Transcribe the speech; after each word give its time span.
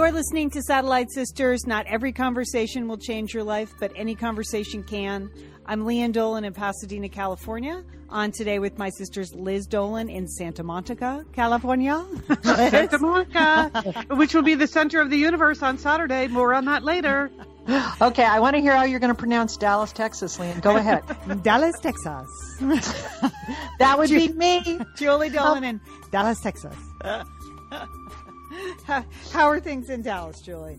You're 0.00 0.12
listening 0.12 0.48
to 0.52 0.62
Satellite 0.62 1.10
Sisters. 1.10 1.66
Not 1.66 1.84
every 1.86 2.10
conversation 2.10 2.88
will 2.88 2.96
change 2.96 3.34
your 3.34 3.44
life, 3.44 3.74
but 3.78 3.92
any 3.94 4.14
conversation 4.14 4.82
can. 4.82 5.30
I'm 5.66 5.84
Lian 5.84 6.12
Dolan 6.12 6.42
in 6.46 6.54
Pasadena, 6.54 7.10
California. 7.10 7.84
On 8.08 8.32
today 8.32 8.58
with 8.58 8.78
my 8.78 8.88
sisters 8.88 9.34
Liz 9.34 9.66
Dolan 9.66 10.08
in 10.08 10.26
Santa 10.26 10.62
Monica, 10.62 11.26
California. 11.34 12.02
Santa 12.42 12.98
Monica, 12.98 13.94
which 14.12 14.34
will 14.34 14.42
be 14.42 14.54
the 14.54 14.66
center 14.66 15.02
of 15.02 15.10
the 15.10 15.18
universe 15.18 15.62
on 15.62 15.76
Saturday. 15.76 16.28
More 16.28 16.54
on 16.54 16.64
that 16.64 16.82
later. 16.82 17.30
Okay, 18.00 18.24
I 18.24 18.40
want 18.40 18.56
to 18.56 18.62
hear 18.62 18.74
how 18.74 18.84
you're 18.84 18.98
going 18.98 19.14
to 19.14 19.18
pronounce 19.18 19.58
Dallas, 19.58 19.92
Texas, 19.92 20.38
Lian. 20.38 20.60
Go 20.60 20.76
ahead. 20.76 21.04
Dallas, 21.42 21.78
Texas. 21.78 22.56
that 23.78 23.96
would 23.98 24.08
be 24.08 24.32
me. 24.32 24.80
Julie 24.96 25.28
Dolan 25.28 25.64
oh. 25.64 25.68
in 25.68 25.80
Dallas, 26.10 26.40
Texas. 26.40 26.74
How, 28.86 29.04
how 29.32 29.46
are 29.46 29.60
things 29.60 29.90
in 29.90 30.02
Dallas, 30.02 30.40
Julie? 30.40 30.78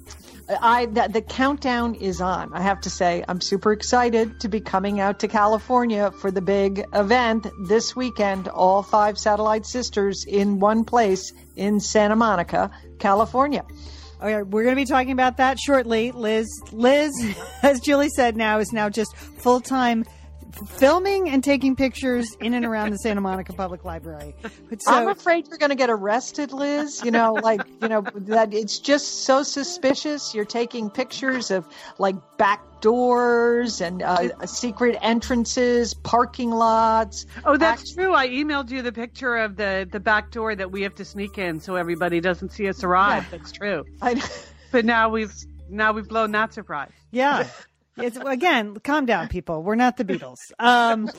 I 0.61 0.87
the, 0.87 1.07
the 1.11 1.21
countdown 1.21 1.95
is 1.95 2.21
on. 2.21 2.53
I 2.53 2.61
have 2.61 2.81
to 2.81 2.89
say, 2.89 3.23
I'm 3.27 3.41
super 3.41 3.71
excited 3.71 4.39
to 4.41 4.49
be 4.49 4.59
coming 4.59 4.99
out 4.99 5.19
to 5.19 5.27
California 5.27 6.11
for 6.11 6.31
the 6.31 6.41
big 6.41 6.83
event 6.93 7.47
this 7.67 7.95
weekend. 7.95 8.47
All 8.47 8.83
five 8.83 9.17
satellite 9.17 9.65
sisters 9.65 10.25
in 10.27 10.59
one 10.59 10.83
place 10.83 11.31
in 11.55 11.79
Santa 11.79 12.15
Monica, 12.15 12.71
California. 12.99 13.63
Oh, 14.21 14.27
okay, 14.27 14.43
we're 14.43 14.63
going 14.63 14.75
to 14.75 14.81
be 14.81 14.85
talking 14.85 15.11
about 15.11 15.37
that 15.37 15.59
shortly. 15.59 16.11
Liz, 16.11 16.47
Liz, 16.71 17.11
as 17.63 17.79
Julie 17.79 18.09
said, 18.09 18.35
now 18.37 18.59
is 18.59 18.71
now 18.71 18.89
just 18.89 19.15
full 19.15 19.59
time 19.59 20.05
filming 20.67 21.29
and 21.29 21.43
taking 21.43 21.75
pictures 21.75 22.35
in 22.41 22.53
and 22.53 22.65
around 22.65 22.91
the 22.91 22.97
Santa 22.97 23.21
Monica 23.21 23.53
Public 23.53 23.83
Library. 23.85 24.35
So, 24.79 24.91
I'm 24.91 25.07
afraid 25.07 25.47
you're 25.47 25.57
going 25.57 25.69
to 25.69 25.75
get 25.75 25.89
arrested, 25.89 26.51
Liz. 26.51 27.01
You 27.03 27.11
know, 27.11 27.33
like 27.33 27.61
you 27.81 27.87
know 27.87 28.01
that 28.15 28.53
it's 28.53 28.79
just 28.79 29.25
so 29.25 29.43
suspicious. 29.43 30.33
You're 30.33 30.45
taking 30.45 30.89
pictures 30.89 31.51
of 31.51 31.67
like 31.97 32.15
back 32.37 32.61
doors 32.81 33.79
and 33.79 34.01
uh, 34.01 34.45
secret 34.45 34.97
entrances, 35.01 35.93
parking 35.93 36.51
lots. 36.51 37.25
Oh, 37.45 37.57
that's 37.57 37.81
act- 37.81 37.93
true. 37.93 38.13
I 38.13 38.27
emailed 38.27 38.69
you 38.71 38.81
the 38.81 38.91
picture 38.91 39.37
of 39.37 39.55
the 39.55 39.87
the 39.89 39.99
back 39.99 40.31
door 40.31 40.55
that 40.55 40.71
we 40.71 40.81
have 40.81 40.95
to 40.95 41.05
sneak 41.05 41.37
in 41.37 41.59
so 41.59 41.75
everybody 41.75 42.19
doesn't 42.19 42.51
see 42.51 42.67
us 42.67 42.83
arrive. 42.83 43.23
Yeah. 43.23 43.37
That's 43.37 43.51
true. 43.51 43.85
I, 44.01 44.21
but 44.71 44.85
now 44.85 45.09
we've 45.09 45.33
now 45.69 45.93
we've 45.93 46.07
blown 46.07 46.31
that 46.31 46.53
surprise. 46.53 46.91
Yeah. 47.11 47.47
It's 47.97 48.17
again, 48.17 48.77
calm 48.83 49.05
down, 49.05 49.27
people. 49.27 49.63
We're 49.63 49.75
not 49.75 49.97
the 49.97 50.05
Beatles. 50.05 50.37
Um, 50.59 51.09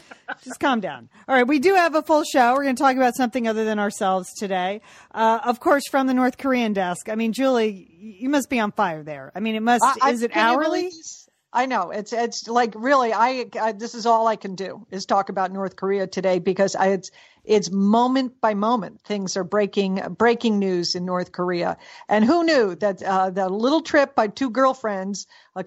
just 0.43 0.59
calm 0.59 0.81
down. 0.81 1.09
All 1.29 1.35
right, 1.35 1.47
we 1.47 1.59
do 1.59 1.75
have 1.75 1.95
a 1.95 2.03
full 2.03 2.25
show. 2.25 2.55
We're 2.55 2.63
going 2.65 2.77
to 2.77 2.83
talk 2.83 2.97
about 2.97 3.15
something 3.15 3.47
other 3.47 3.65
than 3.65 3.79
ourselves 3.79 4.33
today. 4.39 4.81
Uh, 5.13 5.41
of 5.45 5.61
course, 5.61 5.83
from 5.91 6.07
the 6.07 6.15
North 6.15 6.39
Korean 6.39 6.73
desk. 6.73 7.09
I 7.09 7.15
mean, 7.15 7.33
Julie, 7.33 7.89
you 7.99 8.29
must 8.29 8.49
be 8.49 8.59
on 8.59 8.73
fire 8.73 9.03
there. 9.03 9.33
I 9.35 9.41
mean, 9.41 9.55
it 9.55 9.63
must. 9.63 9.85
Uh, 9.85 10.09
is 10.09 10.23
it 10.23 10.35
hourly? 10.35 10.91
I 11.53 11.67
know 11.67 11.91
it's 11.91 12.13
it's 12.13 12.49
like 12.49 12.73
really 12.77 13.13
I, 13.13 13.47
I, 13.61 13.73
this 13.73 13.95
is 13.95 14.07
all 14.07 14.27
I 14.27 14.37
can 14.37 14.55
do 14.55 14.87
is 14.91 15.05
talk 15.05 15.29
about 15.29 15.53
North 15.53 15.77
Korea 15.77 16.07
today 16.07 16.39
because 16.39 16.75
I, 16.75 16.89
it's 16.89 17.11
it's 17.45 17.71
moment 17.71 18.41
by 18.41 18.55
moment 18.55 19.03
things 19.03 19.37
are 19.37 19.45
breaking 19.45 20.01
breaking 20.17 20.59
news 20.59 20.95
in 20.95 21.05
North 21.05 21.33
Korea 21.33 21.77
and 22.09 22.25
who 22.25 22.45
knew 22.45 22.75
that 22.77 23.03
uh, 23.03 23.29
the 23.31 23.49
little 23.49 23.83
trip 23.83 24.15
by 24.15 24.29
two 24.29 24.49
girlfriends 24.49 25.27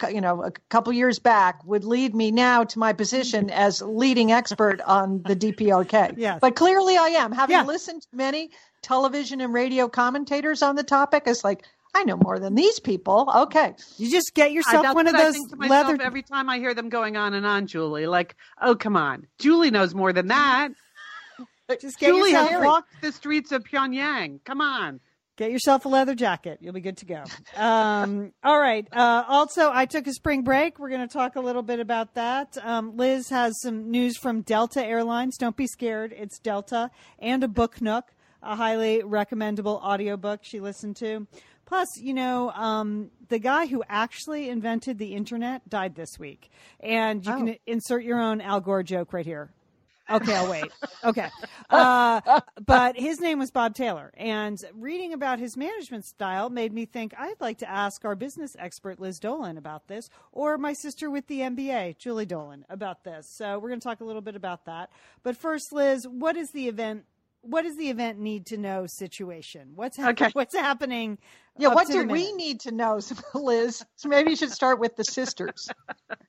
you 0.09 0.21
know 0.21 0.43
a 0.43 0.51
couple 0.69 0.91
years 0.91 1.19
back 1.19 1.63
would 1.65 1.83
lead 1.83 2.15
me 2.15 2.31
now 2.31 2.63
to 2.63 2.79
my 2.79 2.93
position 2.93 3.51
as 3.51 3.81
leading 3.81 4.31
expert 4.31 4.81
on 4.81 5.21
the 5.21 5.35
DPRK. 5.35 6.15
Yes. 6.17 6.39
but 6.41 6.55
clearly 6.55 6.97
I 6.97 7.09
am 7.09 7.31
having 7.31 7.57
yeah. 7.57 7.63
listened 7.63 8.01
to 8.01 8.07
many 8.11 8.49
television 8.81 9.41
and 9.41 9.53
radio 9.53 9.87
commentators 9.87 10.61
on 10.61 10.75
the 10.75 10.83
topic. 10.83 11.23
It's 11.25 11.43
like 11.43 11.63
I 11.95 12.03
know 12.03 12.17
more 12.17 12.39
than 12.39 12.55
these 12.55 12.81
people. 12.81 13.31
Okay. 13.33 13.73
You 13.97 14.11
just 14.11 14.33
get 14.33 14.51
yourself 14.51 14.93
one 14.93 15.07
of 15.07 15.15
those 15.15 15.37
leather. 15.57 15.97
Every 16.01 16.23
time 16.23 16.49
I 16.49 16.59
hear 16.59 16.73
them 16.73 16.89
going 16.89 17.15
on 17.15 17.33
and 17.33 17.45
on, 17.45 17.67
Julie, 17.67 18.05
like, 18.05 18.35
oh, 18.61 18.75
come 18.75 18.97
on. 18.97 19.27
Julie 19.39 19.71
knows 19.71 19.95
more 19.95 20.11
than 20.11 20.27
that. 20.27 20.69
Just 21.81 21.97
get 21.97 22.07
Julie 22.07 22.31
yourself... 22.31 22.49
has 22.51 22.63
walked 22.63 23.01
the 23.01 23.11
streets 23.11 23.51
of 23.51 23.63
Pyongyang. 23.63 24.39
Come 24.43 24.61
on. 24.61 24.99
Get 25.37 25.51
yourself 25.51 25.85
a 25.85 25.89
leather 25.89 26.15
jacket. 26.15 26.59
You'll 26.61 26.73
be 26.73 26.81
good 26.81 26.97
to 26.97 27.05
go. 27.05 27.23
Um, 27.55 28.33
all 28.43 28.59
right. 28.59 28.87
Uh, 28.91 29.23
also, 29.27 29.71
I 29.73 29.85
took 29.85 30.05
a 30.05 30.13
spring 30.13 30.43
break. 30.43 30.77
We're 30.77 30.89
going 30.89 31.07
to 31.07 31.11
talk 31.11 31.37
a 31.37 31.41
little 31.41 31.63
bit 31.63 31.79
about 31.79 32.13
that. 32.15 32.57
Um, 32.61 32.95
Liz 32.95 33.29
has 33.29 33.53
some 33.61 33.89
news 33.89 34.17
from 34.17 34.41
Delta 34.41 34.85
Airlines. 34.85 35.37
Don't 35.37 35.57
be 35.57 35.67
scared. 35.67 36.13
It's 36.15 36.39
Delta 36.39 36.91
and 37.19 37.43
a 37.43 37.47
book 37.47 37.81
nook, 37.81 38.13
a 38.43 38.55
highly 38.55 39.01
recommendable 39.03 39.81
audiobook 39.83 40.41
she 40.43 40.59
listened 40.59 40.97
to. 40.97 41.27
Plus, 41.65 41.87
you 41.99 42.13
know, 42.13 42.51
um, 42.51 43.09
the 43.29 43.39
guy 43.39 43.65
who 43.65 43.83
actually 43.89 44.49
invented 44.49 44.97
the 44.97 45.15
internet 45.15 45.67
died 45.67 45.95
this 45.95 46.19
week, 46.19 46.49
and 46.79 47.25
you 47.25 47.31
oh. 47.31 47.37
can 47.37 47.55
insert 47.65 48.03
your 48.03 48.19
own 48.19 48.41
Al 48.41 48.61
Gore 48.61 48.83
joke 48.83 49.13
right 49.13 49.25
here. 49.25 49.49
Okay, 50.09 50.35
I'll 50.35 50.49
wait. 50.49 50.71
Okay. 51.03 51.29
Uh, 51.69 52.41
but 52.65 52.95
his 52.95 53.19
name 53.19 53.39
was 53.39 53.49
Bob 53.49 53.73
Taylor. 53.73 54.11
And 54.15 54.57
reading 54.73 55.13
about 55.13 55.39
his 55.39 55.57
management 55.57 56.05
style 56.05 56.49
made 56.49 56.73
me 56.73 56.85
think 56.85 57.13
I'd 57.17 57.41
like 57.41 57.59
to 57.59 57.69
ask 57.69 58.05
our 58.05 58.15
business 58.15 58.55
expert, 58.59 58.99
Liz 58.99 59.19
Dolan, 59.19 59.57
about 59.57 59.87
this, 59.87 60.09
or 60.31 60.57
my 60.57 60.73
sister 60.73 61.09
with 61.09 61.27
the 61.27 61.39
MBA, 61.39 61.97
Julie 61.97 62.25
Dolan, 62.25 62.65
about 62.69 63.03
this. 63.03 63.27
So 63.35 63.57
we're 63.57 63.69
going 63.69 63.79
to 63.79 63.87
talk 63.87 64.01
a 64.01 64.05
little 64.05 64.21
bit 64.21 64.35
about 64.35 64.65
that. 64.65 64.91
But 65.23 65.37
first, 65.37 65.73
Liz, 65.73 66.07
what 66.07 66.37
is 66.37 66.51
the 66.51 66.67
event 66.67 67.05
what 67.45 67.63
does 67.63 67.77
the 67.77 67.89
event 67.89 68.19
need 68.19 68.47
to 68.47 68.57
know 68.57 68.87
situation? 68.87 69.71
What's 69.75 69.97
ha- 69.97 70.09
okay. 70.09 70.29
what's 70.33 70.55
happening? 70.55 71.17
Yeah, 71.57 71.69
what 71.69 71.87
do 71.87 72.05
we 72.05 72.33
need 72.33 72.59
to 72.61 72.71
know, 72.71 72.99
Liz? 73.33 73.85
So 73.95 74.09
maybe 74.09 74.31
you 74.31 74.35
should 74.35 74.51
start 74.51 74.79
with 74.79 74.95
the 74.95 75.03
sisters. 75.03 75.69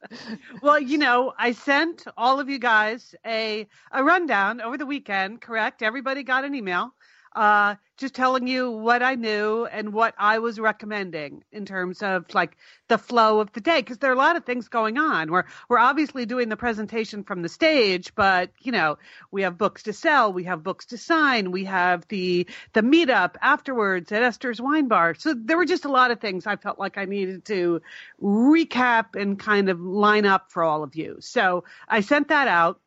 well, 0.63 0.79
you 0.79 0.99
know, 0.99 1.33
I 1.37 1.53
sent 1.53 2.05
all 2.17 2.39
of 2.39 2.49
you 2.49 2.59
guys 2.59 3.15
a 3.27 3.67
a 3.91 4.05
rundown 4.05 4.61
over 4.61 4.77
the 4.77 4.87
weekend. 4.87 5.41
Correct? 5.41 5.83
Everybody 5.83 6.23
got 6.23 6.45
an 6.45 6.55
email 6.55 6.95
uh, 7.37 7.77
just 7.99 8.15
telling 8.15 8.47
you 8.47 8.71
what 8.71 9.03
I 9.03 9.15
knew 9.15 9.67
and 9.67 9.93
what 9.93 10.15
I 10.19 10.39
was 10.39 10.59
recommending 10.59 11.45
in 11.53 11.67
terms 11.67 12.03
of 12.03 12.35
like 12.35 12.57
the 12.89 12.99
flow 12.99 13.41
of 13.41 13.53
the 13.53 13.61
day. 13.61 13.81
Because 13.81 13.99
there 13.99 14.11
are 14.11 14.15
a 14.15 14.19
lot 14.19 14.37
of 14.37 14.45
things 14.45 14.69
going 14.69 14.99
on. 14.99 15.31
We're 15.31 15.45
we're 15.69 15.79
obviously 15.79 16.25
doing 16.27 16.49
the 16.49 16.57
presentation 16.57 17.25
from 17.25 17.43
the 17.43 17.49
stage, 17.49 18.15
but 18.15 18.51
you 18.61 18.73
know 18.73 18.99
we 19.31 19.43
have 19.43 19.59
books 19.59 19.85
to 19.85 19.93
sell, 19.93 20.33
we 20.33 20.45
have 20.45 20.63
books 20.63 20.87
to 20.87 20.99
sign, 20.99 21.53
we 21.53 21.67
have 21.67 22.09
the 22.09 22.47
the 22.73 22.83
meetup 22.83 23.37
afterwards 23.41 24.11
at 24.13 24.23
Esther's 24.23 24.61
Wine 24.61 24.89
Bar. 24.89 25.15
So 25.15 25.35
there 25.35 25.59
were 25.59 25.67
just 25.67 25.85
a 25.85 25.91
lot 25.91 26.11
of 26.11 26.21
things 26.21 26.47
I 26.47 26.57
felt 26.57 26.79
like 26.79 26.97
I 26.97 27.05
needed 27.05 27.45
to 27.47 27.83
recap 28.23 29.15
and 29.15 29.39
kind 29.39 29.69
of 29.69 29.81
line 29.81 30.25
up 30.25 30.51
for 30.51 30.63
all 30.63 30.83
of 30.83 30.97
you. 30.97 31.19
So 31.21 31.65
I 31.87 32.01
sent 32.01 32.29
that 32.29 32.49
out. 32.49 32.81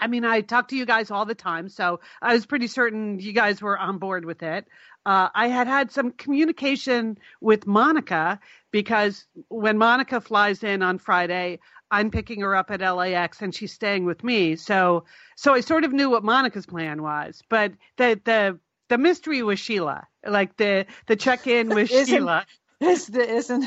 I 0.00 0.06
mean, 0.06 0.24
I 0.24 0.40
talk 0.40 0.68
to 0.68 0.76
you 0.76 0.86
guys 0.86 1.10
all 1.10 1.24
the 1.24 1.34
time, 1.34 1.68
so 1.68 2.00
I 2.22 2.34
was 2.34 2.46
pretty 2.46 2.66
certain 2.66 3.18
you 3.18 3.32
guys 3.32 3.60
were 3.60 3.78
on 3.78 3.98
board 3.98 4.24
with 4.24 4.42
it. 4.42 4.66
Uh, 5.06 5.28
I 5.34 5.48
had 5.48 5.66
had 5.66 5.90
some 5.90 6.10
communication 6.12 7.18
with 7.40 7.66
Monica 7.66 8.40
because 8.70 9.24
when 9.48 9.78
Monica 9.78 10.20
flies 10.20 10.62
in 10.62 10.82
on 10.82 10.98
Friday, 10.98 11.60
I'm 11.90 12.10
picking 12.10 12.40
her 12.42 12.54
up 12.54 12.70
at 12.70 12.80
LAX 12.80 13.40
and 13.40 13.54
she's 13.54 13.72
staying 13.72 14.04
with 14.04 14.22
me. 14.22 14.56
So, 14.56 15.04
so 15.36 15.54
I 15.54 15.60
sort 15.60 15.84
of 15.84 15.92
knew 15.92 16.10
what 16.10 16.24
Monica's 16.24 16.66
plan 16.66 17.02
was, 17.02 17.42
but 17.48 17.72
the 17.96 18.20
the 18.24 18.58
the 18.88 18.98
mystery 18.98 19.42
was 19.42 19.58
Sheila, 19.58 20.06
like 20.26 20.56
the 20.56 20.86
the 21.06 21.16
check 21.16 21.46
in 21.46 21.68
with 21.68 21.88
Sheila. 22.06 22.46
Is 22.80 23.08
the, 23.08 23.28
isn't 23.28 23.64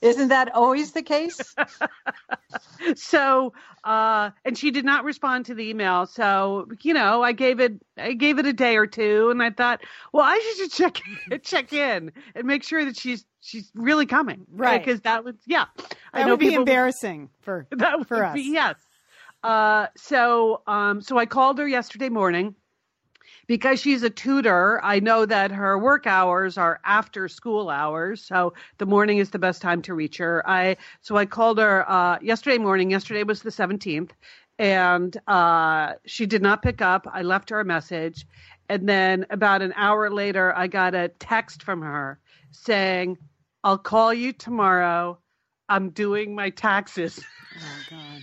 isn't 0.00 0.28
that 0.28 0.54
always 0.54 0.92
the 0.92 1.02
case? 1.02 1.54
so, 2.96 3.52
uh, 3.84 4.30
and 4.44 4.56
she 4.56 4.70
did 4.70 4.84
not 4.84 5.04
respond 5.04 5.46
to 5.46 5.54
the 5.54 5.68
email. 5.68 6.06
So, 6.06 6.68
you 6.82 6.94
know, 6.94 7.22
I 7.22 7.32
gave 7.32 7.60
it, 7.60 7.74
I 7.96 8.12
gave 8.12 8.38
it 8.38 8.46
a 8.46 8.52
day 8.52 8.76
or 8.76 8.86
two, 8.86 9.30
and 9.30 9.42
I 9.42 9.50
thought, 9.50 9.82
well, 10.12 10.24
I 10.24 10.54
should 10.56 10.72
check 10.72 11.00
check 11.42 11.72
in 11.72 12.12
and 12.34 12.46
make 12.46 12.62
sure 12.62 12.84
that 12.84 12.96
she's 12.96 13.24
she's 13.40 13.70
really 13.74 14.06
coming, 14.06 14.46
right? 14.52 14.84
Because 14.84 15.00
that 15.02 15.24
would, 15.24 15.38
yeah, 15.46 15.66
that 15.76 15.96
I 16.12 16.30
would 16.30 16.38
be 16.38 16.46
people, 16.46 16.62
embarrassing 16.62 17.30
for 17.42 17.66
that 17.72 18.06
for 18.06 18.24
us. 18.24 18.34
Be, 18.34 18.42
yes. 18.52 18.76
Uh, 19.42 19.88
so, 19.96 20.62
um, 20.66 21.02
so 21.02 21.18
I 21.18 21.26
called 21.26 21.58
her 21.58 21.68
yesterday 21.68 22.08
morning 22.08 22.54
because 23.46 23.80
she's 23.80 24.02
a 24.02 24.10
tutor, 24.10 24.80
I 24.82 25.00
know 25.00 25.26
that 25.26 25.50
her 25.50 25.78
work 25.78 26.06
hours 26.06 26.56
are 26.56 26.80
after 26.84 27.28
school 27.28 27.68
hours, 27.68 28.22
so 28.24 28.54
the 28.78 28.86
morning 28.86 29.18
is 29.18 29.30
the 29.30 29.38
best 29.38 29.60
time 29.60 29.82
to 29.82 29.94
reach 29.94 30.16
her. 30.18 30.42
I 30.48 30.76
so 31.02 31.16
I 31.16 31.26
called 31.26 31.58
her 31.58 31.88
uh, 31.90 32.18
yesterday 32.22 32.58
morning. 32.58 32.90
Yesterday 32.90 33.22
was 33.22 33.42
the 33.42 33.50
17th, 33.50 34.10
and 34.58 35.16
uh, 35.26 35.94
she 36.06 36.26
did 36.26 36.42
not 36.42 36.62
pick 36.62 36.80
up. 36.80 37.06
I 37.12 37.22
left 37.22 37.50
her 37.50 37.60
a 37.60 37.64
message, 37.64 38.26
and 38.68 38.88
then 38.88 39.26
about 39.30 39.62
an 39.62 39.72
hour 39.76 40.10
later, 40.10 40.56
I 40.56 40.66
got 40.66 40.94
a 40.94 41.08
text 41.08 41.62
from 41.62 41.82
her 41.82 42.18
saying, 42.50 43.18
"I'll 43.62 43.78
call 43.78 44.14
you 44.14 44.32
tomorrow. 44.32 45.18
I'm 45.68 45.90
doing 45.90 46.34
my 46.34 46.50
taxes." 46.50 47.20
Oh 47.56 47.84
God. 47.88 48.22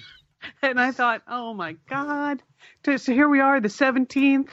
and 0.61 0.79
I 0.79 0.91
thought, 0.91 1.21
oh 1.25 1.53
my 1.53 1.77
God. 1.89 2.43
So 2.85 3.13
here 3.13 3.29
we 3.29 3.39
are, 3.39 3.61
the 3.61 3.69
17th 3.69 4.49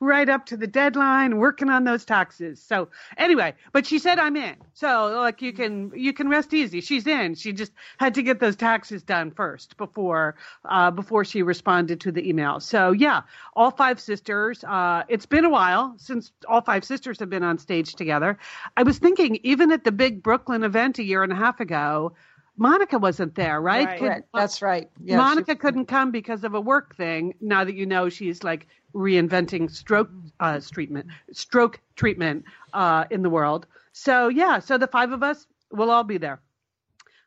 right 0.00 0.28
up 0.28 0.46
to 0.46 0.56
the 0.56 0.66
deadline, 0.66 1.36
working 1.38 1.68
on 1.68 1.84
those 1.84 2.04
taxes. 2.04 2.62
So 2.62 2.88
anyway, 3.16 3.54
but 3.72 3.86
she 3.86 3.98
said 3.98 4.18
I'm 4.18 4.36
in. 4.36 4.56
So 4.74 5.12
like 5.16 5.42
you 5.42 5.52
can 5.52 5.92
you 5.94 6.12
can 6.12 6.28
rest 6.28 6.54
easy. 6.54 6.80
She's 6.80 7.06
in. 7.06 7.34
She 7.34 7.52
just 7.52 7.72
had 7.98 8.14
to 8.14 8.22
get 8.22 8.40
those 8.40 8.56
taxes 8.56 9.02
done 9.02 9.30
first 9.30 9.76
before 9.76 10.36
uh, 10.64 10.90
before 10.90 11.24
she 11.24 11.42
responded 11.42 12.00
to 12.00 12.12
the 12.12 12.28
email. 12.28 12.60
So 12.60 12.92
yeah, 12.92 13.22
all 13.54 13.70
five 13.70 14.00
sisters. 14.00 14.64
Uh, 14.64 15.02
it's 15.08 15.26
been 15.26 15.44
a 15.44 15.50
while 15.50 15.94
since 15.96 16.32
all 16.48 16.60
five 16.60 16.84
sisters 16.84 17.18
have 17.20 17.30
been 17.30 17.42
on 17.42 17.58
stage 17.58 17.94
together. 17.94 18.38
I 18.76 18.82
was 18.82 18.98
thinking 18.98 19.38
even 19.42 19.72
at 19.72 19.84
the 19.84 19.92
big 19.92 20.22
Brooklyn 20.22 20.64
event 20.64 20.98
a 20.98 21.04
year 21.04 21.22
and 21.22 21.32
a 21.32 21.36
half 21.36 21.60
ago. 21.60 22.12
Monica 22.60 22.98
wasn't 22.98 23.34
there, 23.34 23.58
right? 23.60 23.86
Right. 23.86 23.98
Could- 23.98 24.06
Correct. 24.06 24.28
That's 24.34 24.60
right. 24.60 24.90
Yeah, 25.02 25.16
Monica 25.16 25.52
she- 25.52 25.56
couldn't 25.56 25.86
come 25.86 26.10
because 26.10 26.44
of 26.44 26.54
a 26.54 26.60
work 26.60 26.94
thing. 26.94 27.34
Now 27.40 27.64
that 27.64 27.74
you 27.74 27.86
know 27.86 28.10
she's 28.10 28.44
like 28.44 28.68
reinventing 28.94 29.70
stroke 29.70 30.10
uh, 30.40 30.60
treatment, 30.70 31.06
stroke 31.32 31.80
treatment 31.96 32.44
uh, 32.74 33.06
in 33.10 33.22
the 33.22 33.30
world. 33.30 33.66
So 33.92 34.28
yeah, 34.28 34.58
so 34.58 34.76
the 34.76 34.86
five 34.86 35.10
of 35.10 35.22
us 35.22 35.46
will 35.72 35.90
all 35.90 36.04
be 36.04 36.18
there. 36.18 36.40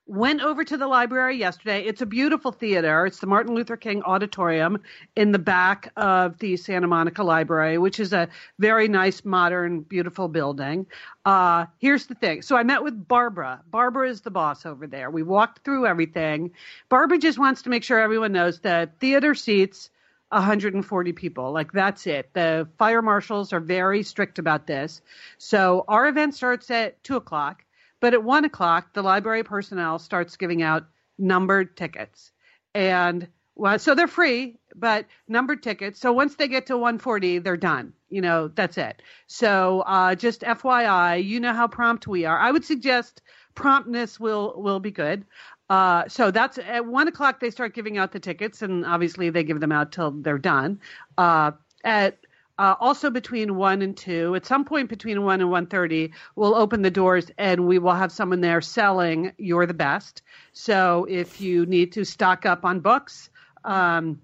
Went 0.05 0.41
over 0.41 0.65
to 0.65 0.75
the 0.75 0.87
library 0.87 1.37
yesterday. 1.37 1.83
It's 1.83 2.01
a 2.01 2.05
beautiful 2.05 2.51
theater. 2.51 3.05
It's 3.05 3.19
the 3.19 3.27
Martin 3.27 3.55
Luther 3.55 3.77
King 3.77 4.03
Auditorium 4.03 4.79
in 5.15 5.31
the 5.31 5.39
back 5.39 5.93
of 5.95 6.37
the 6.39 6.57
Santa 6.57 6.87
Monica 6.87 7.23
Library, 7.23 7.77
which 7.77 8.01
is 8.01 8.11
a 8.11 8.27
very 8.59 8.89
nice, 8.89 9.23
modern, 9.23 9.79
beautiful 9.79 10.27
building. 10.27 10.87
Uh, 11.23 11.67
here's 11.77 12.07
the 12.07 12.15
thing. 12.15 12.41
So 12.41 12.57
I 12.57 12.63
met 12.63 12.83
with 12.83 13.07
Barbara. 13.07 13.61
Barbara 13.71 14.09
is 14.09 14.19
the 14.19 14.31
boss 14.31 14.65
over 14.65 14.87
there. 14.87 15.09
We 15.09 15.23
walked 15.23 15.63
through 15.63 15.87
everything. 15.87 16.51
Barbara 16.89 17.17
just 17.17 17.39
wants 17.39 17.61
to 17.61 17.69
make 17.69 17.83
sure 17.83 17.97
everyone 17.97 18.33
knows 18.33 18.59
that 18.59 18.99
theater 18.99 19.33
seats 19.33 19.89
140 20.33 21.13
people. 21.13 21.51
Like 21.51 21.71
that's 21.71 22.07
it. 22.07 22.29
The 22.33 22.67
fire 22.77 23.01
marshals 23.01 23.53
are 23.53 23.59
very 23.59 24.03
strict 24.03 24.39
about 24.39 24.67
this. 24.67 25.01
So 25.37 25.85
our 25.87 26.07
event 26.07 26.35
starts 26.35 26.69
at 26.71 27.01
two 27.03 27.15
o'clock, 27.15 27.63
but 28.03 28.13
at 28.13 28.21
one 28.21 28.43
o'clock, 28.43 28.91
the 28.93 29.01
library 29.01 29.45
personnel 29.45 29.97
starts 29.97 30.35
giving 30.35 30.61
out 30.61 30.83
numbered 31.17 31.77
tickets. 31.77 32.33
And 32.75 33.29
well, 33.55 33.79
so 33.79 33.95
they're 33.95 34.09
free, 34.09 34.57
but 34.75 35.05
numbered 35.25 35.63
tickets. 35.63 36.01
So 36.01 36.11
once 36.11 36.35
they 36.35 36.49
get 36.49 36.65
to 36.65 36.75
140, 36.75 37.37
they're 37.39 37.55
done. 37.55 37.93
You 38.09 38.19
know, 38.19 38.49
that's 38.49 38.77
it. 38.77 39.01
So 39.27 39.85
uh, 39.87 40.15
just 40.15 40.41
FYI, 40.41 41.23
you 41.23 41.39
know 41.39 41.53
how 41.53 41.69
prompt 41.69 42.05
we 42.05 42.25
are. 42.25 42.37
I 42.37 42.51
would 42.51 42.65
suggest 42.65 43.21
promptness 43.55 44.19
will 44.19 44.53
will 44.57 44.81
be 44.81 44.91
good. 44.91 45.23
Uh, 45.69 46.09
so 46.09 46.29
that's 46.29 46.57
at 46.57 46.85
one 46.85 47.07
o'clock 47.07 47.39
they 47.39 47.51
start 47.51 47.73
giving 47.73 47.97
out 47.97 48.11
the 48.11 48.19
tickets, 48.19 48.61
and 48.61 48.85
obviously 48.85 49.29
they 49.29 49.45
give 49.45 49.61
them 49.61 49.71
out 49.71 49.93
till 49.93 50.11
they're 50.11 50.37
done. 50.37 50.81
Uh, 51.17 51.51
at 51.85 52.17
uh, 52.57 52.75
also 52.79 53.09
between 53.09 53.55
one 53.55 53.81
and 53.81 53.95
two, 53.97 54.35
at 54.35 54.45
some 54.45 54.65
point 54.65 54.89
between 54.89 55.23
one 55.23 55.41
and 55.41 55.49
one 55.49 55.67
thirty, 55.67 56.13
we'll 56.35 56.55
open 56.55 56.81
the 56.81 56.91
doors 56.91 57.31
and 57.37 57.67
we 57.67 57.79
will 57.79 57.93
have 57.93 58.11
someone 58.11 58.41
there 58.41 58.61
selling 58.61 59.33
"You're 59.37 59.65
the 59.65 59.73
Best." 59.73 60.21
So 60.51 61.05
if 61.09 61.41
you 61.41 61.65
need 61.65 61.91
to 61.93 62.03
stock 62.03 62.45
up 62.45 62.65
on 62.65 62.79
books. 62.79 63.29
Um, 63.63 64.19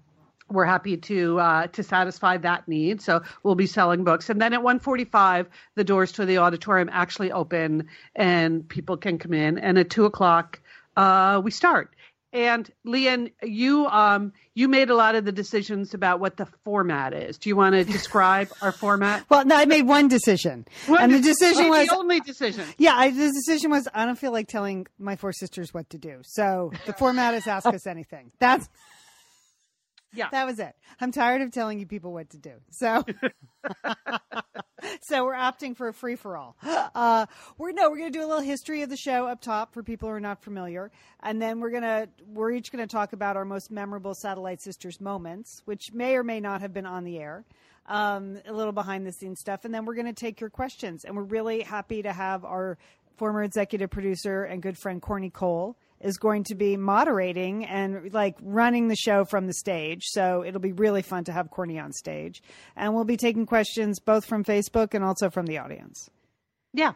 we're 0.50 0.64
happy 0.64 0.96
to 0.96 1.38
uh, 1.38 1.66
to 1.68 1.82
satisfy 1.82 2.36
that 2.38 2.66
need. 2.66 3.00
So 3.00 3.22
we'll 3.42 3.54
be 3.54 3.66
selling 3.66 4.04
books, 4.04 4.30
and 4.30 4.40
then 4.40 4.52
at 4.52 4.60
1:45, 4.60 5.46
the 5.76 5.84
doors 5.84 6.12
to 6.12 6.26
the 6.26 6.38
auditorium 6.38 6.90
actually 6.92 7.32
open, 7.32 7.88
and 8.16 8.68
people 8.68 8.96
can 8.96 9.18
come 9.18 9.32
in. 9.32 9.58
And 9.58 9.78
at 9.78 9.90
two 9.90 10.04
o'clock, 10.04 10.60
uh, 10.96 11.40
we 11.42 11.50
start. 11.50 11.94
And 12.32 12.70
Lian, 12.84 13.30
you 13.42 13.86
um, 13.86 14.32
you 14.54 14.68
made 14.68 14.88
a 14.88 14.94
lot 14.94 15.16
of 15.16 15.24
the 15.24 15.32
decisions 15.32 15.94
about 15.94 16.20
what 16.20 16.36
the 16.36 16.46
format 16.64 17.12
is. 17.12 17.38
Do 17.38 17.48
you 17.48 17.56
want 17.56 17.74
to 17.74 17.84
describe 17.92 18.50
our 18.62 18.70
format? 18.72 19.24
Well, 19.28 19.44
no, 19.44 19.56
I 19.56 19.64
made 19.64 19.86
one 19.86 20.06
decision, 20.06 20.66
and 20.86 21.12
the 21.12 21.20
decision 21.20 21.68
was 21.70 21.88
the 21.88 21.96
only 21.96 22.20
decision. 22.20 22.64
Yeah, 22.78 22.94
I, 22.94 23.10
the 23.10 23.32
decision 23.32 23.70
was 23.70 23.88
I 23.92 24.04
don't 24.04 24.18
feel 24.18 24.32
like 24.32 24.46
telling 24.46 24.86
my 24.98 25.16
four 25.16 25.32
sisters 25.32 25.74
what 25.74 25.90
to 25.90 25.98
do. 25.98 26.20
So 26.22 26.72
the 26.86 26.92
format 26.92 27.34
is 27.34 27.46
ask 27.48 27.66
us 27.66 27.86
anything. 27.86 28.30
That's 28.38 28.68
Yeah. 30.12 30.28
that 30.32 30.46
was 30.46 30.58
it. 30.58 30.74
I'm 31.00 31.12
tired 31.12 31.42
of 31.42 31.52
telling 31.52 31.78
you 31.78 31.86
people 31.86 32.12
what 32.12 32.30
to 32.30 32.38
do. 32.38 32.52
So 32.70 33.04
so 35.00 35.24
we're 35.24 35.34
opting 35.34 35.76
for 35.76 35.88
a 35.88 35.94
free 35.94 36.16
for 36.16 36.36
all. 36.36 36.56
Uh, 36.62 37.26
we're 37.58 37.72
no, 37.72 37.90
we're 37.90 37.98
gonna 37.98 38.10
do 38.10 38.20
a 38.20 38.26
little 38.26 38.40
history 38.40 38.82
of 38.82 38.90
the 38.90 38.96
show 38.96 39.26
up 39.26 39.40
top 39.40 39.72
for 39.74 39.82
people 39.82 40.08
who 40.08 40.14
are 40.14 40.20
not 40.20 40.42
familiar, 40.42 40.90
and 41.22 41.40
then 41.40 41.60
we're 41.60 41.70
gonna 41.70 42.08
we're 42.26 42.50
each 42.52 42.72
gonna 42.72 42.86
talk 42.86 43.12
about 43.12 43.36
our 43.36 43.44
most 43.44 43.70
memorable 43.70 44.14
Satellite 44.14 44.60
Sisters 44.60 45.00
moments, 45.00 45.62
which 45.64 45.92
may 45.92 46.16
or 46.16 46.24
may 46.24 46.40
not 46.40 46.60
have 46.60 46.72
been 46.72 46.86
on 46.86 47.04
the 47.04 47.18
air. 47.18 47.44
Um, 47.86 48.38
a 48.46 48.52
little 48.52 48.72
behind 48.72 49.04
the 49.04 49.10
scenes 49.10 49.40
stuff, 49.40 49.64
and 49.64 49.74
then 49.74 49.84
we're 49.84 49.94
going 49.94 50.06
to 50.06 50.12
take 50.12 50.40
your 50.40 50.50
questions. 50.50 51.04
And 51.04 51.16
we're 51.16 51.24
really 51.24 51.62
happy 51.62 52.02
to 52.02 52.12
have 52.12 52.44
our 52.44 52.78
former 53.16 53.42
executive 53.42 53.90
producer 53.90 54.44
and 54.44 54.62
good 54.62 54.78
friend 54.78 55.02
Corny 55.02 55.30
Cole 55.30 55.76
is 56.00 56.16
going 56.16 56.44
to 56.44 56.54
be 56.54 56.76
moderating 56.76 57.64
and 57.64 58.12
like 58.12 58.36
running 58.42 58.88
the 58.88 58.96
show 58.96 59.24
from 59.24 59.46
the 59.46 59.52
stage. 59.52 60.04
So 60.06 60.44
it'll 60.44 60.60
be 60.60 60.72
really 60.72 61.02
fun 61.02 61.24
to 61.24 61.32
have 61.32 61.50
Corny 61.50 61.78
on 61.78 61.92
stage. 61.92 62.42
And 62.76 62.94
we'll 62.94 63.04
be 63.04 63.16
taking 63.16 63.46
questions 63.46 63.98
both 64.00 64.24
from 64.24 64.44
Facebook 64.44 64.94
and 64.94 65.04
also 65.04 65.30
from 65.30 65.46
the 65.46 65.58
audience. 65.58 66.08
Yeah. 66.72 66.92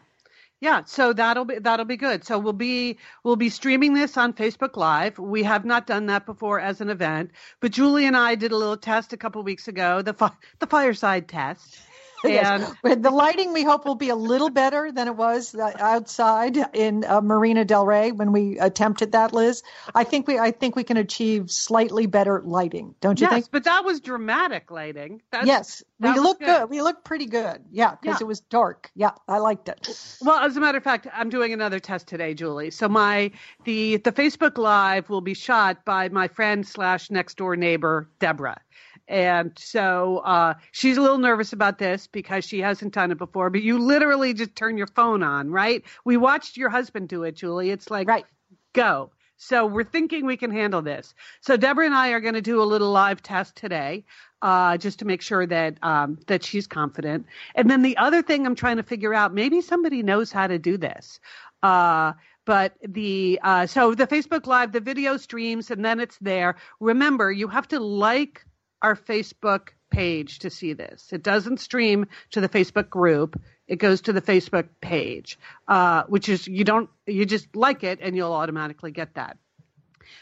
Yeah, 0.61 0.83
so 0.85 1.11
that'll 1.11 1.45
be 1.45 1.59
that'll 1.59 1.85
be 1.85 1.97
good. 1.97 2.23
So 2.23 2.39
we'll 2.39 2.53
be 2.53 2.97
we'll 3.23 3.35
be 3.35 3.49
streaming 3.49 3.93
this 3.93 4.15
on 4.15 4.33
Facebook 4.33 4.77
Live. 4.77 5.19
We 5.19 5.43
have 5.43 5.65
not 5.65 5.85
done 5.85 6.05
that 6.05 6.25
before 6.25 6.61
as 6.61 6.79
an 6.79 6.89
event, 6.89 7.31
but 7.59 7.71
Julie 7.71 8.05
and 8.05 8.15
I 8.15 8.35
did 8.35 8.53
a 8.53 8.57
little 8.57 8.77
test 8.77 9.11
a 9.11 9.17
couple 9.17 9.43
weeks 9.43 9.67
ago, 9.67 10.01
the 10.01 10.13
fi- 10.13 10.31
the 10.59 10.65
fireside 10.65 11.27
test. 11.27 11.77
And 12.23 12.33
Yes. 12.33 12.73
The 13.01 13.11
lighting 13.11 13.53
we 13.53 13.63
hope 13.63 13.85
will 13.85 13.95
be 13.95 14.09
a 14.09 14.15
little 14.15 14.49
better 14.49 14.91
than 14.91 15.07
it 15.07 15.15
was 15.15 15.53
uh, 15.53 15.71
outside 15.79 16.57
in 16.75 17.03
uh, 17.05 17.21
Marina 17.21 17.65
Del 17.65 17.85
Rey 17.85 18.11
when 18.11 18.31
we 18.31 18.57
attempted 18.59 19.11
that, 19.11 19.33
Liz. 19.33 19.61
I 19.93 20.03
think 20.03 20.27
we 20.27 20.39
I 20.39 20.51
think 20.51 20.75
we 20.75 20.83
can 20.83 20.97
achieve 20.97 21.51
slightly 21.51 22.07
better 22.07 22.41
lighting, 22.43 22.95
don't 23.01 23.19
you 23.19 23.25
yes, 23.25 23.33
think? 23.33 23.51
but 23.51 23.63
that 23.65 23.85
was 23.85 23.99
dramatic 23.99 24.71
lighting. 24.71 25.21
That's, 25.31 25.45
yes, 25.47 25.83
we 25.99 26.11
look 26.19 26.39
good. 26.39 26.45
good. 26.47 26.69
We 26.69 26.81
look 26.81 27.03
pretty 27.03 27.25
good. 27.27 27.63
Yeah, 27.71 27.95
because 28.01 28.19
Yeah. 28.19 28.25
it 28.25 28.27
was 28.27 28.39
dark. 28.41 28.91
Yeah, 28.95 29.11
I 29.27 29.37
liked 29.37 29.69
it. 29.69 30.17
Well, 30.21 30.39
as 30.39 30.57
a 30.57 30.59
matter 30.59 30.77
of 30.77 30.83
fact, 30.83 31.07
I'm 31.13 31.29
doing 31.29 31.53
another 31.53 31.79
test 31.79 32.07
today, 32.07 32.33
Julie. 32.33 32.71
So 32.71 32.89
my 32.89 33.31
the 33.65 33.97
the 33.97 34.11
Facebook 34.11 34.57
Live 34.57 35.09
will 35.09 35.21
be 35.21 35.33
shot 35.33 35.85
by 35.85 36.09
my 36.09 36.27
friend 36.27 36.65
slash 36.67 37.09
next 37.11 37.37
door 37.37 37.55
neighbor 37.55 38.09
Deborah, 38.19 38.59
and 39.07 39.51
so 39.57 40.17
uh, 40.19 40.55
she's 40.71 40.97
a 40.97 41.01
little 41.01 41.17
nervous 41.17 41.53
about 41.53 41.77
this 41.77 42.07
because 42.07 42.45
she 42.45 42.59
hasn't 42.59 42.93
done 42.93 43.11
it 43.11 43.17
before. 43.17 43.49
But 43.49 43.61
you 43.63 43.79
literally 43.79 44.33
just 44.33 44.55
turn 44.55 44.77
your 44.77 44.87
phone 44.87 45.23
on, 45.23 45.51
right? 45.51 45.83
We 46.05 46.17
watched 46.17 46.57
your 46.57 46.69
husband 46.69 47.09
do 47.09 47.23
it, 47.23 47.35
Julie. 47.35 47.69
It's 47.71 47.89
like 47.91 48.07
Right. 48.07 48.25
go. 48.73 49.11
So 49.37 49.65
we're 49.65 49.83
thinking 49.83 50.25
we 50.25 50.37
can 50.37 50.51
handle 50.51 50.81
this. 50.81 51.13
So 51.41 51.57
Deborah 51.57 51.85
and 51.85 51.93
I 51.93 52.09
are 52.11 52.21
going 52.21 52.35
to 52.35 52.41
do 52.41 52.61
a 52.61 52.63
little 52.63 52.91
live 52.91 53.21
test 53.21 53.55
today, 53.55 54.05
uh, 54.41 54.77
just 54.77 54.99
to 54.99 55.05
make 55.05 55.21
sure 55.21 55.45
that 55.45 55.77
um, 55.83 56.17
that 56.27 56.43
she's 56.43 56.67
confident. 56.67 57.25
And 57.55 57.69
then 57.69 57.81
the 57.81 57.97
other 57.97 58.21
thing 58.21 58.45
I'm 58.45 58.55
trying 58.55 58.77
to 58.77 58.83
figure 58.83 59.13
out, 59.13 59.33
maybe 59.33 59.61
somebody 59.61 60.03
knows 60.03 60.31
how 60.31 60.47
to 60.47 60.57
do 60.57 60.77
this. 60.77 61.19
Uh, 61.61 62.13
but 62.45 62.75
the 62.87 63.39
uh, 63.43 63.65
so 63.65 63.93
the 63.93 64.07
Facebook 64.07 64.47
Live, 64.47 64.71
the 64.71 64.79
video 64.79 65.17
streams, 65.17 65.69
and 65.69 65.83
then 65.83 65.99
it's 65.99 66.17
there. 66.19 66.55
Remember, 66.79 67.31
you 67.31 67.47
have 67.47 67.67
to 67.69 67.79
like 67.79 68.45
our 68.85 68.95
Facebook 68.95 69.69
page 69.89 70.39
to 70.39 70.51
see 70.51 70.73
this. 70.73 71.11
It 71.11 71.23
doesn't 71.23 71.59
stream 71.59 72.05
to 72.31 72.41
the 72.41 72.47
Facebook 72.47 72.87
group. 72.87 73.41
It 73.67 73.77
goes 73.77 74.01
to 74.01 74.13
the 74.13 74.21
Facebook 74.21 74.67
page, 74.79 75.39
uh, 75.67 76.03
which 76.03 76.29
is 76.29 76.47
you 76.47 76.63
don't 76.63 76.89
you 77.07 77.25
just 77.25 77.55
like 77.55 77.83
it 77.83 77.97
and 77.99 78.15
you'll 78.15 78.33
automatically 78.33 78.91
get 78.91 79.15
that. 79.15 79.37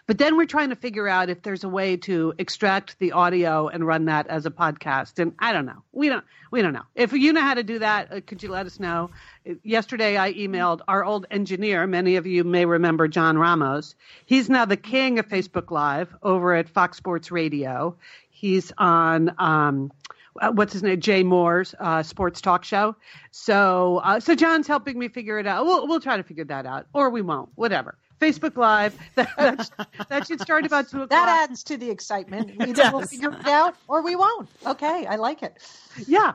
But 0.06 0.18
then 0.18 0.38
we're 0.38 0.46
trying 0.46 0.70
to 0.70 0.76
figure 0.76 1.08
out 1.08 1.30
if 1.30 1.42
there's 1.42 1.64
a 1.64 1.70
way 1.70 1.98
to 1.98 2.34
extract 2.38 3.00
the 3.00 3.14
audio 3.14 3.68
and 3.68 3.86
run 3.86 4.06
that 4.06 4.28
as 4.28 4.46
a 4.46 4.52
podcast. 4.52 5.20
And 5.20 5.34
I 5.40 5.54
don't 5.54 5.66
know. 5.66 5.84
We 5.92 6.10
don't. 6.10 6.24
We 6.52 6.62
don't 6.62 6.74
know. 6.74 6.84
If 6.94 7.14
you 7.14 7.34
know 7.34 7.42
how 7.42 7.56
to 7.56 7.64
do 7.64 7.80
that, 7.80 8.12
uh, 8.12 8.22
could 8.26 8.44
you 8.44 8.50
let 8.50 8.68
us 8.68 8.80
know? 8.80 9.10
Yesterday, 9.64 10.18
I 10.18 10.34
emailed 10.34 10.82
our 10.88 11.04
old 11.04 11.26
engineer. 11.32 11.88
Many 11.88 12.18
of 12.18 12.28
you 12.28 12.44
may 12.44 12.66
remember 12.66 13.08
John 13.08 13.38
Ramos. 13.38 13.96
He's 14.26 14.50
now 14.50 14.66
the 14.66 14.78
king 14.78 15.20
of 15.20 15.28
Facebook 15.28 15.72
Live 15.72 16.14
over 16.22 16.54
at 16.54 16.70
Fox 16.70 16.98
Sports 16.98 17.32
Radio. 17.32 17.96
He's 18.44 18.74
on. 18.78 19.34
Um, 19.38 19.90
uh, 20.42 20.52
what's 20.52 20.74
his 20.74 20.84
name? 20.84 21.00
Jay 21.00 21.24
Mohr's 21.24 21.74
uh, 21.80 22.04
sports 22.04 22.42
talk 22.42 22.66
show. 22.66 22.94
So, 23.32 24.02
uh, 24.04 24.20
so 24.20 24.36
John's 24.36 24.68
helping 24.68 25.00
me 25.00 25.08
figure 25.08 25.40
it 25.40 25.48
out. 25.48 25.66
We'll 25.66 25.88
we'll 25.88 26.02
try 26.02 26.18
to 26.18 26.24
figure 26.24 26.44
that 26.44 26.66
out, 26.66 26.88
or 26.94 27.10
we 27.10 27.22
won't. 27.22 27.48
Whatever. 27.56 27.98
Facebook 28.20 28.58
Live. 28.58 28.98
That, 29.16 29.30
that, 29.38 30.10
that 30.10 30.28
should 30.28 30.42
start 30.42 30.66
about 30.66 30.90
two 30.90 31.04
o'clock. 31.04 31.10
That 31.12 31.50
adds 31.50 31.64
to 31.64 31.78
the 31.78 31.90
excitement. 31.90 32.52
Either 32.68 32.90
we'll 32.92 33.08
figure 33.08 33.32
it 33.32 33.48
out 33.48 33.76
or 33.88 34.02
we 34.02 34.18
won't. 34.18 34.50
Okay, 34.66 35.06
I 35.06 35.16
like 35.16 35.42
it. 35.42 35.58
Yeah. 36.06 36.34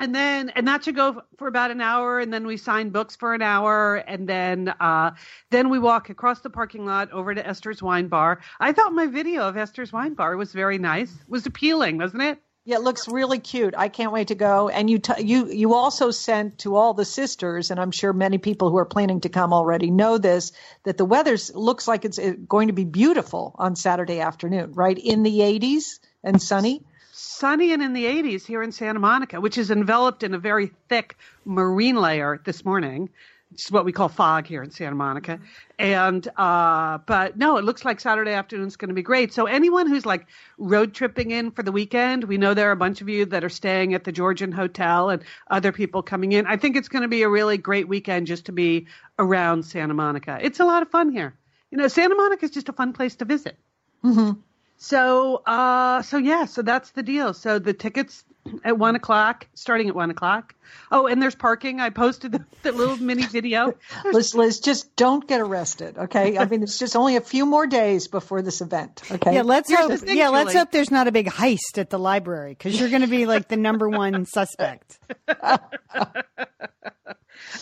And 0.00 0.14
then, 0.14 0.48
and 0.50 0.66
that 0.66 0.84
should 0.84 0.96
go 0.96 1.22
for 1.36 1.46
about 1.46 1.70
an 1.70 1.82
hour, 1.82 2.18
and 2.18 2.32
then 2.32 2.46
we 2.46 2.56
sign 2.56 2.88
books 2.88 3.16
for 3.16 3.34
an 3.34 3.42
hour, 3.42 3.96
and 3.96 4.26
then, 4.26 4.72
uh, 4.80 5.10
then 5.50 5.68
we 5.68 5.78
walk 5.78 6.08
across 6.08 6.40
the 6.40 6.48
parking 6.48 6.86
lot 6.86 7.12
over 7.12 7.34
to 7.34 7.46
Esther's 7.46 7.82
Wine 7.82 8.08
Bar. 8.08 8.40
I 8.58 8.72
thought 8.72 8.94
my 8.94 9.06
video 9.06 9.42
of 9.42 9.58
Esther's 9.58 9.92
Wine 9.92 10.14
Bar 10.14 10.38
was 10.38 10.54
very 10.54 10.78
nice, 10.78 11.12
it 11.12 11.28
was 11.28 11.44
appealing, 11.44 11.98
wasn't 11.98 12.22
it? 12.22 12.38
Yeah, 12.64 12.76
it 12.76 12.82
looks 12.82 13.08
really 13.08 13.38
cute. 13.38 13.74
I 13.76 13.88
can't 13.88 14.12
wait 14.12 14.28
to 14.28 14.34
go. 14.34 14.68
And 14.68 14.88
you 14.88 14.98
t- 14.98 15.22
you 15.22 15.50
you 15.50 15.74
also 15.74 16.10
sent 16.10 16.58
to 16.58 16.76
all 16.76 16.92
the 16.92 17.06
sisters, 17.06 17.70
and 17.70 17.80
I'm 17.80 17.90
sure 17.90 18.12
many 18.12 18.36
people 18.36 18.70
who 18.70 18.76
are 18.76 18.84
planning 18.84 19.22
to 19.22 19.30
come 19.30 19.54
already 19.54 19.90
know 19.90 20.18
this 20.18 20.52
that 20.84 20.98
the 20.98 21.06
weather 21.06 21.38
looks 21.54 21.88
like 21.88 22.04
it's 22.04 22.18
going 22.46 22.68
to 22.68 22.74
be 22.74 22.84
beautiful 22.84 23.56
on 23.58 23.76
Saturday 23.76 24.20
afternoon, 24.20 24.72
right 24.72 24.96
in 24.96 25.22
the 25.22 25.38
80s 25.38 26.00
and 26.22 26.40
sunny. 26.40 26.84
Sunny 27.20 27.72
and 27.72 27.82
in 27.82 27.92
the 27.92 28.06
80s 28.06 28.46
here 28.46 28.62
in 28.62 28.72
Santa 28.72 28.98
Monica, 28.98 29.40
which 29.40 29.58
is 29.58 29.70
enveloped 29.70 30.22
in 30.22 30.32
a 30.32 30.38
very 30.38 30.72
thick 30.88 31.16
marine 31.44 31.96
layer 31.96 32.40
this 32.44 32.64
morning. 32.64 33.10
It's 33.52 33.70
what 33.70 33.84
we 33.84 33.92
call 33.92 34.08
fog 34.08 34.46
here 34.46 34.62
in 34.62 34.70
Santa 34.70 34.94
Monica. 34.94 35.38
And, 35.78 36.26
uh, 36.36 36.98
but 36.98 37.36
no, 37.36 37.58
it 37.58 37.64
looks 37.64 37.84
like 37.84 38.00
Saturday 38.00 38.32
afternoon 38.32 38.68
is 38.68 38.76
going 38.76 38.88
to 38.88 38.94
be 38.94 39.02
great. 39.02 39.34
So 39.34 39.46
anyone 39.46 39.86
who's 39.86 40.06
like 40.06 40.28
road 40.56 40.94
tripping 40.94 41.30
in 41.30 41.50
for 41.50 41.62
the 41.62 41.72
weekend, 41.72 42.24
we 42.24 42.38
know 42.38 42.54
there 42.54 42.68
are 42.68 42.72
a 42.72 42.76
bunch 42.76 43.02
of 43.02 43.08
you 43.08 43.26
that 43.26 43.44
are 43.44 43.50
staying 43.50 43.92
at 43.92 44.04
the 44.04 44.12
Georgian 44.12 44.52
Hotel 44.52 45.10
and 45.10 45.22
other 45.50 45.72
people 45.72 46.02
coming 46.02 46.32
in. 46.32 46.46
I 46.46 46.56
think 46.56 46.76
it's 46.76 46.88
going 46.88 47.02
to 47.02 47.08
be 47.08 47.22
a 47.22 47.28
really 47.28 47.58
great 47.58 47.86
weekend 47.86 48.28
just 48.28 48.46
to 48.46 48.52
be 48.52 48.86
around 49.18 49.64
Santa 49.64 49.94
Monica. 49.94 50.38
It's 50.40 50.60
a 50.60 50.64
lot 50.64 50.82
of 50.82 50.90
fun 50.90 51.12
here. 51.12 51.34
You 51.70 51.76
know, 51.76 51.88
Santa 51.88 52.14
Monica 52.14 52.46
is 52.46 52.50
just 52.50 52.70
a 52.70 52.72
fun 52.72 52.94
place 52.94 53.16
to 53.16 53.26
visit. 53.26 53.58
Mm-hmm. 54.02 54.40
So, 54.82 55.42
uh, 55.44 56.00
so 56.00 56.16
yeah, 56.16 56.46
so 56.46 56.62
that's 56.62 56.92
the 56.92 57.02
deal. 57.02 57.34
So 57.34 57.58
the 57.58 57.74
tickets 57.74 58.24
at 58.64 58.78
one 58.78 58.96
o'clock, 58.96 59.46
starting 59.52 59.90
at 59.90 59.94
one 59.94 60.10
o'clock. 60.10 60.54
Oh, 60.90 61.06
and 61.06 61.22
there's 61.22 61.34
parking. 61.34 61.80
I 61.80 61.90
posted 61.90 62.32
the, 62.32 62.42
the 62.62 62.72
little 62.72 62.96
mini 62.96 63.26
video. 63.26 63.74
Liz, 64.10 64.34
Liz, 64.34 64.58
just 64.58 64.96
don't 64.96 65.28
get 65.28 65.42
arrested, 65.42 65.98
okay? 65.98 66.38
I 66.38 66.46
mean, 66.46 66.62
it's 66.62 66.78
just 66.78 66.96
only 66.96 67.16
a 67.16 67.20
few 67.20 67.44
more 67.44 67.66
days 67.66 68.08
before 68.08 68.40
this 68.40 68.62
event, 68.62 69.02
okay? 69.10 69.34
Yeah, 69.34 69.42
let's 69.42 69.68
Here's 69.68 69.80
hope. 69.80 70.00
thing, 70.00 70.16
yeah, 70.16 70.30
let's 70.30 70.54
hope 70.54 70.70
there's 70.70 70.90
not 70.90 71.08
a 71.08 71.12
big 71.12 71.26
heist 71.26 71.76
at 71.76 71.90
the 71.90 71.98
library 71.98 72.52
because 72.52 72.80
you're 72.80 72.88
going 72.88 73.02
to 73.02 73.06
be 73.06 73.26
like 73.26 73.48
the 73.48 73.58
number 73.58 73.86
one 73.86 74.24
suspect. 74.32 74.98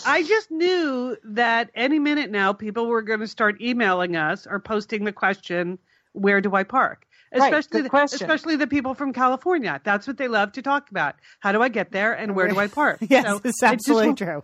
I 0.06 0.22
just 0.22 0.52
knew 0.52 1.16
that 1.24 1.70
any 1.74 1.98
minute 1.98 2.30
now 2.30 2.52
people 2.52 2.86
were 2.86 3.02
going 3.02 3.20
to 3.20 3.26
start 3.26 3.60
emailing 3.60 4.14
us 4.14 4.46
or 4.46 4.60
posting 4.60 5.02
the 5.04 5.12
question, 5.12 5.80
"Where 6.12 6.40
do 6.40 6.54
I 6.54 6.62
park?" 6.62 7.07
Right, 7.32 7.52
Especially, 7.52 7.82
good 7.82 7.90
the, 7.90 8.02
especially 8.04 8.56
the 8.56 8.66
people 8.66 8.94
from 8.94 9.12
California. 9.12 9.80
That's 9.84 10.06
what 10.06 10.16
they 10.16 10.28
love 10.28 10.52
to 10.52 10.62
talk 10.62 10.90
about. 10.90 11.16
How 11.40 11.52
do 11.52 11.62
I 11.62 11.68
get 11.68 11.92
there 11.92 12.14
and 12.14 12.34
where 12.34 12.48
do 12.48 12.58
I 12.58 12.68
park? 12.68 12.98
Yes, 13.08 13.26
So 13.26 13.40
it's 13.44 13.62
I 13.62 13.74
just 13.74 13.88
absolutely 13.88 14.14
true. 14.14 14.42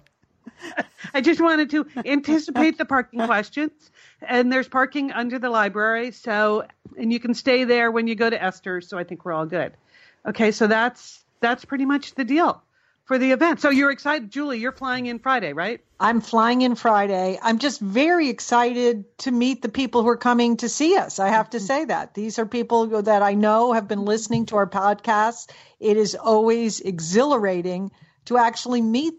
I 1.14 1.20
just 1.20 1.40
wanted 1.40 1.70
to 1.70 1.86
anticipate 2.04 2.76
the 2.78 2.84
parking 2.84 3.20
questions. 3.26 3.90
And 4.20 4.52
there's 4.52 4.68
parking 4.68 5.12
under 5.12 5.38
the 5.38 5.50
library. 5.50 6.10
So, 6.10 6.66
and 6.98 7.12
you 7.12 7.20
can 7.20 7.34
stay 7.34 7.64
there 7.64 7.90
when 7.90 8.06
you 8.06 8.14
go 8.14 8.28
to 8.28 8.42
Esther's. 8.42 8.88
So 8.88 8.98
I 8.98 9.04
think 9.04 9.24
we're 9.24 9.32
all 9.32 9.46
good. 9.46 9.72
Okay. 10.26 10.50
So 10.50 10.66
that's, 10.66 11.24
that's 11.40 11.64
pretty 11.64 11.84
much 11.86 12.14
the 12.14 12.24
deal 12.24 12.62
for 13.04 13.18
the 13.18 13.32
event. 13.32 13.60
So 13.60 13.70
you're 13.70 13.90
excited, 13.90 14.30
Julie, 14.30 14.58
you're 14.58 14.72
flying 14.72 15.06
in 15.06 15.18
Friday, 15.18 15.52
right? 15.52 15.80
I'm 16.00 16.20
flying 16.20 16.62
in 16.62 16.74
Friday. 16.74 17.38
I'm 17.42 17.58
just 17.58 17.80
very 17.80 18.28
excited 18.28 19.04
to 19.18 19.30
meet 19.30 19.62
the 19.62 19.68
people 19.68 20.02
who 20.02 20.08
are 20.08 20.16
coming 20.16 20.56
to 20.58 20.68
see 20.68 20.96
us. 20.96 21.18
I 21.18 21.28
have 21.28 21.50
to 21.50 21.58
mm-hmm. 21.58 21.66
say 21.66 21.84
that. 21.86 22.14
These 22.14 22.38
are 22.38 22.46
people 22.46 23.02
that 23.02 23.22
I 23.22 23.34
know 23.34 23.72
have 23.72 23.88
been 23.88 24.04
listening 24.04 24.46
to 24.46 24.56
our 24.56 24.68
podcasts. 24.68 25.50
It 25.80 25.96
is 25.96 26.14
always 26.14 26.80
exhilarating 26.80 27.90
to 28.26 28.38
actually 28.38 28.80
meet 28.80 29.14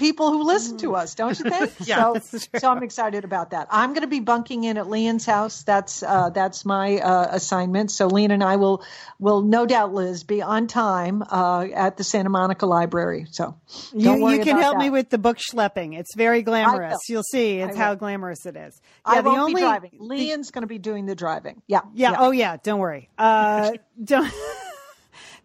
people 0.00 0.32
who 0.32 0.42
listen 0.42 0.78
to 0.78 0.96
us, 0.96 1.14
don't 1.14 1.38
you 1.38 1.48
think? 1.48 1.70
Yeah, 1.90 2.14
so, 2.14 2.38
so 2.58 2.70
I'm 2.70 2.82
excited 2.82 3.24
about 3.24 3.50
that. 3.50 3.68
I'm 3.70 3.90
going 3.90 4.02
to 4.02 4.08
be 4.08 4.20
bunking 4.20 4.64
in 4.64 4.76
at 4.78 4.88
Lian's 4.88 5.26
house. 5.26 5.62
That's 5.62 6.02
uh, 6.02 6.30
that's 6.30 6.64
my 6.64 6.98
uh, 6.98 7.28
assignment. 7.30 7.90
So 7.90 8.08
Lian 8.08 8.30
and 8.30 8.42
I 8.42 8.56
will 8.56 8.84
will 9.18 9.42
no 9.42 9.66
doubt, 9.66 9.92
Liz, 9.92 10.24
be 10.24 10.42
on 10.42 10.66
time 10.66 11.22
uh, 11.22 11.66
at 11.74 11.96
the 11.96 12.04
Santa 12.04 12.30
Monica 12.30 12.66
Library. 12.66 13.26
So 13.30 13.56
You, 13.92 14.28
you 14.30 14.42
can 14.42 14.58
help 14.58 14.78
me 14.78 14.90
with 14.90 15.10
the 15.10 15.18
book 15.18 15.38
schlepping. 15.38 15.98
It's 15.98 16.14
very 16.16 16.42
glamorous. 16.42 16.98
You'll 17.08 17.22
see. 17.22 17.60
It's 17.60 17.76
how 17.76 17.94
glamorous 17.94 18.46
it 18.46 18.56
is. 18.56 18.80
I 19.04 19.16
Yeah, 19.16 19.22
the 19.22 19.28
won't 19.28 19.40
only 19.40 19.54
be 19.54 19.60
driving. 19.60 19.90
Lian's 19.98 20.50
going 20.50 20.62
to 20.62 20.68
be 20.68 20.78
doing 20.78 21.06
the 21.06 21.14
driving. 21.14 21.62
Yeah. 21.66 21.80
Yeah. 21.94 22.16
Oh, 22.18 22.30
yeah. 22.30 22.56
Don't 22.62 22.80
worry. 22.80 23.10
Uh, 23.18 23.72
don't. 24.04 24.32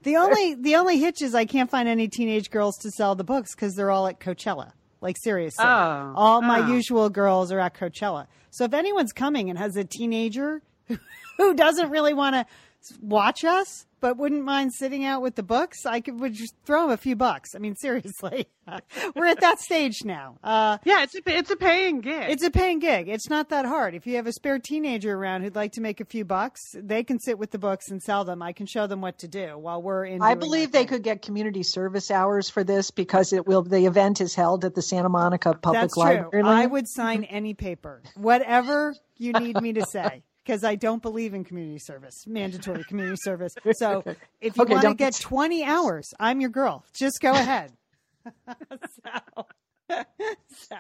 The 0.06 0.16
only 0.16 0.56
the 0.56 0.76
only 0.78 0.98
hitch 1.00 1.22
is 1.22 1.36
I 1.36 1.44
can't 1.46 1.70
find 1.70 1.90
any 1.90 2.08
teenage 2.08 2.50
girls 2.50 2.78
to 2.78 2.92
sell 2.92 3.16
the 3.16 3.24
books 3.26 3.54
because 3.54 3.76
they're 3.76 3.92
all 3.92 4.08
at 4.08 4.20
Coachella. 4.22 4.72
Like 5.02 5.18
seriously, 5.22 5.64
Oh. 5.66 6.14
all 6.16 6.42
my 6.42 6.62
Oh. 6.62 6.68
usual 6.74 7.10
girls 7.10 7.52
are 7.52 7.60
at 7.60 7.76
Coachella. 7.76 8.28
So 8.50 8.64
if 8.64 8.74
anyone's 8.74 9.12
coming 9.12 9.50
and 9.50 9.60
has 9.60 9.76
a 9.76 9.84
teenager 9.84 10.62
who 11.38 11.54
doesn't 11.54 11.90
really 11.90 12.14
want 12.14 12.36
to 12.36 12.46
watch 13.02 13.44
us 13.44 13.86
but 14.02 14.18
wouldn't 14.18 14.44
mind 14.44 14.72
sitting 14.72 15.04
out 15.04 15.24
with 15.24 15.34
the 15.34 15.42
books, 15.42 15.84
I 15.84 16.00
could 16.00 16.20
would 16.20 16.34
just 16.34 16.54
throw 16.64 16.84
them 16.84 16.92
a 16.92 16.98
few 16.98 17.16
bucks. 17.16 17.56
I 17.56 17.58
mean, 17.60 17.76
seriously, 17.82 18.46
we're 19.16 19.26
at 19.26 19.40
that 19.42 19.60
stage 19.60 20.04
now. 20.04 20.38
Uh, 20.44 20.78
Yeah. 20.86 21.02
It's 21.04 21.16
a, 21.16 21.22
it's 21.26 21.50
a 21.50 21.56
paying 21.56 22.02
gig. 22.02 22.30
it's 22.30 22.44
a 22.44 22.52
paying 22.52 22.78
gig. 22.78 23.10
It's 23.10 23.30
not 23.32 23.50
that 23.50 23.66
hard. 23.66 23.96
If 23.96 24.06
you 24.06 24.18
have 24.18 24.28
a 24.28 24.32
spare 24.32 24.60
teenager 24.60 25.16
around 25.16 25.42
who'd 25.42 25.56
like 25.56 25.72
to 25.72 25.82
make 25.82 26.02
a 26.02 26.06
few 26.06 26.24
bucks, 26.24 26.62
they 26.76 27.04
can 27.04 27.20
sit 27.20 27.40
with 27.40 27.50
the 27.50 27.58
books 27.58 27.90
and 27.90 28.00
sell 28.00 28.26
them. 28.26 28.44
I 28.44 28.54
can 28.54 28.68
show 28.68 28.86
them 28.86 29.02
what 29.02 29.18
to 29.20 29.28
do 29.28 29.58
while 29.58 29.82
we're 29.82 30.06
in. 30.06 30.22
I 30.22 30.36
believe 30.36 30.72
they 30.72 30.80
thing. 30.80 30.88
could 30.88 31.04
get 31.04 31.24
community 31.24 31.64
service 31.64 32.12
hours 32.12 32.48
for 32.48 32.64
this 32.64 32.92
because 32.92 33.34
it 33.34 33.48
will. 33.48 33.64
The 33.64 33.86
event 33.88 34.22
is 34.22 34.36
held 34.36 34.66
at 34.66 34.76
the 34.76 34.84
Santa 34.84 35.10
Monica 35.10 35.56
Public 35.56 35.82
That's 35.82 35.98
Library. 35.98 36.44
true. 36.44 36.48
I 36.48 36.68
would 36.68 36.88
sign 36.88 37.24
any 37.24 37.56
paper, 37.56 38.04
whatever 38.16 38.94
you 39.18 39.34
need 39.34 39.60
me 39.62 39.74
to 39.74 39.86
say, 39.86 40.22
because 40.46 40.64
I 40.64 40.76
don't 40.76 41.02
believe 41.02 41.34
in 41.34 41.44
community 41.44 41.80
service, 41.80 42.26
mandatory 42.28 42.84
community 42.84 43.18
service. 43.22 43.56
So 43.76 44.04
if 44.40 44.56
you 44.56 44.64
Okay, 44.64 44.74
want 44.74 44.88
to 44.88 44.94
get 44.94 45.16
20 45.16 45.64
hours, 45.64 46.14
I'm 46.20 46.40
your 46.40 46.50
girl. 46.50 46.86
Just 46.94 47.20
go 47.20 47.32
ahead. 47.32 47.74
so, 48.48 49.48
so, 50.48 50.78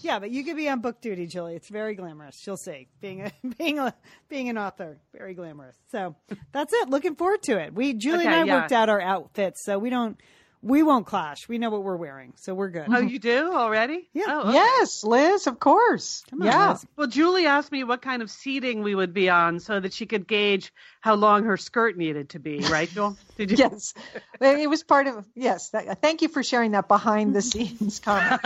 yeah, 0.00 0.18
but 0.18 0.30
you 0.30 0.42
could 0.42 0.56
be 0.56 0.68
on 0.68 0.80
book 0.80 1.00
duty, 1.00 1.26
Julie. 1.26 1.54
It's 1.54 1.68
very 1.68 1.94
glamorous. 1.94 2.36
You'll 2.46 2.56
see. 2.56 2.88
Being 3.00 3.22
a 3.22 3.32
being 3.56 3.78
a 3.78 3.94
being 4.28 4.48
an 4.48 4.58
author, 4.58 4.98
very 5.16 5.34
glamorous. 5.34 5.76
So 5.92 6.16
that's 6.52 6.72
it. 6.72 6.88
Looking 6.88 7.14
forward 7.14 7.42
to 7.44 7.58
it. 7.58 7.72
We 7.74 7.94
Julie 7.94 8.26
and 8.26 8.34
I 8.34 8.44
yeah. 8.44 8.60
worked 8.60 8.72
out 8.72 8.88
our 8.88 9.00
outfits, 9.00 9.64
so 9.64 9.78
we 9.78 9.90
don't 9.90 10.20
we 10.64 10.82
won't 10.82 11.06
clash. 11.06 11.48
We 11.48 11.58
know 11.58 11.70
what 11.70 11.82
we're 11.82 11.96
wearing, 11.96 12.32
so 12.36 12.54
we're 12.54 12.70
good. 12.70 12.86
oh, 12.88 12.98
you 13.00 13.18
do 13.18 13.52
already? 13.54 14.08
Yeah. 14.14 14.24
Oh, 14.28 14.40
okay. 14.48 14.52
Yes, 14.54 15.04
Liz, 15.04 15.46
of 15.46 15.58
course. 15.58 16.22
Come 16.30 16.42
on, 16.42 16.46
yeah. 16.46 16.70
Liz. 16.70 16.86
Well, 16.96 17.06
Julie 17.08 17.46
asked 17.46 17.70
me 17.72 17.84
what 17.84 18.00
kind 18.00 18.22
of 18.22 18.30
seating 18.30 18.82
we 18.82 18.94
would 18.94 19.12
be 19.12 19.28
on 19.28 19.60
so 19.60 19.78
that 19.78 19.92
she 19.92 20.06
could 20.06 20.26
gauge 20.26 20.72
how 21.00 21.14
long 21.14 21.44
her 21.44 21.56
skirt 21.56 21.96
needed 21.98 22.30
to 22.30 22.38
be, 22.38 22.60
right, 22.60 22.88
Jewel? 22.88 23.16
Did 23.36 23.50
you? 23.50 23.56
Yes, 23.58 23.92
it 24.40 24.70
was 24.70 24.82
part 24.84 25.06
of. 25.06 25.26
Yes, 25.34 25.70
that, 25.70 26.00
thank 26.00 26.22
you 26.22 26.28
for 26.28 26.42
sharing 26.42 26.70
that 26.72 26.88
behind 26.88 27.34
the 27.34 27.42
scenes 27.42 28.00
comment. 28.04 28.40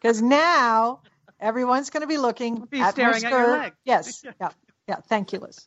Because 0.00 0.22
now 0.22 1.00
everyone's 1.40 1.90
going 1.90 2.02
to 2.02 2.06
be 2.06 2.18
looking 2.18 2.64
Be 2.70 2.80
at 2.80 2.84
my 2.84 2.90
staring 2.90 3.24
at 3.24 3.30
your 3.30 3.42
skirt. 3.44 3.58
leg. 3.58 3.72
Yes, 3.84 4.24
yeah, 4.40 4.50
yeah. 4.88 4.96
Thank 5.08 5.32
you, 5.32 5.40
Liz. 5.40 5.66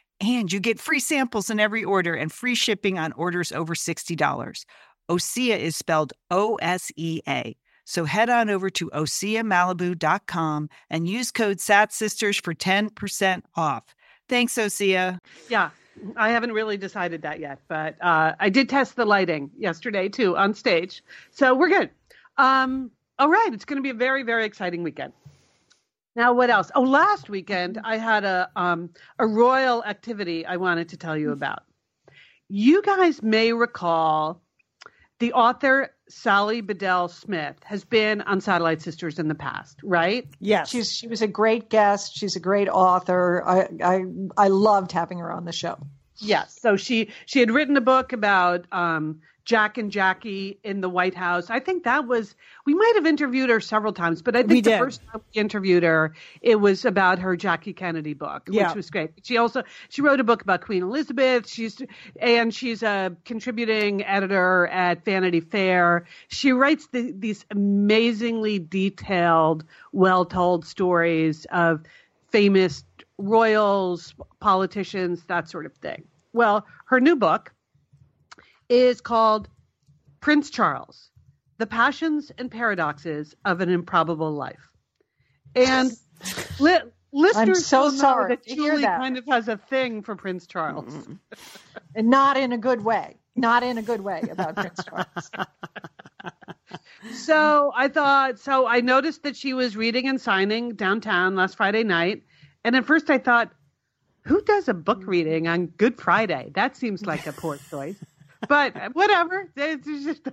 And 0.21 0.53
you 0.53 0.59
get 0.59 0.79
free 0.79 0.99
samples 0.99 1.49
in 1.49 1.59
every 1.59 1.83
order 1.83 2.13
and 2.13 2.31
free 2.31 2.55
shipping 2.55 2.99
on 2.99 3.11
orders 3.13 3.51
over 3.51 3.73
$60. 3.73 4.65
Osea 5.09 5.57
is 5.57 5.75
spelled 5.75 6.13
O 6.29 6.55
S 6.55 6.91
E 6.95 7.21
A. 7.27 7.57
So 7.85 8.05
head 8.05 8.29
on 8.29 8.49
over 8.49 8.69
to 8.69 8.89
OseaMalibu.com 8.91 10.69
and 10.89 11.07
use 11.07 11.31
code 11.31 11.57
SATSisters 11.57 12.41
for 12.41 12.53
10% 12.53 13.41
off. 13.55 13.83
Thanks, 14.29 14.55
Osea. 14.55 15.17
Yeah, 15.49 15.71
I 16.15 16.29
haven't 16.29 16.53
really 16.53 16.77
decided 16.77 17.21
that 17.23 17.39
yet, 17.39 17.59
but 17.67 17.95
uh, 18.01 18.33
I 18.39 18.49
did 18.49 18.69
test 18.69 18.95
the 18.95 19.05
lighting 19.05 19.51
yesterday 19.57 20.07
too 20.07 20.37
on 20.37 20.53
stage, 20.53 21.03
so 21.31 21.53
we're 21.53 21.69
good. 21.69 21.89
Um, 22.37 22.91
all 23.19 23.29
right, 23.29 23.49
it's 23.51 23.65
going 23.65 23.77
to 23.77 23.83
be 23.83 23.89
a 23.89 23.93
very, 23.93 24.23
very 24.23 24.45
exciting 24.45 24.83
weekend. 24.83 25.11
Now, 26.15 26.33
what 26.33 26.49
else? 26.49 26.71
Oh, 26.75 26.81
last 26.81 27.29
weekend 27.29 27.79
I 27.83 27.97
had 27.97 28.23
a 28.23 28.49
um, 28.55 28.89
a 29.17 29.25
royal 29.25 29.83
activity 29.83 30.45
I 30.45 30.57
wanted 30.57 30.89
to 30.89 30.97
tell 30.97 31.17
you 31.17 31.31
about. 31.31 31.63
You 32.49 32.81
guys 32.81 33.23
may 33.23 33.53
recall 33.53 34.41
the 35.19 35.33
author 35.33 35.95
Sally 36.09 36.59
Bedell 36.59 37.07
Smith 37.07 37.55
has 37.63 37.85
been 37.85 38.21
on 38.23 38.41
Satellite 38.41 38.81
Sisters 38.81 39.19
in 39.19 39.29
the 39.29 39.35
past, 39.35 39.79
right? 39.83 40.27
Yes. 40.39 40.69
She's 40.69 40.91
she 40.91 41.07
was 41.07 41.21
a 41.21 41.27
great 41.27 41.69
guest. 41.69 42.17
She's 42.17 42.35
a 42.35 42.41
great 42.41 42.67
author. 42.67 43.41
I 43.47 43.69
I 43.81 44.03
I 44.35 44.47
loved 44.49 44.91
having 44.91 45.19
her 45.19 45.31
on 45.31 45.45
the 45.45 45.53
show. 45.53 45.77
Yes. 46.17 46.59
So 46.59 46.75
she 46.75 47.09
she 47.25 47.39
had 47.39 47.51
written 47.51 47.77
a 47.77 47.81
book 47.81 48.11
about 48.11 48.65
um, 48.73 49.21
Jack 49.51 49.77
and 49.77 49.91
Jackie 49.91 50.57
in 50.63 50.79
the 50.79 50.87
White 50.87 51.13
House. 51.13 51.49
I 51.49 51.59
think 51.59 51.83
that 51.83 52.07
was 52.07 52.35
we 52.65 52.73
might 52.73 52.93
have 52.95 53.05
interviewed 53.05 53.49
her 53.49 53.59
several 53.59 53.91
times, 53.91 54.21
but 54.21 54.33
I 54.33 54.39
think 54.43 54.49
We 54.51 54.61
the 54.61 54.69
did. 54.69 54.79
first 54.79 55.01
time 55.11 55.21
we 55.35 55.41
interviewed 55.41 55.83
her, 55.83 56.13
it 56.41 56.55
was 56.61 56.85
about 56.85 57.19
her 57.19 57.35
Jackie 57.35 57.73
Kennedy 57.73 58.13
book, 58.13 58.47
Yeah. 58.49 58.67
which 58.69 58.77
was 58.77 58.89
great. 58.89 59.11
She 59.23 59.35
also 59.35 59.63
she 59.89 60.01
wrote 60.01 60.21
a 60.21 60.23
book 60.23 60.41
about 60.41 60.61
Queen 60.61 60.83
Elizabeth. 60.83 61.49
She's 61.49 61.81
and 62.21 62.53
she's 62.53 62.81
a 62.81 63.13
contributing 63.25 64.05
editor 64.05 64.67
at 64.67 65.03
Vanity 65.03 65.41
Fair. 65.41 66.05
She 66.29 66.53
writes 66.53 66.87
the, 66.93 67.11
these 67.11 67.45
amazingly 67.51 68.57
detailed, 68.57 69.65
well 69.91 70.23
told 70.23 70.65
stories 70.65 71.45
of 71.51 71.81
famous 72.29 72.85
royals, 73.17 74.13
politicians, 74.39 75.23
that 75.25 75.49
sort 75.49 75.65
of 75.65 75.73
thing. 75.73 76.05
Well, 76.31 76.65
her 76.85 77.01
new 77.01 77.17
book 77.17 77.53
is 78.71 79.01
called 79.01 79.49
Prince 80.21 80.49
Charles 80.49 81.11
The 81.57 81.67
Passions 81.67 82.31
and 82.37 82.49
Paradoxes 82.49 83.35
of 83.43 83.59
an 83.59 83.69
Improbable 83.69 84.31
Life. 84.31 84.71
And 85.53 85.91
li- 86.59 86.79
listeners 87.11 87.65
so 87.65 87.81
will 87.81 87.91
know 87.91 87.97
sorry 87.97 88.35
that 88.35 88.45
Julie 88.45 88.83
that. 88.83 89.01
kind 89.01 89.17
of 89.17 89.25
has 89.27 89.49
a 89.49 89.57
thing 89.57 90.03
for 90.03 90.15
Prince 90.15 90.47
Charles. 90.47 90.95
And 91.93 92.09
not 92.09 92.37
in 92.37 92.53
a 92.53 92.57
good 92.57 92.81
way. 92.81 93.17
Not 93.35 93.63
in 93.63 93.77
a 93.77 93.81
good 93.81 94.01
way 94.01 94.21
about 94.31 94.55
Prince 94.55 94.79
Charles. 94.89 95.31
So 97.13 97.73
I 97.75 97.89
thought, 97.89 98.39
so 98.39 98.67
I 98.67 98.79
noticed 98.79 99.23
that 99.23 99.35
she 99.35 99.53
was 99.53 99.75
reading 99.75 100.07
and 100.07 100.21
signing 100.21 100.75
downtown 100.75 101.35
last 101.35 101.57
Friday 101.57 101.83
night. 101.83 102.23
And 102.63 102.75
at 102.77 102.85
first 102.85 103.09
I 103.09 103.17
thought, 103.17 103.51
who 104.23 104.41
does 104.41 104.69
a 104.69 104.73
book 104.73 104.99
mm-hmm. 105.01 105.09
reading 105.09 105.47
on 105.47 105.65
Good 105.65 105.99
Friday? 105.99 106.51
That 106.55 106.77
seems 106.77 107.05
like 107.05 107.27
a 107.27 107.33
poor 107.33 107.57
choice. 107.69 108.01
But 108.47 108.75
uh, 108.75 108.89
whatever. 108.93 109.49
It's 109.55 109.85
just- 109.85 110.27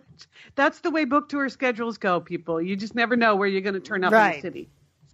That's 0.54 0.80
the 0.80 0.90
way 0.90 1.04
book 1.04 1.28
tour 1.28 1.48
schedules 1.48 1.98
go, 1.98 2.20
people. 2.20 2.60
You 2.60 2.76
just 2.76 2.94
never 2.94 3.16
know 3.16 3.36
where 3.36 3.48
you're 3.48 3.60
going 3.60 3.74
to 3.74 3.80
turn 3.80 4.04
up 4.04 4.12
in 4.12 4.18
Right. 4.18 4.34
the 4.36 4.40
city. 4.40 4.68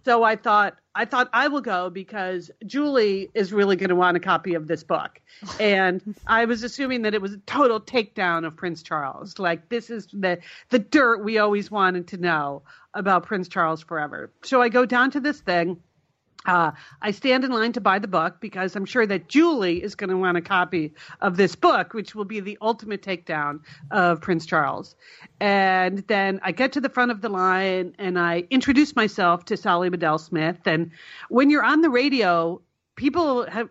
So 0.05 0.21
I 0.23 0.35
thought 0.35 0.77
I 0.93 1.05
thought 1.05 1.29
I 1.33 1.47
will 1.47 1.61
go 1.61 1.89
because 1.89 2.51
Julie 2.67 3.31
is 3.33 3.51
really 3.51 3.75
going 3.75 3.89
to 3.89 3.95
want 3.95 4.15
a 4.15 4.19
copy 4.19 4.53
of 4.53 4.67
this 4.67 4.83
book, 4.83 5.19
and 5.59 6.15
I 6.27 6.45
was 6.45 6.61
assuming 6.61 7.01
that 7.01 7.15
it 7.15 7.23
was 7.23 7.33
a 7.33 7.37
total 7.39 7.81
takedown 7.81 8.45
of 8.45 8.55
Prince 8.55 8.83
Charles. 8.83 9.39
Like 9.39 9.67
this 9.69 9.89
is 9.89 10.07
the 10.13 10.37
the 10.69 10.77
dirt 10.77 11.23
we 11.23 11.39
always 11.39 11.71
wanted 11.71 12.09
to 12.09 12.17
know 12.17 12.61
about 12.93 13.25
Prince 13.25 13.47
Charles 13.47 13.81
forever. 13.81 14.31
So 14.43 14.61
I 14.61 14.69
go 14.69 14.85
down 14.85 15.09
to 15.11 15.19
this 15.19 15.41
thing. 15.41 15.77
Uh, 16.45 16.71
I 17.01 17.11
stand 17.11 17.43
in 17.43 17.51
line 17.51 17.73
to 17.73 17.81
buy 17.81 17.99
the 17.99 18.07
book 18.07 18.39
because 18.39 18.75
I'm 18.75 18.85
sure 18.85 19.05
that 19.05 19.27
Julie 19.27 19.81
is 19.83 19.95
going 19.95 20.09
to 20.09 20.17
want 20.17 20.37
a 20.37 20.41
copy 20.41 20.93
of 21.21 21.37
this 21.37 21.55
book, 21.55 21.93
which 21.93 22.15
will 22.15 22.25
be 22.25 22.39
the 22.39 22.57
ultimate 22.61 23.01
takedown 23.01 23.61
of 23.91 24.21
Prince 24.21 24.45
Charles. 24.45 24.95
And 25.39 25.99
then 26.07 26.39
I 26.43 26.51
get 26.51 26.73
to 26.73 26.81
the 26.81 26.89
front 26.89 27.11
of 27.11 27.21
the 27.21 27.29
line 27.29 27.95
and 27.97 28.19
I 28.19 28.43
introduce 28.49 28.95
myself 28.95 29.45
to 29.45 29.57
Sally 29.57 29.89
Bedell 29.89 30.17
Smith. 30.17 30.59
And 30.65 30.91
when 31.29 31.49
you're 31.49 31.63
on 31.63 31.81
the 31.81 31.89
radio, 31.89 32.61
people 32.95 33.45
have, 33.49 33.69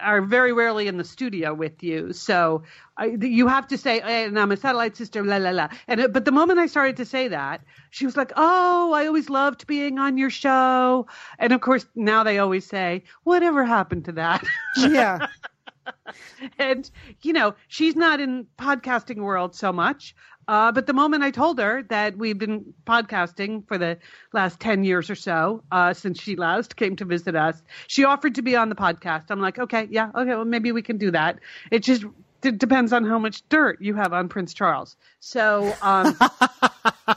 are 0.00 0.22
very 0.22 0.52
rarely 0.52 0.86
in 0.88 0.96
the 0.96 1.04
studio 1.04 1.54
with 1.54 1.82
you, 1.82 2.12
so 2.12 2.62
I, 2.96 3.16
you 3.20 3.46
have 3.48 3.66
to 3.68 3.78
say, 3.78 4.00
hey, 4.00 4.24
"And 4.24 4.38
I'm 4.38 4.52
a 4.52 4.56
satellite 4.56 4.96
sister." 4.96 5.22
La 5.24 5.36
la 5.36 5.50
la. 5.50 5.68
And 5.88 6.00
it, 6.00 6.12
but 6.12 6.24
the 6.24 6.32
moment 6.32 6.58
I 6.58 6.66
started 6.66 6.96
to 6.98 7.04
say 7.04 7.28
that, 7.28 7.62
she 7.90 8.06
was 8.06 8.16
like, 8.16 8.32
"Oh, 8.36 8.92
I 8.92 9.06
always 9.06 9.28
loved 9.28 9.66
being 9.66 9.98
on 9.98 10.16
your 10.16 10.30
show." 10.30 11.06
And 11.38 11.52
of 11.52 11.60
course, 11.60 11.86
now 11.94 12.22
they 12.22 12.38
always 12.38 12.66
say, 12.66 13.04
"Whatever 13.24 13.64
happened 13.64 14.04
to 14.06 14.12
that?" 14.12 14.44
Yeah. 14.76 15.26
and 16.58 16.90
you 17.22 17.32
know, 17.32 17.54
she's 17.68 17.96
not 17.96 18.20
in 18.20 18.46
podcasting 18.58 19.18
world 19.18 19.54
so 19.54 19.72
much. 19.72 20.14
Uh, 20.48 20.70
but 20.70 20.86
the 20.86 20.92
moment 20.92 21.22
I 21.22 21.30
told 21.30 21.58
her 21.58 21.82
that 21.84 22.16
we've 22.16 22.38
been 22.38 22.72
podcasting 22.86 23.66
for 23.66 23.78
the 23.78 23.98
last 24.32 24.60
10 24.60 24.84
years 24.84 25.10
or 25.10 25.16
so, 25.16 25.64
uh, 25.72 25.92
since 25.92 26.20
she 26.20 26.36
last 26.36 26.76
came 26.76 26.96
to 26.96 27.04
visit 27.04 27.34
us, 27.34 27.60
she 27.88 28.04
offered 28.04 28.36
to 28.36 28.42
be 28.42 28.54
on 28.54 28.68
the 28.68 28.76
podcast. 28.76 29.24
I'm 29.30 29.40
like, 29.40 29.58
okay, 29.58 29.88
yeah, 29.90 30.10
okay, 30.14 30.30
well, 30.30 30.44
maybe 30.44 30.70
we 30.70 30.82
can 30.82 30.98
do 30.98 31.10
that. 31.10 31.40
It 31.72 31.80
just 31.82 32.04
d- 32.42 32.52
depends 32.52 32.92
on 32.92 33.04
how 33.04 33.18
much 33.18 33.48
dirt 33.48 33.80
you 33.80 33.94
have 33.94 34.12
on 34.12 34.28
Prince 34.28 34.54
Charles. 34.54 34.96
So, 35.18 35.74
um, 35.82 36.16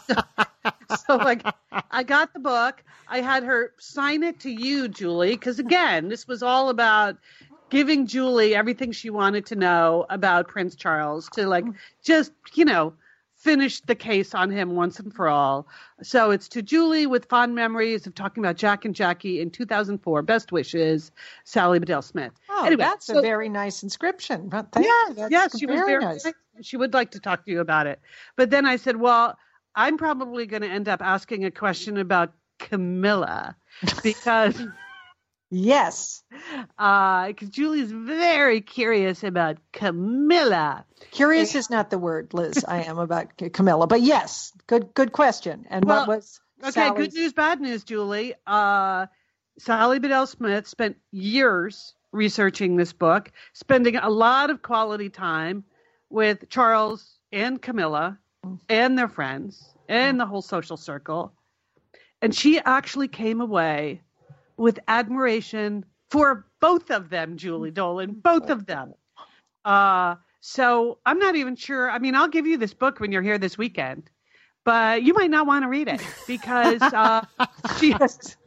so, 0.08 0.16
so 1.08 1.16
like, 1.18 1.44
I 1.92 2.04
got 2.04 2.34
the 2.34 2.40
book. 2.40 2.84
I 3.08 3.22
had 3.22 3.44
her 3.44 3.74
sign 3.78 4.24
it 4.24 4.40
to 4.42 4.50
you, 4.50 4.88
Julie, 4.88 5.32
because 5.32 5.60
again, 5.60 6.10
this 6.10 6.28
was 6.28 6.42
all 6.42 6.70
about 6.70 7.18
giving 7.70 8.08
Julie 8.08 8.56
everything 8.56 8.92
she 8.92 9.12
wanted 9.12 9.46
to 9.48 9.56
know 9.56 10.06
about 10.10 10.48
Prince 10.48 10.76
Charles 10.76 11.30
to 11.30 11.48
like 11.48 11.66
just, 12.04 12.32
you 12.56 12.66
know, 12.66 12.94
finish 13.40 13.80
the 13.82 13.96
case 13.96 14.36
on 14.36 14.52
him 14.52 14.76
once 14.76 15.00
and 15.00 15.14
for 15.14 15.30
all. 15.30 15.66
So 16.04 16.32
it's 16.32 16.50
to 16.50 16.62
Julie 16.62 17.08
with 17.08 17.26
fond 17.26 17.56
memories 17.56 18.06
of 18.06 18.14
talking 18.14 18.44
about 18.44 18.58
Jack 18.58 18.84
and 18.84 18.94
Jackie 18.94 19.40
in 19.40 19.50
2004. 19.50 20.22
Best 20.24 20.52
wishes, 20.52 21.12
Sally 21.46 21.80
Bedell 21.80 22.02
Smith. 22.02 22.34
Oh, 22.50 22.66
Anyway, 22.66 22.84
that's 22.84 23.06
so- 23.06 23.20
a 23.20 23.22
very 23.22 23.48
nice 23.48 23.82
inscription. 23.82 24.50
But 24.50 24.72
thank 24.74 24.86
yes, 24.86 25.18
you. 25.18 25.28
Yes, 25.32 25.58
she 25.58 25.66
was 25.66 25.80
very 25.80 26.04
nice. 26.04 26.26
nice. 26.26 26.34
She 26.62 26.76
would 26.76 26.94
like 26.94 27.12
to 27.12 27.20
talk 27.20 27.46
to 27.46 27.52
you 27.52 27.62
about 27.62 27.88
it. 27.88 28.02
But 28.36 28.50
then 28.50 28.66
I 28.66 28.76
said, 28.76 28.98
well, 28.98 29.38
I'm 29.74 29.98
probably 29.98 30.46
going 30.46 30.64
to 30.64 30.70
end 30.70 30.90
up 30.90 31.02
asking 31.02 31.46
a 31.46 31.52
question 31.52 31.98
about 31.98 32.34
Camilla 32.58 33.56
because 34.04 34.62
Yes. 35.52 36.24
because 36.78 37.50
Julie's 37.50 37.92
very 37.92 38.62
curious 38.62 39.24
about 39.24 39.58
Camilla. 39.74 40.86
Curious 41.12 41.56
is 41.56 41.70
not 41.70 41.90
the 41.90 41.98
word, 41.98 42.34
Liz. 42.34 42.64
I 42.68 42.84
am 42.84 43.00
about 43.00 43.30
Camilla, 43.54 43.88
but 43.88 44.02
yes, 44.02 44.54
good 44.68 44.94
good 44.94 45.12
question. 45.12 45.66
And 45.70 45.86
Well, 45.86 46.06
what 46.06 46.18
was 46.18 46.40
Okay, 46.62 46.72
Sally's- 46.72 47.08
good 47.08 47.14
news, 47.20 47.34
bad 47.34 47.62
news, 47.62 47.84
Julie. 47.86 48.34
Uh, 48.46 49.06
Sally 49.60 50.00
Bedell 50.00 50.28
Smith 50.28 50.68
spent 50.68 50.98
years 51.12 51.94
researching 52.12 52.76
this 52.76 52.92
book, 52.92 53.32
spending 53.54 53.96
a 53.96 54.10
lot 54.10 54.50
of 54.50 54.62
quality 54.62 55.10
time 55.10 55.64
with 56.10 56.50
Charles 56.50 57.18
and 57.32 57.62
Camilla 57.62 58.20
and 58.68 58.98
their 58.98 59.08
friends 59.08 59.74
and 59.88 60.20
the 60.20 60.26
whole 60.26 60.42
social 60.42 60.76
circle. 60.78 61.32
And 62.22 62.36
she 62.36 62.60
actually 62.60 63.08
came 63.08 63.40
away 63.42 64.02
with 64.60 64.80
admiration 64.90 65.86
for 66.12 66.48
both 66.62 66.92
of 66.92 67.10
them, 67.10 67.38
Julie 67.38 67.72
Dolan, 67.72 68.14
both 68.24 68.52
of 68.52 68.68
them. 68.68 68.96
Uh, 69.66 70.16
so 70.42 71.00
I'm 71.06 71.20
not 71.20 71.36
even 71.36 71.56
sure. 71.56 71.92
I 71.92 72.00
mean, 72.00 72.16
I'll 72.16 72.30
give 72.30 72.48
you 72.48 72.58
this 72.58 72.74
book 72.74 73.00
when 73.00 73.12
you're 73.12 73.24
here 73.24 73.40
this 73.40 73.58
weekend, 73.58 74.10
but 74.66 75.04
you 75.04 75.14
might 75.16 75.32
not 75.32 75.48
want 75.48 75.64
to 75.64 75.70
read 75.70 75.88
it 75.90 76.06
because 76.28 76.94
uh, 76.94 77.22
she 77.66 77.98
Yes. 78.00 78.38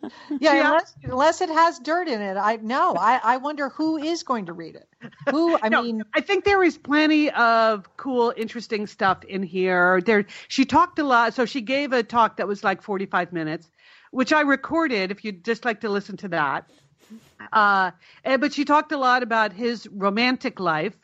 Yeah, 0.40 0.54
She 0.54 0.60
unless, 0.60 0.96
unless 1.04 1.40
it 1.40 1.50
has 1.50 1.78
dirt 1.80 2.08
in 2.08 2.20
it. 2.20 2.36
I 2.36 2.56
no. 2.56 2.96
I, 2.98 3.20
I 3.22 3.36
wonder 3.38 3.70
who 3.70 3.98
is 3.98 4.22
going 4.24 4.46
to 4.46 4.52
read 4.54 4.76
it. 4.76 4.88
Who 5.30 5.58
I 5.62 5.70
No, 5.70 5.82
mean 5.82 6.02
I 6.14 6.20
think 6.20 6.44
there 6.44 6.62
is 6.62 6.78
plenty 6.78 7.30
of 7.30 7.96
cool, 7.96 8.34
interesting 8.36 8.86
stuff 8.86 9.24
in 9.24 9.42
here. 9.42 10.00
There, 10.02 10.26
she 10.48 10.64
talked 10.64 10.98
a 10.98 11.04
lot. 11.04 11.34
So 11.34 11.46
she 11.46 11.60
gave 11.62 11.92
a 11.92 12.02
talk 12.02 12.36
that 12.38 12.48
was 12.48 12.64
like 12.64 12.82
45 12.82 13.32
minutes, 13.32 13.70
which 14.12 14.32
I 14.32 14.42
recorded. 14.42 15.10
If 15.10 15.24
you'd 15.24 15.44
just 15.44 15.64
like 15.64 15.80
to 15.80 15.88
listen 15.88 16.16
to 16.18 16.28
that, 16.28 16.70
uh, 17.52 17.90
but 18.24 18.52
she 18.52 18.64
talked 18.64 18.92
a 18.92 18.96
lot 18.96 19.22
about 19.24 19.52
his 19.52 19.88
romantic 19.88 20.60
life, 20.60 20.94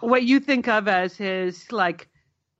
what 0.00 0.24
you 0.24 0.40
think 0.40 0.66
of 0.68 0.88
as 0.88 1.16
his 1.16 1.70
like 1.70 2.08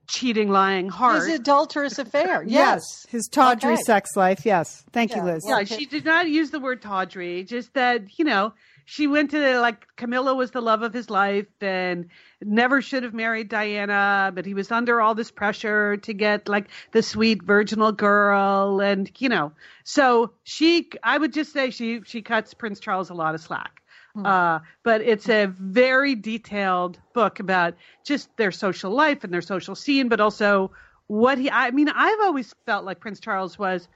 cheating, 0.08 0.48
lying 0.50 0.88
heart. 0.88 1.22
his 1.28 1.38
adulterous 1.40 1.98
affair. 1.98 2.42
Yes. 2.46 2.50
Yes. 2.50 3.06
His 3.10 3.28
tawdry 3.28 3.74
Okay. 3.74 3.82
sex 3.82 4.10
life. 4.16 4.44
Yes. 4.46 4.84
Thank 4.92 5.14
you, 5.14 5.22
Liz. 5.22 5.42
well- 5.46 5.58
Yeah, 5.60 5.64
she 5.76 5.86
did 5.86 6.04
not 6.04 6.28
use 6.28 6.50
the 6.50 6.60
word 6.60 6.82
tawdry. 6.82 7.44
Just 7.44 7.74
that 7.74 8.18
you 8.18 8.24
know 8.24 8.52
she 8.90 9.07
went 9.07 9.31
to 9.31 9.61
like 9.61 9.87
Camilla 9.94 10.35
was 10.35 10.50
the 10.50 10.61
love 10.61 10.83
of 10.83 10.92
his 10.92 11.11
life 11.11 11.46
and 11.61 12.09
never 12.42 12.83
should 12.83 13.05
have 13.05 13.14
married 13.14 13.48
Diana, 13.48 14.33
but 14.35 14.44
he 14.44 14.53
was 14.53 14.72
under 14.72 15.00
all 15.00 15.14
this 15.14 15.31
pressure 15.31 15.96
to 15.98 16.12
get 16.12 16.48
like 16.48 16.66
the 16.90 17.00
sweet 17.00 17.40
virginal 17.40 17.92
girl, 17.92 18.81
and 18.81 19.09
you 19.18 19.29
know, 19.29 19.53
so 19.85 20.33
she 20.42 20.90
I 21.05 21.16
would 21.16 21.33
just 21.33 21.53
say 21.53 21.70
she 21.70 22.00
she 22.05 22.20
cuts 22.20 22.53
Prince 22.53 22.81
Charles 22.81 23.11
a 23.11 23.14
lot 23.14 23.37
of 23.37 23.40
slack. 23.40 23.81
Uh, 24.24 24.59
but 24.83 25.03
it's 25.03 25.29
a 25.29 25.46
very 25.46 26.16
detailed 26.16 26.98
book 27.14 27.38
about 27.38 27.74
just 28.05 28.37
their 28.37 28.50
social 28.50 28.90
life 28.90 29.22
and 29.22 29.33
their 29.33 29.40
social 29.40 29.76
scene, 29.76 30.09
but 30.09 30.18
also 30.18 30.72
what 31.07 31.38
he. 31.38 31.48
I 31.48 31.70
mean, 31.70 31.88
I've 31.88 32.20
always 32.22 32.53
felt 32.66 32.85
like 32.85 32.98
Prince 32.98 33.20
Charles 33.20 33.57
was 33.57 33.87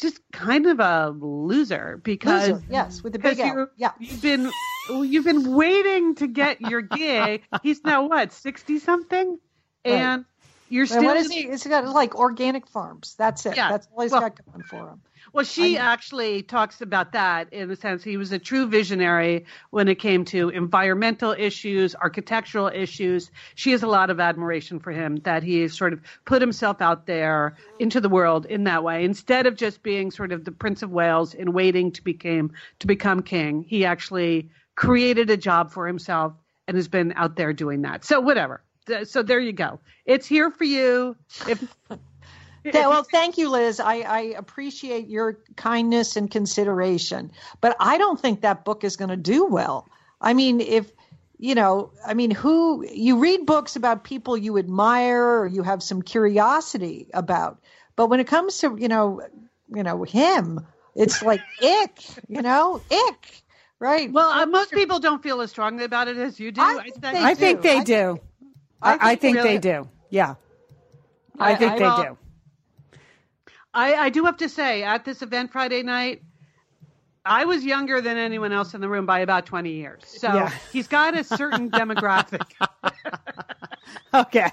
just 0.00 0.20
kind 0.32 0.66
of 0.66 0.80
a 0.80 1.10
loser 1.20 2.00
because 2.02 2.48
Loser, 2.48 2.62
yes, 2.70 3.02
with 3.02 3.12
the 3.12 3.18
big 3.18 3.38
L. 3.40 3.68
Yeah. 3.76 3.92
you've 3.98 4.22
been 4.22 4.50
you've 4.90 5.24
been 5.24 5.54
waiting 5.54 6.14
to 6.16 6.26
get 6.26 6.60
your 6.60 6.82
gig. 6.82 7.42
He's 7.62 7.82
now 7.84 8.06
what 8.08 8.32
sixty 8.32 8.78
something, 8.78 9.38
Right. 9.84 9.94
and 9.94 10.24
you're 10.68 10.82
And 10.82 10.88
still. 10.90 11.04
what 11.04 11.16
is 11.16 11.30
he? 11.30 11.42
He's 11.48 11.66
got 11.66 11.86
like 11.88 12.14
organic 12.16 12.66
farms. 12.66 13.14
That's 13.18 13.44
it. 13.46 13.56
Yeah. 13.56 13.70
That's 13.70 13.88
all 13.94 14.02
he's 14.02 14.12
Well- 14.12 14.20
got 14.22 14.38
going 14.52 14.64
for 14.64 14.88
him. 14.88 15.00
Well, 15.34 15.44
she 15.44 15.76
actually 15.76 16.42
talks 16.42 16.80
about 16.80 17.12
that 17.12 17.52
in 17.52 17.68
the 17.68 17.76
sense 17.76 18.02
he 18.02 18.16
was 18.16 18.32
a 18.32 18.38
true 18.38 18.66
visionary 18.66 19.44
when 19.68 19.86
it 19.86 19.96
came 19.96 20.24
to 20.26 20.48
environmental 20.48 21.32
issues, 21.36 21.94
architectural 21.94 22.68
issues. 22.68 23.30
She 23.54 23.72
has 23.72 23.82
a 23.82 23.86
lot 23.88 24.08
of 24.08 24.20
admiration 24.20 24.78
for 24.80 24.90
him 24.90 25.16
that 25.24 25.42
he 25.42 25.68
sort 25.68 25.92
of 25.92 26.00
put 26.24 26.40
himself 26.40 26.80
out 26.80 27.04
there 27.04 27.56
into 27.78 28.00
the 28.00 28.08
world 28.08 28.46
in 28.46 28.64
that 28.64 28.82
way 28.82 29.04
instead 29.04 29.46
of 29.46 29.54
just 29.54 29.82
being 29.82 30.10
sort 30.10 30.32
of 30.32 30.46
the 30.46 30.52
Prince 30.52 30.82
of 30.82 30.90
Wales 30.92 31.34
and 31.34 31.52
waiting 31.52 31.92
to 31.92 32.02
become 32.02 32.52
to 32.78 32.86
become 32.86 33.22
king. 33.22 33.62
He 33.68 33.84
actually 33.84 34.48
created 34.76 35.28
a 35.28 35.36
job 35.36 35.72
for 35.72 35.86
himself 35.86 36.32
and 36.66 36.74
has 36.76 36.88
been 36.88 37.12
out 37.16 37.36
there 37.36 37.52
doing 37.52 37.82
that. 37.82 38.02
So 38.02 38.20
whatever. 38.20 38.62
So 39.04 39.22
there 39.22 39.40
you 39.40 39.52
go. 39.52 39.80
It's 40.04 40.26
here 40.26 40.50
for 40.50 40.64
you. 40.64 41.16
If 41.46 41.62
well, 42.64 43.02
thank 43.04 43.38
you, 43.38 43.50
Liz. 43.50 43.80
I, 43.80 44.00
I 44.00 44.20
appreciate 44.36 45.08
your 45.08 45.38
kindness 45.56 46.16
and 46.16 46.30
consideration, 46.30 47.32
but 47.60 47.76
I 47.80 47.98
don't 47.98 48.20
think 48.20 48.42
that 48.42 48.64
book 48.64 48.84
is 48.84 48.96
going 48.96 49.10
to 49.10 49.16
do 49.16 49.46
well. 49.46 49.88
I 50.20 50.34
mean, 50.34 50.60
if 50.60 50.90
you 51.38 51.54
know, 51.54 51.92
I 52.04 52.14
mean, 52.14 52.30
who 52.32 52.84
you 52.90 53.18
read 53.18 53.46
books 53.46 53.76
about 53.76 54.02
people 54.04 54.36
you 54.36 54.58
admire 54.58 55.40
or 55.40 55.46
you 55.46 55.62
have 55.62 55.82
some 55.82 56.02
curiosity 56.02 57.08
about, 57.14 57.60
but 57.94 58.08
when 58.08 58.20
it 58.20 58.26
comes 58.26 58.58
to 58.58 58.76
you 58.78 58.88
know, 58.88 59.22
you 59.74 59.82
know 59.82 60.02
him, 60.02 60.66
it's 60.94 61.22
like 61.30 61.40
ick, 61.62 62.02
you 62.28 62.42
know, 62.42 62.82
ick, 62.90 63.42
right? 63.78 64.10
Well, 64.10 64.28
uh, 64.30 64.46
most 64.46 64.72
people 64.72 64.98
don't 64.98 65.22
feel 65.22 65.40
as 65.40 65.50
strongly 65.50 65.84
about 65.84 66.08
it 66.08 66.16
as 66.16 66.40
you 66.40 66.50
do. 66.50 66.62
I 66.62 66.90
think 66.90 67.04
I 67.14 67.34
think 67.34 67.62
they 67.62 67.80
do. 67.80 68.20
I 68.82 68.92
I, 68.92 68.94
I 68.94 69.08
think 69.16 69.20
think 69.20 69.36
really- 69.36 69.48
they 69.50 69.58
do. 69.58 69.88
Yeah. 70.10 70.34
I 71.38 71.52
I- 71.52 71.56
think 71.56 71.72
I- 71.72 71.78
they 71.78 71.82
well, 71.84 72.02
do. 72.02 72.18
I, 73.74 73.94
I 73.94 74.08
do 74.10 74.24
have 74.24 74.38
to 74.38 74.48
say, 74.48 74.82
at 74.82 75.04
this 75.04 75.20
event 75.22 75.52
Friday 75.52 75.82
night, 75.82 76.22
I 77.24 77.44
was 77.44 77.62
younger 77.64 78.00
than 78.00 78.16
anyone 78.16 78.50
else 78.50 78.72
in 78.74 78.80
the 78.80 78.88
room 78.88 79.04
by 79.04 79.20
about 79.20 79.44
20 79.46 79.70
years. 79.72 80.02
So 80.06 80.32
Yeah. 80.34 80.50
he's 80.72 80.88
got 80.88 81.16
a 81.16 81.22
certain 81.22 81.70
demographic. 81.80 82.42
Okay. 84.14 84.50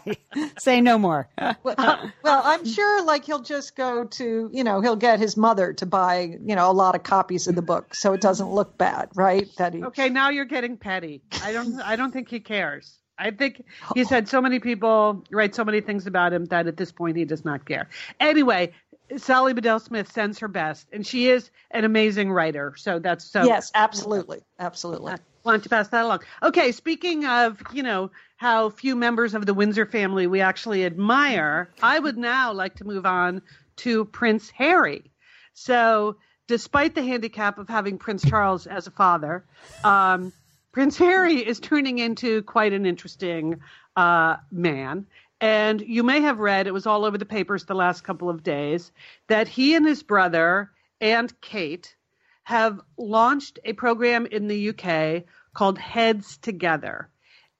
Say 0.59 0.81
no 0.81 0.97
more. 0.97 1.29
well, 1.63 1.75
uh, 1.77 2.07
well, 2.23 2.41
I'm 2.43 2.65
sure 2.65 3.03
like 3.05 3.23
he'll 3.25 3.41
just 3.41 3.75
go 3.77 4.03
to, 4.03 4.49
you 4.51 4.63
know, 4.65 4.81
he'll 4.81 4.97
get 4.97 5.19
his 5.19 5.37
mother 5.37 5.71
to 5.73 5.85
buy, 5.85 6.37
you 6.45 6.55
know, 6.55 6.69
a 6.69 6.73
lot 6.73 6.95
of 6.95 7.03
copies 7.03 7.47
of 7.47 7.55
the 7.55 7.61
book 7.61 7.95
so 7.95 8.11
it 8.13 8.19
doesn't 8.21 8.49
look 8.51 8.77
bad, 8.77 9.09
right? 9.15 9.47
That 9.57 9.73
he 9.73 9.83
Okay, 9.85 10.09
now 10.09 10.29
you're 10.29 10.45
getting 10.45 10.77
petty. 10.77 11.21
I 11.43 11.53
don't 11.53 11.79
I 11.81 11.95
don't 11.95 12.11
think 12.11 12.29
he 12.29 12.41
cares. 12.41 12.99
I 13.17 13.31
think 13.31 13.63
he's 13.93 14.09
had 14.09 14.27
so 14.27 14.41
many 14.41 14.59
people 14.59 15.23
write 15.31 15.55
so 15.55 15.63
many 15.63 15.81
things 15.81 16.05
about 16.07 16.33
him 16.33 16.45
that 16.45 16.67
at 16.67 16.77
this 16.77 16.91
point 16.91 17.17
he 17.17 17.25
does 17.25 17.45
not 17.45 17.65
care. 17.65 17.89
Anyway, 18.19 18.73
Sally 19.17 19.53
Bedell 19.53 19.79
Smith 19.79 20.11
sends 20.11 20.39
her 20.39 20.47
best, 20.47 20.87
and 20.91 21.05
she 21.05 21.29
is 21.29 21.51
an 21.71 21.85
amazing 21.85 22.31
writer. 22.31 22.73
So 22.77 22.99
that's 22.99 23.25
so. 23.25 23.43
Yes, 23.43 23.71
absolutely. 23.75 24.41
Absolutely. 24.59 25.13
Want 25.43 25.63
to 25.63 25.69
pass 25.69 25.89
that 25.89 26.03
along. 26.03 26.21
Okay, 26.41 26.71
speaking 26.71 27.25
of, 27.25 27.61
you 27.71 27.83
know, 27.83 28.09
how 28.37 28.69
few 28.69 28.95
members 28.95 29.35
of 29.35 29.45
the 29.45 29.53
Windsor 29.53 29.85
family 29.85 30.25
we 30.25 30.41
actually 30.41 30.85
admire, 30.85 31.69
I 31.83 31.99
would 31.99 32.17
now 32.17 32.51
like 32.51 32.75
to 32.75 32.83
move 32.83 33.05
on 33.05 33.41
to 33.77 34.05
Prince 34.05 34.49
Harry. 34.49 35.11
So, 35.53 36.17
despite 36.47 36.95
the 36.95 37.03
handicap 37.03 37.59
of 37.59 37.69
having 37.69 37.99
Prince 37.99 38.25
Charles 38.25 38.65
as 38.65 38.87
a 38.87 38.91
father, 38.91 39.45
um, 39.83 40.33
Prince 40.75 40.97
Harry 40.97 41.35
is 41.35 41.61
turning 41.61 41.99
into 41.99 42.41
quite 42.41 42.73
an 42.73 42.85
interesting 42.85 43.61
uh, 43.95 44.35
man. 44.51 45.07
And 45.39 45.79
you 45.79 46.03
may 46.03 46.19
have 46.19 46.39
read, 46.39 46.67
it 46.67 46.73
was 46.73 46.85
all 46.85 47.05
over 47.05 47.17
the 47.17 47.25
papers 47.25 47.63
the 47.63 47.73
last 47.73 48.03
couple 48.03 48.29
of 48.29 48.43
days, 48.43 48.91
that 49.27 49.47
he 49.47 49.75
and 49.75 49.87
his 49.87 50.03
brother 50.03 50.71
and 50.99 51.31
Kate 51.39 51.95
have 52.43 52.81
launched 52.97 53.57
a 53.63 53.71
program 53.71 54.25
in 54.25 54.49
the 54.49 54.71
UK 54.71 55.23
called 55.53 55.77
Heads 55.77 56.35
Together. 56.35 57.07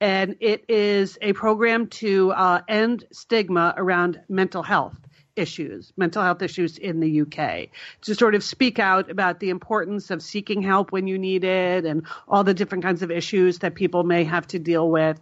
And 0.01 0.35
it 0.41 0.65
is 0.67 1.17
a 1.21 1.31
program 1.31 1.87
to 1.87 2.33
uh, 2.33 2.63
end 2.67 3.05
stigma 3.13 3.75
around 3.77 4.19
mental 4.27 4.61
health 4.61 4.97
issues, 5.35 5.91
mental 5.97 6.23
health 6.23 6.41
issues 6.41 6.77
in 6.77 6.99
the 6.99 7.21
UK, 7.21 7.69
to 8.01 8.15
sort 8.15 8.35
of 8.35 8.43
speak 8.43 8.79
out 8.79 9.09
about 9.09 9.39
the 9.39 9.49
importance 9.49 10.11
of 10.11 10.21
seeking 10.21 10.61
help 10.61 10.91
when 10.91 11.07
you 11.07 11.17
need 11.17 11.43
it 11.43 11.85
and 11.85 12.03
all 12.27 12.43
the 12.43 12.53
different 12.53 12.83
kinds 12.83 13.01
of 13.01 13.11
issues 13.11 13.59
that 13.59 13.75
people 13.75 14.03
may 14.03 14.23
have 14.23 14.47
to 14.47 14.59
deal 14.59 14.89
with. 14.89 15.19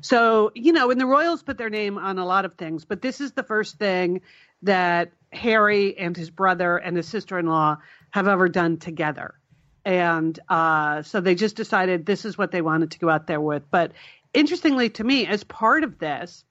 So, 0.00 0.52
you 0.54 0.72
know, 0.72 0.90
and 0.90 1.00
the 1.00 1.06
Royals 1.06 1.42
put 1.42 1.58
their 1.58 1.70
name 1.70 1.98
on 1.98 2.18
a 2.18 2.24
lot 2.24 2.44
of 2.44 2.54
things, 2.54 2.84
but 2.84 3.02
this 3.02 3.20
is 3.20 3.32
the 3.32 3.42
first 3.42 3.78
thing 3.78 4.22
that 4.62 5.12
Harry 5.32 5.96
and 5.98 6.16
his 6.16 6.30
brother 6.30 6.76
and 6.76 6.96
his 6.96 7.08
sister 7.08 7.38
in 7.38 7.46
law 7.46 7.78
have 8.10 8.28
ever 8.28 8.48
done 8.48 8.78
together. 8.78 9.34
And 9.84 10.38
uh, 10.48 11.02
so 11.02 11.20
they 11.20 11.34
just 11.34 11.54
decided 11.54 12.06
this 12.06 12.24
is 12.24 12.36
what 12.36 12.50
they 12.50 12.62
wanted 12.62 12.92
to 12.92 12.98
go 12.98 13.08
out 13.08 13.26
there 13.26 13.40
with. 13.40 13.70
But 13.70 13.92
interestingly 14.34 14.90
to 14.90 15.04
me, 15.04 15.26
as 15.26 15.44
part 15.44 15.84
of 15.84 15.98
this, 15.98 16.44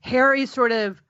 Harry 0.00 0.46
sort 0.46 0.72
of 0.72 1.00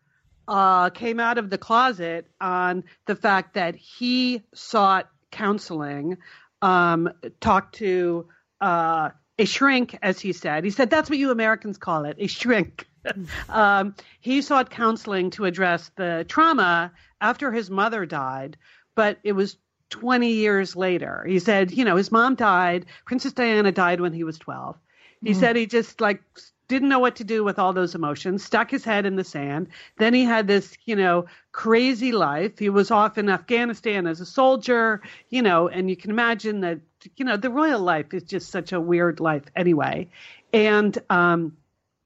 uh, 0.51 0.91
came 0.91 1.21
out 1.21 1.39
of 1.39 1.49
the 1.49 1.57
closet 1.57 2.27
on 2.41 2.83
the 3.07 3.15
fact 3.15 3.55
that 3.55 3.77
he 3.77 4.43
sought 4.53 5.09
counseling, 5.31 6.19
um, 6.61 7.09
talked 7.41 7.77
to 7.77 8.27
uh, 8.61 9.11
a 9.39 9.45
shrink, 9.45 9.97
as 10.03 10.19
he 10.19 10.33
said. 10.33 10.65
He 10.65 10.71
said, 10.71 10.91
That's 10.91 11.09
what 11.09 11.21
you 11.21 11.31
Americans 11.31 11.79
call 11.79 12.05
it, 12.05 12.17
a 12.19 12.27
shrink. 12.27 12.89
um, 13.49 13.95
he 14.21 14.43
sought 14.43 14.71
counseling 14.71 15.31
to 15.31 15.45
address 15.45 15.93
the 15.95 16.27
trauma 16.29 16.93
after 17.21 17.53
his 17.53 17.71
mother 17.71 18.05
died, 18.05 18.57
but 18.97 19.19
it 19.23 19.33
was 19.33 19.57
20 19.91 20.33
years 20.33 20.75
later. 20.75 21.25
He 21.29 21.39
said, 21.39 21.71
you 21.71 21.85
know, 21.85 21.97
his 21.97 22.11
mom 22.11 22.35
died, 22.35 22.87
Princess 23.05 23.33
Diana 23.33 23.71
died 23.71 24.01
when 24.01 24.13
he 24.13 24.25
was 24.25 24.39
12. 24.39 24.77
He 25.23 25.31
mm. 25.31 25.37
said 25.37 25.55
he 25.55 25.67
just 25.67 26.01
like 26.01 26.23
didn't 26.71 26.89
know 26.89 27.01
what 27.01 27.17
to 27.17 27.25
do 27.25 27.43
with 27.43 27.59
all 27.59 27.73
those 27.73 27.97
emotions, 27.97 28.45
stuck 28.45 28.71
his 28.71 28.85
head 28.85 29.05
in 29.05 29.17
the 29.17 29.25
sand. 29.25 29.67
Then 29.99 30.15
he 30.15 30.25
had 30.25 30.47
this, 30.47 30.79
you 30.85 30.95
know, 30.95 31.27
crazy 31.51 32.13
life. 32.13 32.59
He 32.61 32.71
was 32.71 32.93
off 32.93 33.19
in 33.19 33.29
Afghanistan 33.29 34.07
as 34.07 34.21
a 34.21 34.25
soldier, 34.25 35.03
you 35.31 35.43
know, 35.43 35.67
and 35.67 35.91
you 35.91 35.97
can 35.97 36.13
imagine 36.13 36.61
that, 36.61 36.79
you 37.17 37.25
know, 37.25 37.37
the 37.37 37.51
royal 37.51 37.81
life 37.81 38.15
is 38.15 38.23
just 38.23 38.51
such 38.51 38.73
a 38.73 38.81
weird 38.81 39.19
life 39.19 39.43
anyway. 39.57 40.09
And, 40.53 40.97
um, 41.11 41.57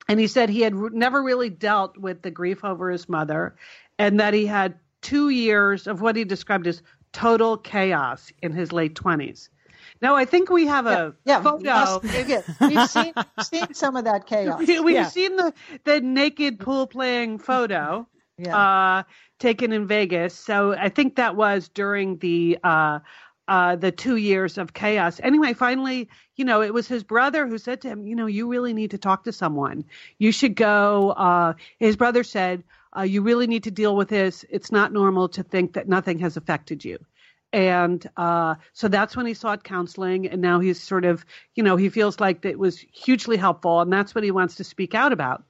and 0.09 0.19
he 0.19 0.27
said 0.27 0.49
he 0.49 0.63
had 0.63 0.75
never 0.75 1.23
really 1.23 1.51
dealt 1.51 1.99
with 1.99 2.23
the 2.23 2.31
grief 2.31 2.65
over 2.65 2.91
his 2.91 3.07
mother 3.07 3.55
and 3.99 4.19
that 4.19 4.33
he 4.33 4.47
had 4.47 4.77
two 5.03 5.29
years 5.29 5.87
of 5.87 6.01
what 6.01 6.17
he 6.17 6.25
described 6.25 6.67
as 6.67 6.81
total 7.13 7.59
chaos 7.59 8.33
in 8.41 8.53
his 8.53 8.73
late 8.73 8.95
20s. 8.95 9.51
No, 10.03 10.15
I 10.15 10.25
think 10.25 10.51
we 10.51 10.67
have 10.67 10.87
a 10.87 11.15
yeah, 11.25 11.37
yeah. 11.37 11.43
photo. 11.43 11.63
We've 12.61 12.91
seen, 12.91 13.15
seen 13.43 13.75
some 13.75 13.97
of 13.97 14.05
that 14.05 14.27
chaos. 14.27 14.59
We, 14.67 14.75
have 14.75 14.89
yeah. 14.91 15.09
seen 15.09 15.37
the, 15.37 15.55
the 15.85 16.01
naked 16.01 16.59
pool 16.61 16.87
playing 16.87 17.39
photo 17.39 18.07
yeah. 18.37 18.57
uh, 18.57 19.03
taken 19.39 19.73
in 19.73 19.87
Vegas. 19.87 20.35
So 20.35 20.75
I 20.75 20.89
think 20.89 21.17
that 21.17 21.37
was 21.37 21.69
during 21.69 22.19
the 22.19 22.59
uh, 22.63 22.99
uh, 23.47 23.77
the 23.77 23.93
two 23.93 24.17
years 24.17 24.57
of 24.59 24.73
chaos. 24.73 25.21
Anyway, 25.23 25.53
finally, 25.53 26.09
you 26.37 26.45
know, 26.45 26.63
it 26.63 26.73
was 26.73 26.89
his 26.89 27.05
brother 27.05 27.47
who 27.47 27.59
said 27.59 27.81
to 27.83 27.89
him, 27.89 28.07
you 28.07 28.17
know, 28.17 28.27
you 28.27 28.49
really 28.49 28.73
need 28.73 28.91
to 28.91 28.99
talk 28.99 29.25
to 29.25 29.33
someone. 29.33 29.85
You 30.19 30.33
should 30.33 30.57
go. 30.57 31.11
Uh, 31.11 31.53
his 31.79 31.97
brother 31.97 32.25
said, 32.25 32.65
uh, 32.97 33.03
you 33.03 33.23
really 33.23 33.47
need 33.47 33.65
to 33.65 33.71
deal 33.71 33.97
with 33.97 34.09
this. 34.09 34.45
It's 34.49 34.73
not 34.73 34.93
normal 34.93 35.29
to 35.31 35.43
think 35.43 35.75
that 35.75 35.89
nothing 35.89 36.19
has 36.21 36.37
affected 36.37 36.85
you 36.85 36.99
and 37.55 38.05
uh, 38.17 38.57
so 38.73 38.89
that's 38.89 39.17
when 39.17 39.27
he 39.27 39.35
sought 39.35 39.63
counseling 39.63 40.27
and 40.27 40.43
now 40.43 40.59
he's 40.59 40.83
sort 40.83 41.05
of 41.05 41.25
you 41.55 41.63
know 41.63 41.77
he 41.77 41.89
feels 41.89 42.19
like 42.19 42.45
it 42.45 42.59
was 42.59 42.85
hugely 42.93 43.37
helpful 43.37 43.81
and 43.81 43.93
that's 43.93 44.13
what 44.13 44.25
he 44.25 44.33
wants 44.33 44.57
to 44.57 44.65
speak 44.65 44.95
out 44.95 45.13
about. 45.13 45.45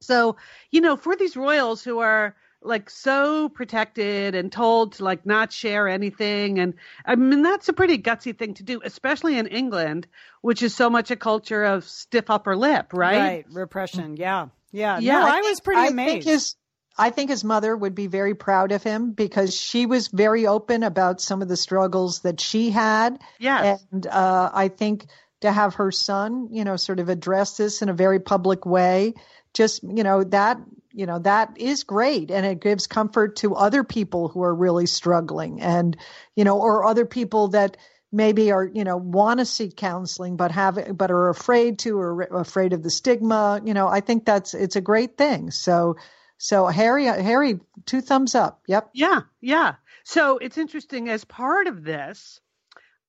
So 0.00 0.36
you 0.70 0.82
know 0.82 0.96
for 0.96 1.16
these 1.16 1.36
royals 1.36 1.82
who 1.82 2.00
are 2.00 2.36
like 2.60 2.90
so 2.90 3.48
protected 3.48 4.34
and 4.34 4.52
told 4.52 4.92
to 4.94 5.04
like 5.04 5.24
not 5.24 5.52
share 5.52 5.86
anything 5.86 6.58
and 6.58 6.74
i 7.06 7.14
mean 7.14 7.42
that's 7.42 7.68
a 7.68 7.72
pretty 7.72 7.96
gutsy 7.96 8.36
thing 8.36 8.52
to 8.52 8.64
do 8.64 8.80
especially 8.82 9.38
in 9.38 9.46
england 9.46 10.08
which 10.40 10.60
is 10.60 10.74
so 10.74 10.90
much 10.90 11.12
a 11.12 11.16
culture 11.16 11.62
of 11.62 11.84
stiff 11.84 12.28
upper 12.30 12.56
lip 12.56 12.92
right? 12.92 13.16
Right. 13.16 13.46
Repression. 13.48 14.16
Yeah. 14.16 14.48
Yeah. 14.72 14.98
Yeah 14.98 15.20
no, 15.20 15.26
I, 15.28 15.38
I, 15.38 15.40
was 15.42 15.60
pretty 15.60 15.80
I 15.80 15.86
amazed. 15.86 16.10
think 16.10 16.24
his 16.24 16.56
I 16.98 17.10
think 17.10 17.30
his 17.30 17.44
mother 17.44 17.76
would 17.76 17.94
be 17.94 18.08
very 18.08 18.34
proud 18.34 18.72
of 18.72 18.82
him 18.82 19.12
because 19.12 19.54
she 19.54 19.86
was 19.86 20.08
very 20.08 20.46
open 20.46 20.82
about 20.82 21.20
some 21.20 21.42
of 21.42 21.48
the 21.48 21.56
struggles 21.56 22.20
that 22.20 22.40
she 22.40 22.70
had. 22.70 23.20
Yes. 23.38 23.84
And 23.92 24.06
uh, 24.06 24.50
I 24.52 24.68
think 24.68 25.06
to 25.42 25.52
have 25.52 25.76
her 25.76 25.92
son, 25.92 26.48
you 26.50 26.64
know, 26.64 26.76
sort 26.76 26.98
of 26.98 27.08
address 27.08 27.56
this 27.56 27.82
in 27.82 27.88
a 27.88 27.94
very 27.94 28.18
public 28.18 28.66
way, 28.66 29.14
just, 29.54 29.84
you 29.84 30.02
know, 30.02 30.24
that, 30.24 30.58
you 30.92 31.06
know, 31.06 31.20
that 31.20 31.56
is 31.58 31.84
great. 31.84 32.32
And 32.32 32.44
it 32.44 32.60
gives 32.60 32.88
comfort 32.88 33.36
to 33.36 33.54
other 33.54 33.84
people 33.84 34.26
who 34.28 34.42
are 34.42 34.54
really 34.54 34.86
struggling 34.86 35.60
and, 35.60 35.96
you 36.34 36.42
know, 36.42 36.58
or 36.58 36.84
other 36.84 37.06
people 37.06 37.48
that, 37.48 37.76
maybe 38.10 38.52
are 38.52 38.64
you 38.64 38.84
know 38.84 38.96
want 38.96 39.38
to 39.38 39.44
seek 39.44 39.76
counseling 39.76 40.36
but 40.36 40.50
have 40.50 40.96
but 40.96 41.10
are 41.10 41.28
afraid 41.28 41.78
to 41.78 41.98
or 41.98 42.22
afraid 42.22 42.72
of 42.72 42.82
the 42.82 42.90
stigma 42.90 43.60
you 43.64 43.74
know 43.74 43.86
i 43.86 44.00
think 44.00 44.24
that's 44.24 44.54
it's 44.54 44.76
a 44.76 44.80
great 44.80 45.18
thing 45.18 45.50
so 45.50 45.94
so 46.38 46.66
Harry, 46.68 47.04
Harry, 47.04 47.60
two 47.84 48.00
thumbs 48.00 48.34
up. 48.34 48.62
Yep. 48.68 48.90
Yeah, 48.94 49.22
yeah. 49.40 49.74
So 50.04 50.38
it's 50.38 50.56
interesting. 50.56 51.08
As 51.08 51.24
part 51.24 51.66
of 51.66 51.84
this 51.84 52.40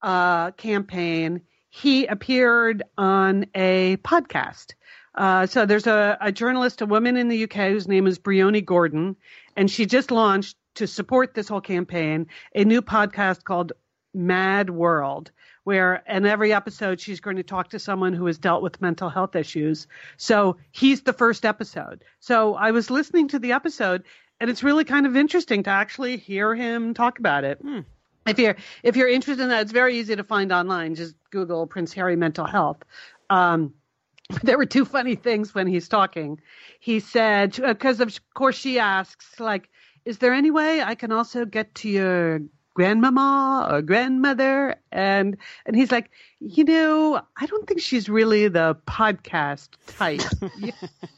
uh, 0.02 0.52
campaign, 0.52 1.42
he 1.70 2.08
appeared 2.08 2.84
on 2.98 3.46
a 3.54 3.98
podcast. 3.98 4.74
Uh, 5.16 5.46
so 5.46 5.66
there's 5.66 5.88
a, 5.88 6.18
a, 6.22 6.32
journalist, 6.32 6.82
a 6.82 6.86
woman 6.86 7.18
in 7.18 7.28
the 7.28 7.44
UK 7.44 7.70
whose 7.70 7.88
name 7.88 8.08
is 8.08 8.18
Bryony 8.18 8.62
Gordon, 8.62 9.16
and 9.56 9.70
she 9.70 9.86
just 9.86 10.12
launched 10.12 10.56
to 10.76 10.88
support 10.88 11.34
this 11.34 11.48
whole 11.48 11.62
campaign 11.62 12.28
a 12.56 12.64
new 12.64 12.82
podcast 12.82 13.44
called 13.44 13.74
Mad 14.14 14.70
World 14.70 15.32
where 15.64 16.04
in 16.08 16.26
every 16.26 16.54
episode 16.54 17.00
she's 17.00 17.20
going 17.20 17.38
to 17.38 17.44
talk 17.44 17.70
to 17.70 17.80
someone 17.80 18.14
who 18.14 18.26
has 18.26 18.38
dealt 18.38 18.64
with 18.64 18.82
mental 18.82 19.10
health 19.10 19.36
issues. 19.36 19.88
So 20.18 20.58
he's 20.72 21.02
the 21.02 21.14
first 21.14 21.46
episode. 21.46 22.04
So 22.20 22.56
I 22.56 22.72
was 22.72 22.90
listening 22.90 23.28
to 23.30 23.40
the 23.40 23.52
episode 23.52 24.04
and 24.40 24.50
it's 24.50 24.64
really 24.64 24.86
kind 24.86 25.06
of 25.06 25.16
interesting 25.16 25.64
to 25.64 25.70
actually 25.70 26.18
hear 26.18 26.56
him 26.56 26.94
talk 26.94 27.20
about 27.20 27.44
it. 27.44 27.60
Hmm. 27.62 27.80
If 28.28 28.40
you're 28.40 28.56
if 28.84 28.96
you're 28.96 29.10
interested 29.10 29.42
in 29.44 29.50
that, 29.50 29.64
it's 29.64 29.72
very 29.72 29.98
easy 29.98 30.16
to 30.16 30.24
find 30.24 30.52
online. 30.52 30.96
Just 30.96 31.16
Google 31.32 31.66
Prince 31.68 31.94
Harry 31.94 32.16
mental 32.16 32.46
health. 32.46 32.84
Um, 33.30 33.74
there 34.44 34.58
were 34.58 34.66
two 34.66 34.86
funny 34.86 35.16
things 35.16 35.56
when 35.56 35.68
he's 35.68 35.88
talking. 35.88 36.40
He 36.80 37.00
said, 37.00 37.60
because 37.62 38.00
of 38.00 38.18
course 38.34 38.56
she 38.56 38.80
asks, 38.80 39.40
like, 39.40 39.70
is 40.06 40.20
there 40.20 40.34
any 40.34 40.52
way 40.52 40.82
I 40.82 40.96
can 40.96 41.12
also 41.12 41.46
get 41.46 41.76
to 41.76 41.90
your 41.90 42.42
grandmama 42.80 43.68
or 43.70 43.82
grandmother 43.82 44.74
and 44.90 45.36
and 45.66 45.76
he's 45.76 45.92
like 45.92 46.10
you 46.40 46.64
know 46.64 47.22
i 47.36 47.46
don't 47.46 47.68
think 47.68 47.82
she's 47.82 48.08
really 48.08 48.48
the 48.48 48.74
podcast 48.88 49.68
type 49.86 50.22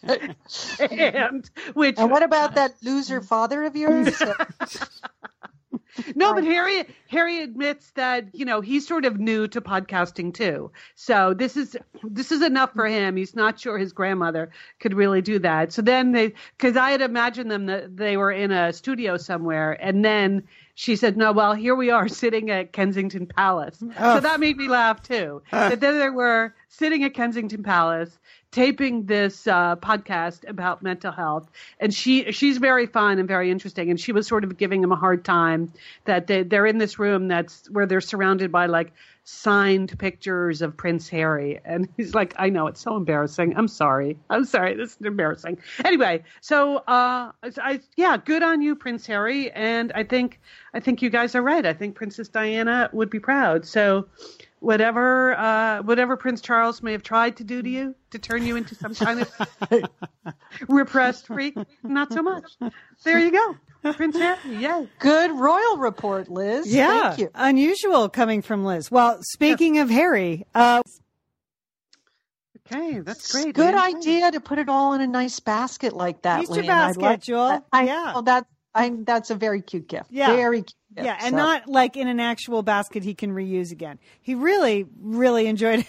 and 0.91 1.51
which 1.75 1.99
and 1.99 2.09
what 2.09 2.23
about 2.23 2.55
that 2.55 2.73
loser 2.81 3.21
father 3.21 3.63
of 3.63 3.75
yours 3.75 4.19
No, 6.15 6.33
but 6.33 6.45
Harry 6.45 6.85
Harry 7.07 7.41
admits 7.41 7.91
that 7.91 8.33
you 8.33 8.45
know 8.45 8.61
he's 8.61 8.87
sort 8.87 9.03
of 9.03 9.19
new 9.19 9.47
to 9.49 9.59
podcasting 9.61 10.33
too. 10.33 10.71
So 10.95 11.33
this 11.33 11.57
is 11.57 11.75
this 12.03 12.31
is 12.31 12.41
enough 12.41 12.73
for 12.73 12.87
him. 12.87 13.17
He's 13.17 13.35
not 13.35 13.59
sure 13.59 13.77
his 13.77 13.91
grandmother 13.91 14.51
could 14.79 14.93
really 14.93 15.21
do 15.21 15.39
that. 15.39 15.73
So 15.73 15.81
then 15.81 16.13
they 16.13 16.33
because 16.57 16.77
I 16.77 16.91
had 16.91 17.01
imagined 17.01 17.51
them 17.51 17.65
that 17.65 17.97
they 17.97 18.15
were 18.15 18.31
in 18.31 18.51
a 18.51 18.71
studio 18.71 19.17
somewhere, 19.17 19.73
and 19.81 20.03
then 20.03 20.43
she 20.75 20.95
said, 20.95 21.17
"No, 21.17 21.31
well, 21.31 21.53
here 21.53 21.75
we 21.75 21.89
are 21.89 22.07
sitting 22.07 22.49
at 22.49 22.73
Kensington 22.73 23.25
Palace." 23.25 23.83
Oh. 23.99 24.15
So 24.15 24.19
that 24.21 24.39
made 24.39 24.57
me 24.57 24.67
laugh 24.67 25.01
too. 25.01 25.41
That 25.51 25.79
then 25.79 25.99
they 25.99 26.09
were 26.09 26.53
sitting 26.69 27.03
at 27.03 27.13
Kensington 27.13 27.63
Palace 27.63 28.17
taping 28.51 29.05
this 29.05 29.47
uh, 29.47 29.77
podcast 29.77 30.47
about 30.47 30.83
mental 30.83 31.11
health, 31.11 31.49
and 31.79 31.93
she 31.93 32.31
she's 32.31 32.57
very 32.57 32.85
fun 32.85 33.19
and 33.19 33.27
very 33.27 33.49
interesting, 33.49 33.89
and 33.89 33.99
she 33.99 34.11
was 34.11 34.27
sort 34.27 34.43
of 34.43 34.57
giving 34.57 34.83
him 34.83 34.91
a 34.91 34.95
hard 34.95 35.23
time 35.23 35.71
that 36.05 36.27
they, 36.27 36.43
they're 36.43 36.65
in 36.65 36.77
this 36.77 36.99
room 36.99 37.27
that's 37.27 37.69
where 37.69 37.85
they're 37.85 38.01
surrounded 38.01 38.51
by 38.51 38.65
like 38.65 38.93
signed 39.23 39.97
pictures 39.99 40.61
of 40.61 40.75
Prince 40.75 41.07
Harry, 41.09 41.59
and 41.63 41.87
he's 41.97 42.13
like, 42.15 42.33
"I 42.37 42.49
know 42.49 42.67
it's 42.67 42.81
so 42.81 42.95
embarrassing. 42.95 43.55
I'm 43.55 43.67
sorry. 43.67 44.17
I'm 44.29 44.45
sorry. 44.45 44.75
This 44.75 44.91
is 44.91 45.05
embarrassing." 45.05 45.59
Anyway, 45.85 46.23
so 46.41 46.77
uh, 46.77 47.31
I 47.43 47.79
yeah, 47.95 48.17
good 48.17 48.43
on 48.43 48.61
you, 48.61 48.75
Prince 48.75 49.05
Harry, 49.07 49.51
and 49.51 49.91
I 49.93 50.03
think 50.03 50.39
I 50.73 50.79
think 50.79 51.01
you 51.01 51.09
guys 51.09 51.35
are 51.35 51.41
right. 51.41 51.65
I 51.65 51.73
think 51.73 51.95
Princess 51.95 52.27
Diana 52.27 52.89
would 52.93 53.09
be 53.09 53.19
proud. 53.19 53.65
So 53.65 54.07
whatever 54.61 55.37
uh, 55.37 55.81
whatever 55.81 56.15
Prince 56.15 56.39
Charles 56.39 56.81
may 56.81 56.93
have 56.93 57.03
tried 57.03 57.35
to 57.37 57.43
do 57.43 57.61
to 57.61 57.69
you 57.69 57.93
to 58.11 58.17
turn 58.19 58.45
you 58.45 58.55
into 58.55 58.73
some 58.75 58.95
kind 58.95 59.21
of 59.21 59.49
repressed 60.69 61.27
freak, 61.27 61.57
not 61.83 62.13
so 62.13 62.21
much. 62.23 62.45
There 63.03 63.19
you 63.19 63.31
go, 63.31 63.91
Prince 63.93 64.15
Harry. 64.17 64.37
Yay! 64.55 64.87
Good 64.99 65.31
royal 65.31 65.77
report, 65.77 66.29
Liz. 66.29 66.73
Yeah, 66.73 67.09
Thank 67.09 67.19
you. 67.19 67.29
unusual 67.35 68.07
coming 68.07 68.41
from 68.41 68.63
Liz. 68.63 68.89
Well, 68.89 69.19
speaking 69.21 69.79
of 69.79 69.89
Harry, 69.89 70.45
uh, 70.55 70.81
Okay, 72.73 72.99
that's 72.99 73.29
great. 73.31 73.53
Good 73.53 73.75
man. 73.75 73.95
idea 73.97 74.31
to 74.31 74.39
put 74.39 74.57
it 74.57 74.69
all 74.69 74.93
in 74.93 75.01
a 75.01 75.07
nice 75.07 75.39
basket 75.41 75.91
like 75.93 76.21
that. 76.21 76.43
Easter 76.43 76.55
Lynn. 76.61 76.69
I 76.69 76.87
basket, 76.87 77.01
like 77.01 77.21
Jewel. 77.21 77.65
I 77.73 77.83
Yeah. 77.85 78.11
know 78.15 78.21
that. 78.21 78.45
I, 78.73 78.93
that's 79.03 79.29
a 79.31 79.35
very 79.35 79.61
cute 79.61 79.89
gift. 79.89 80.09
Yeah. 80.11 80.27
Very 80.33 80.59
cute. 80.61 80.73
Gift. 80.95 81.05
yeah, 81.05 81.17
and 81.21 81.31
So- 81.33 81.37
not 81.37 81.67
like 81.67 81.97
in 81.97 82.07
an 82.07 82.19
actual 82.19 82.63
basket 82.63 83.03
he 83.03 83.13
can 83.13 83.31
reuse 83.31 83.71
again. 83.71 83.99
He 84.21 84.35
really, 84.35 84.85
really 84.99 85.47
enjoyed 85.47 85.85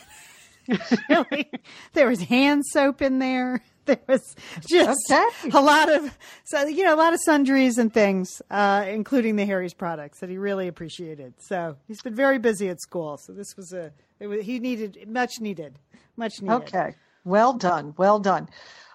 it. 0.69 0.81
really, 1.09 1.51
there 1.93 2.09
was 2.09 2.21
hand 2.23 2.65
soap 2.67 3.03
in 3.03 3.19
there. 3.19 3.63
There 3.85 3.99
was 4.07 4.37
just 4.65 5.11
Okay. 5.11 5.51
a 5.53 5.61
lot 5.61 5.93
of, 5.93 6.17
so 6.45 6.65
you 6.69 6.85
know, 6.85 6.95
a 6.95 7.01
lot 7.05 7.15
of 7.15 7.21
sundries 7.25 7.79
and 7.79 7.93
things, 7.93 8.41
uh, 8.49 8.85
including 8.89 9.35
the 9.35 9.45
Harry's 9.45 9.75
products 9.75 10.21
that 10.21 10.31
he 10.31 10.39
really 10.39 10.69
appreciated. 10.69 11.35
So 11.41 11.77
he's 11.89 12.01
been 12.01 12.15
very 12.15 12.39
busy 12.39 12.69
at 12.69 12.81
school. 12.81 13.17
So 13.19 13.33
this 13.33 13.57
was 13.57 13.73
a, 13.73 13.91
it 14.21 14.29
was, 14.29 14.45
he 14.45 14.61
needed 14.61 14.99
much 15.09 15.41
needed, 15.41 15.81
much 16.17 16.35
needed. 16.41 16.55
Okay. 16.63 16.95
Well 17.25 17.55
done. 17.55 17.95
Well 17.97 18.21
done. 18.21 18.49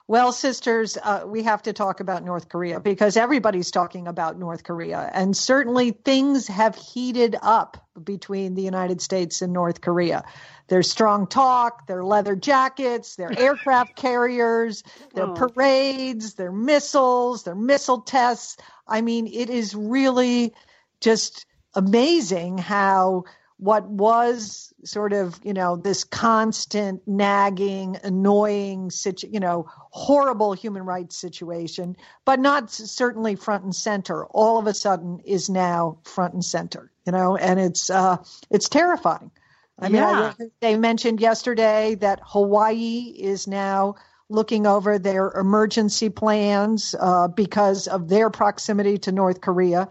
Well, 0.09 0.31
sisters, 0.31 0.97
uh, 1.03 1.23
we 1.25 1.43
have 1.43 1.63
to 1.63 1.73
talk 1.73 1.99
about 1.99 2.23
North 2.23 2.47
Korea 2.47 2.79
because 2.79 3.17
everybody's 3.17 3.71
talking 3.71 4.07
about 4.07 4.39
North 4.39 4.63
Korea. 4.63 5.09
And 5.13 5.35
certainly 5.35 5.91
things 5.91 6.47
have 6.47 6.77
heated 6.77 7.35
up 7.41 7.85
between 8.01 8.53
the 8.55 8.61
United 8.61 9.01
States 9.01 9.41
and 9.41 9.51
North 9.51 9.81
Korea. 9.81 10.23
There's 10.69 10.89
strong 10.89 11.27
talk, 11.27 11.87
their 11.87 12.05
leather 12.05 12.37
jackets, 12.37 13.17
their 13.17 13.31
aircraft 13.37 13.97
carriers, 13.97 14.81
their 15.13 15.27
Oh. 15.27 15.33
parades, 15.33 16.35
their 16.35 16.53
missiles, 16.53 17.43
their 17.43 17.55
missile 17.55 17.99
tests. 17.99 18.55
I 18.87 19.01
mean, 19.01 19.27
it 19.27 19.49
is 19.49 19.75
really 19.75 20.53
just 21.01 21.45
amazing 21.75 22.59
how 22.59 23.25
what 23.57 23.87
was 23.87 24.73
sort 24.83 25.13
of 25.13 25.39
you 25.43 25.53
know 25.53 25.75
this 25.75 26.03
constant 26.03 27.01
nagging 27.07 27.97
annoying 28.03 28.91
situ- 28.91 29.29
you 29.31 29.39
know 29.39 29.65
horrible 29.67 30.53
human 30.53 30.83
rights 30.83 31.15
situation 31.15 31.95
but 32.23 32.39
not 32.39 32.69
certainly 32.69 33.35
front 33.35 33.63
and 33.63 33.75
center. 33.75 34.25
All 34.27 34.59
of 34.59 34.67
a 34.67 34.73
sudden 34.73 35.19
is 35.25 35.49
now 35.49 35.97
front 36.03 36.33
and 36.35 36.45
center 36.45 36.91
you 37.05 37.11
know 37.11 37.35
and 37.35 37.59
it's 37.59 37.89
uh 37.89 38.17
it's 38.51 38.69
terrifying. 38.69 39.31
I 39.79 39.89
mean 39.89 40.01
Yeah. 40.01 40.33
I, 40.39 40.45
they 40.59 40.77
mentioned 40.77 41.19
yesterday 41.19 41.95
that 41.95 42.19
hawaii 42.23 43.13
is 43.17 43.47
now 43.47 43.95
looking 44.29 44.67
over 44.67 44.99
their 44.99 45.31
emergency 45.31 46.09
plans 46.09 46.93
uh, 46.99 47.29
because 47.29 47.87
of 47.87 48.09
their 48.09 48.29
proximity 48.29 48.97
to 48.99 49.11
north 49.11 49.41
korea 49.41 49.89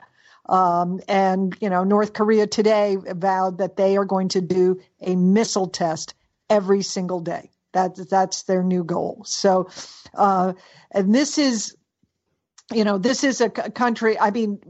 um, 0.48 1.00
and 1.08 1.56
you 1.60 1.70
know, 1.70 1.84
North 1.84 2.12
Korea 2.12 2.46
today 2.46 2.96
vowed 3.00 3.58
that 3.58 3.76
they 3.76 3.96
are 3.96 4.04
going 4.04 4.28
to 4.30 4.40
do 4.40 4.80
a 5.00 5.16
missile 5.16 5.68
test 5.68 6.14
every 6.48 6.82
single 6.82 7.20
day. 7.20 7.50
That 7.72 7.96
that's 8.08 8.44
their 8.44 8.62
new 8.62 8.84
goal. 8.84 9.22
So, 9.26 9.68
uh, 10.14 10.54
and 10.90 11.14
this 11.14 11.36
is, 11.36 11.76
you 12.72 12.84
know, 12.84 12.96
this 12.96 13.22
is 13.24 13.40
a 13.40 13.50
country. 13.50 14.18
I 14.18 14.30
mean, 14.30 14.60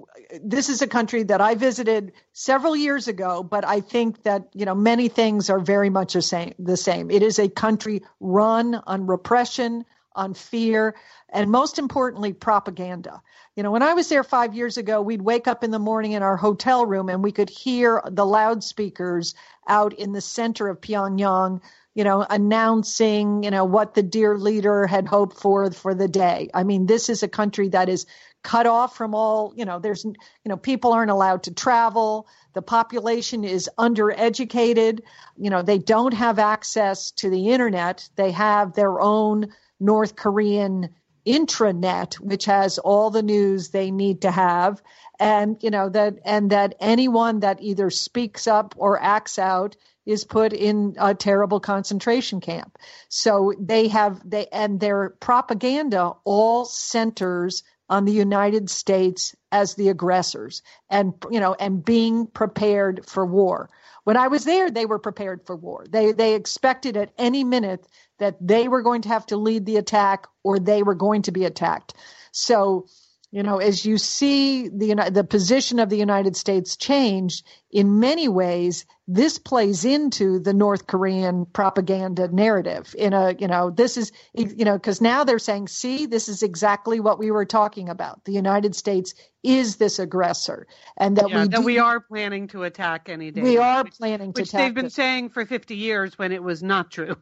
this 0.43 0.69
is 0.69 0.83
a 0.83 0.89
country 0.89 1.23
that 1.25 1.41
I 1.41 1.55
visited 1.55 2.13
several 2.33 2.75
years 2.75 3.07
ago, 3.07 3.43
but 3.43 3.65
I 3.65 3.81
think 3.81 4.23
that 4.25 4.49
you 4.55 4.65
know 4.65 4.75
many 4.75 5.09
things 5.09 5.51
are 5.51 5.61
very 5.61 5.91
much 5.91 6.15
the 6.15 6.23
same. 6.23 6.55
The 6.59 6.77
same. 6.77 7.11
It 7.11 7.23
is 7.23 7.39
a 7.39 7.49
country 7.49 8.03
run 8.19 8.75
on 8.75 9.07
repression, 9.07 9.85
on 10.15 10.35
fear, 10.35 10.97
and 11.33 11.51
most 11.51 11.79
importantly, 11.79 12.33
propaganda. 12.33 13.21
You 13.57 13.63
know, 13.63 13.71
when 13.71 13.83
I 13.83 13.95
was 13.95 14.09
there 14.09 14.23
five 14.23 14.55
years 14.55 14.77
ago, 14.77 15.03
we'd 15.03 15.23
wake 15.23 15.49
up 15.49 15.65
in 15.65 15.71
the 15.71 15.79
morning 15.79 16.13
in 16.13 16.23
our 16.23 16.37
hotel 16.37 16.87
room 16.87 17.09
and 17.09 17.23
we 17.23 17.33
could 17.33 17.51
hear 17.51 18.03
the 18.07 18.27
loudspeakers 18.27 19.35
out 19.67 19.93
in 19.95 20.13
the 20.13 20.21
center 20.21 20.69
of 20.69 20.81
Pyongyang, 20.81 21.61
you 21.95 22.05
know, 22.05 22.25
announcing, 22.29 23.43
you 23.43 23.51
know, 23.51 23.65
what 23.65 23.95
the 23.95 24.03
dear 24.03 24.39
leader 24.39 24.87
had 24.87 25.09
hoped 25.09 25.39
for 25.39 25.71
for 25.73 25.95
the 25.95 26.09
day. 26.09 26.49
I 26.55 26.63
mean, 26.63 26.87
this 26.87 27.09
is 27.09 27.23
a 27.23 27.29
country 27.29 27.69
that 27.71 27.89
is 27.89 28.07
cut 28.45 28.67
off 28.67 28.97
from 28.97 29.15
all, 29.15 29.53
you 29.57 29.65
know, 29.65 29.81
there's, 29.81 30.05
you 30.05 30.15
know, 30.45 30.57
people 30.57 30.93
aren't 30.93 31.11
allowed 31.11 31.43
to 31.45 31.55
travel. 31.55 32.29
The 32.53 32.63
population 32.63 33.43
is 33.43 33.69
undereducated. 33.77 35.01
You 35.37 35.51
know, 35.51 35.63
they 35.63 35.79
don't 35.79 36.15
have 36.15 36.39
access 36.39 37.11
to 37.13 37.31
the 37.31 37.49
internet. 37.49 38.09
They 38.15 38.31
have 38.31 38.75
their 38.75 39.01
own 39.01 39.49
North 39.81 40.15
Korean 40.15 40.91
intranet 41.27 42.15
which 42.21 42.45
has 42.45 42.79
all 42.79 43.11
the 43.11 43.23
news 43.23 43.69
they 43.69 43.91
need 43.91 44.23
to 44.23 44.31
have. 44.31 44.83
And 45.19 45.57
you 45.63 45.71
know 45.71 45.89
that 45.89 46.19
and 46.25 46.51
that 46.51 46.75
anyone 46.81 47.41
that 47.41 47.63
either 47.63 47.91
speaks 47.91 48.47
up 48.47 48.75
or 48.77 49.03
acts 49.03 49.39
out 49.39 49.77
is 50.05 50.25
put 50.25 50.53
in 50.53 50.95
a 50.99 51.15
terrible 51.15 51.59
concentration 51.61 52.41
camp. 52.41 52.79
So 53.09 53.53
they 53.59 53.89
have 53.89 54.29
they 54.29 54.47
and 54.47 54.79
their 54.79 55.11
propaganda 55.21 56.13
all 56.25 56.65
centers 56.65 57.65
on 57.89 58.05
the 58.05 58.13
United 58.13 58.69
States 58.69 59.35
as 59.53 59.75
the 59.75 59.89
aggressors 59.89 60.63
and 60.91 61.15
you 61.31 61.41
know 61.41 61.55
and 61.55 61.85
being 61.85 62.27
prepared 62.27 63.05
for 63.07 63.25
war. 63.27 63.71
When 64.05 64.17
I 64.17 64.29
was 64.29 64.45
there, 64.45 64.71
they 64.71 64.87
were 64.87 65.01
prepared 65.01 65.45
for 65.47 65.57
war. 65.57 65.85
They 65.89 66.13
they 66.13 66.35
expected 66.35 66.97
at 66.97 67.13
any 67.19 67.43
minute 67.43 67.87
that 68.19 68.37
they 68.41 68.69
were 68.69 68.83
going 68.83 69.03
to 69.03 69.09
have 69.09 69.27
to 69.27 69.37
lead 69.37 69.67
the 69.67 69.77
attack 69.77 70.27
or 70.43 70.59
they 70.59 70.83
were 70.83 70.95
going 70.95 71.23
to 71.23 71.33
be 71.33 71.45
attacked. 71.45 71.95
So, 72.33 72.87
you 73.33 73.43
know, 73.43 73.59
as 73.59 73.85
you 73.85 73.99
see 73.99 74.69
the 74.69 74.95
the 75.13 75.25
position 75.25 75.79
of 75.79 75.91
the 75.91 75.97
United 75.99 76.37
States 76.37 76.77
change 76.77 77.43
in 77.71 77.99
many 77.99 78.29
ways, 78.29 78.87
this 79.09 79.39
plays 79.39 79.85
into 79.85 80.39
the 80.39 80.55
North 80.55 80.87
Korean 80.87 81.45
propaganda 81.45 82.29
narrative. 82.29 82.95
In 82.97 83.13
a, 83.13 83.35
you 83.39 83.49
know, 83.49 83.71
this 83.71 83.97
is, 83.97 84.13
you 84.33 84.65
know, 84.65 84.75
because 84.79 85.01
now 85.01 85.25
they're 85.25 85.39
saying, 85.41 85.69
see, 85.69 86.07
this 86.07 86.29
is 86.29 86.43
exactly 86.43 87.01
what 87.01 87.19
we 87.19 87.31
were 87.31 87.45
talking 87.45 87.89
about. 87.89 88.25
The 88.25 88.33
United 88.33 88.75
States 88.77 89.13
is 89.43 89.77
this 89.77 89.99
aggressor, 89.99 90.67
and 90.97 91.17
that 91.17 91.29
Yeah, 91.29 91.43
we 91.43 91.49
that 91.49 91.59
do- 91.61 91.67
we 91.67 91.79
are 91.79 92.01
planning 92.01 92.49
to 92.49 92.63
attack 92.63 93.09
any 93.09 93.33
day. 93.33 93.43
we 93.43 93.59
are 93.59 93.85
which, 93.85 93.95
planning 93.99 94.33
to 94.33 94.41
which 94.41 94.49
attack 94.51 94.61
they've 94.61 94.75
been 94.75 94.85
this. 94.87 94.95
saying 94.95 95.31
for 95.31 95.45
50 95.45 95.77
years 95.77 96.17
when 96.17 96.33
it 96.33 96.43
was 96.43 96.63
not 96.63 96.91
true. 96.91 97.17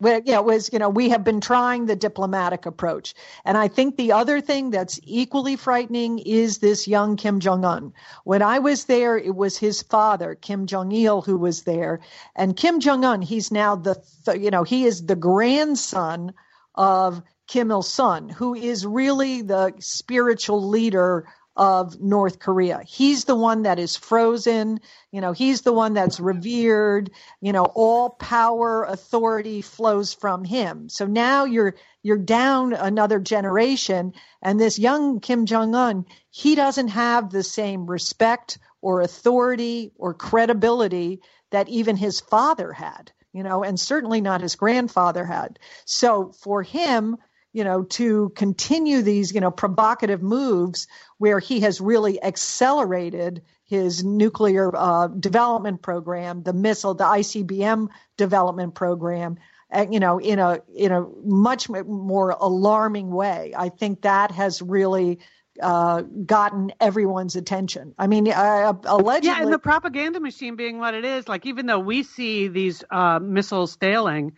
Well, 0.00 0.20
yeah, 0.24 0.38
it 0.38 0.44
was, 0.44 0.72
you 0.72 0.78
know, 0.78 0.88
we 0.88 1.10
have 1.10 1.24
been 1.24 1.40
trying 1.40 1.86
the 1.86 1.96
diplomatic 1.96 2.66
approach. 2.66 3.14
And 3.44 3.56
I 3.56 3.68
think 3.68 3.96
the 3.96 4.12
other 4.12 4.40
thing 4.40 4.70
that's 4.70 5.00
equally 5.02 5.56
frightening 5.56 6.18
is 6.18 6.58
this 6.58 6.88
young 6.88 7.16
Kim 7.16 7.40
Jong 7.40 7.64
un. 7.64 7.92
When 8.24 8.42
I 8.42 8.58
was 8.60 8.84
there, 8.84 9.16
it 9.18 9.34
was 9.34 9.56
his 9.58 9.82
father, 9.82 10.34
Kim 10.34 10.66
Jong 10.66 10.92
il, 10.92 11.22
who 11.22 11.36
was 11.36 11.62
there. 11.62 12.00
And 12.34 12.56
Kim 12.56 12.80
Jong 12.80 13.04
un, 13.04 13.22
he's 13.22 13.50
now 13.50 13.76
the, 13.76 14.02
th- 14.24 14.40
you 14.40 14.50
know, 14.50 14.62
he 14.62 14.84
is 14.84 15.04
the 15.04 15.16
grandson 15.16 16.32
of 16.74 17.22
Kim 17.46 17.70
Il 17.72 17.82
sung, 17.82 18.28
who 18.28 18.54
is 18.54 18.86
really 18.86 19.42
the 19.42 19.74
spiritual 19.80 20.68
leader 20.68 21.26
of 21.56 22.00
North 22.00 22.38
Korea. 22.38 22.80
He's 22.86 23.24
the 23.24 23.34
one 23.34 23.62
that 23.62 23.78
is 23.78 23.96
frozen. 23.96 24.80
You 25.10 25.20
know, 25.20 25.32
he's 25.32 25.62
the 25.62 25.72
one 25.72 25.92
that's 25.94 26.20
revered. 26.20 27.10
You 27.40 27.52
know, 27.52 27.64
all 27.64 28.10
power, 28.10 28.84
authority 28.84 29.60
flows 29.60 30.14
from 30.14 30.44
him. 30.44 30.88
So 30.88 31.06
now 31.06 31.44
you're 31.44 31.74
you're 32.02 32.16
down 32.16 32.72
another 32.72 33.18
generation. 33.18 34.14
And 34.42 34.58
this 34.58 34.78
young 34.78 35.20
Kim 35.20 35.46
Jong 35.46 35.74
Un, 35.74 36.06
he 36.30 36.54
doesn't 36.54 36.88
have 36.88 37.30
the 37.30 37.42
same 37.42 37.86
respect 37.86 38.58
or 38.80 39.00
authority 39.00 39.92
or 39.96 40.14
credibility 40.14 41.20
that 41.50 41.68
even 41.68 41.96
his 41.96 42.20
father 42.20 42.72
had, 42.72 43.12
you 43.32 43.42
know, 43.42 43.64
and 43.64 43.78
certainly 43.78 44.20
not 44.20 44.40
his 44.40 44.54
grandfather 44.54 45.24
had. 45.24 45.58
So 45.84 46.32
for 46.32 46.62
him, 46.62 47.18
you 47.52 47.64
know, 47.64 47.82
to 47.82 48.30
continue 48.30 49.02
these, 49.02 49.32
you 49.34 49.40
know, 49.40 49.50
provocative 49.50 50.22
moves 50.22 50.86
where 51.18 51.38
he 51.38 51.60
has 51.60 51.80
really 51.80 52.22
accelerated 52.22 53.42
his 53.64 54.02
nuclear 54.04 54.74
uh, 54.74 55.06
development 55.08 55.82
program, 55.82 56.42
the 56.42 56.52
missile, 56.52 56.94
the 56.94 57.04
ICBM 57.04 57.88
development 58.16 58.74
program, 58.74 59.38
uh, 59.72 59.86
you 59.90 60.00
know, 60.00 60.18
in 60.18 60.38
a 60.38 60.60
in 60.74 60.92
a 60.92 61.06
much 61.24 61.68
more 61.68 62.30
alarming 62.30 63.10
way. 63.10 63.52
I 63.56 63.68
think 63.68 64.02
that 64.02 64.32
has 64.32 64.60
really 64.60 65.20
uh, 65.60 66.02
gotten 66.02 66.72
everyone's 66.80 67.36
attention. 67.36 67.94
I 67.98 68.06
mean, 68.06 68.28
uh, 68.28 68.72
allegedly, 68.84 69.36
yeah, 69.36 69.42
and 69.42 69.52
the 69.52 69.58
propaganda 69.58 70.20
machine 70.20 70.56
being 70.56 70.78
what 70.78 70.94
it 70.94 71.04
is, 71.04 71.28
like 71.28 71.46
even 71.46 71.66
though 71.66 71.78
we 71.78 72.02
see 72.02 72.48
these 72.48 72.82
uh, 72.90 73.18
missiles 73.20 73.76
failing, 73.76 74.32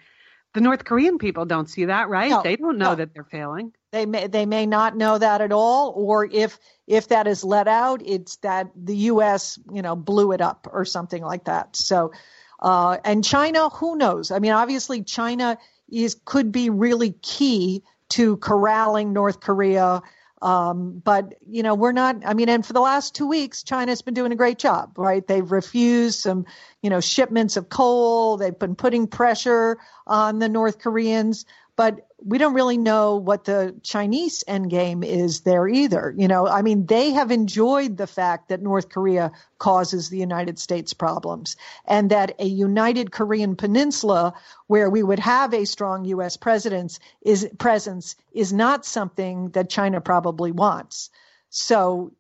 the 0.55 0.61
North 0.61 0.85
Korean 0.85 1.19
people 1.19 1.45
don't 1.47 1.69
see 1.69 1.87
that, 1.87 2.09
right? 2.09 2.31
No, 2.31 2.43
they 2.43 2.57
don't 2.57 2.79
know 2.79 2.91
no. 2.91 2.95
that 2.97 3.15
they're 3.15 3.25
failing. 3.25 3.73
They 3.91 4.07
may 4.07 4.27
they 4.27 4.47
may 4.47 4.67
not 4.67 4.97
know 4.97 5.19
that 5.19 5.41
at 5.41 5.53
all, 5.53 5.93
or 5.97 6.25
if 6.31 6.59
if 6.87 7.09
that 7.09 7.27
is 7.27 7.45
let 7.45 7.69
out, 7.69 8.03
it's 8.05 8.37
that 8.37 8.71
the 8.77 8.97
U.S. 8.97 9.59
you 9.73 9.83
know 9.83 9.97
blew 9.97 10.33
it 10.33 10.41
up 10.41 10.69
or 10.71 10.85
something 10.85 11.23
like 11.23 11.45
that. 11.45 11.77
So, 11.77 12.13
uh, 12.61 12.99
and 13.05 13.25
China, 13.25 13.69
who 13.71 13.97
knows? 13.97 14.31
I 14.31 14.39
mean, 14.39 14.53
obviously, 14.53 15.03
China 15.03 15.59
is 15.91 16.17
could 16.25 16.53
be 16.53 16.71
really 16.71 17.13
key 17.23 17.83
to 18.11 18.37
corralling 18.37 19.13
North 19.13 19.41
Korea. 19.41 20.03
Um, 20.43 21.01
but 21.05 21.35
you 21.49 21.63
know, 21.63 21.75
we're 21.75 21.93
not. 21.93 22.17
I 22.27 22.35
mean, 22.35 22.49
and 22.49 22.67
for 22.67 22.73
the 22.73 22.81
last 22.81 23.15
two 23.15 23.29
weeks, 23.29 23.63
China's 23.63 24.03
been 24.03 24.15
doing 24.15 24.33
a 24.33 24.37
great 24.37 24.59
job, 24.59 24.99
right? 24.99 25.27
They've 25.27 25.51
refused 25.51 26.19
some, 26.19 26.47
you 26.83 26.91
know, 26.91 27.01
shipments 27.01 27.57
of 27.57 27.69
coal. 27.69 28.37
They've 28.37 28.59
been 28.59 28.75
putting 28.75 29.07
pressure 29.07 29.79
on 30.07 30.41
the 30.41 30.49
North 30.49 30.81
Koreans, 30.81 31.47
but 31.77 32.09
we 32.25 32.39
don't 32.39 32.55
really 32.55 32.77
know 32.77 33.17
what 33.17 33.45
the 33.45 33.75
Chinese 33.83 34.45
end 34.47 34.71
game 34.71 35.03
is 35.03 35.41
there 35.41 35.67
either. 35.67 36.15
You 36.17 36.29
know, 36.29 36.47
I 36.47 36.63
mean, 36.63 36.87
they 36.87 37.11
have 37.11 37.31
enjoyed 37.31 37.97
the 37.97 38.07
fact 38.07 38.49
that 38.49 38.63
North 38.63 38.89
Korea 38.89 39.33
causes 39.59 40.09
the 40.09 40.19
United 40.19 40.59
States 40.59 40.93
problems 40.93 41.57
and 41.85 42.11
that 42.11 42.35
a 42.39 42.47
united 42.47 43.13
Korean 43.13 43.57
peninsula 43.57 44.35
where 44.67 44.91
we 44.91 45.03
would 45.03 45.19
have 45.19 45.53
a 45.55 45.65
strong 45.65 46.05
U.S. 46.07 46.37
presence 46.37 46.99
is 47.23 47.49
presence 47.59 48.17
is 48.33 48.53
not 48.53 48.85
something 48.85 49.51
that 49.51 49.71
China 49.71 50.01
probably 50.01 50.53
wants. 50.53 51.11
So, 51.51 52.13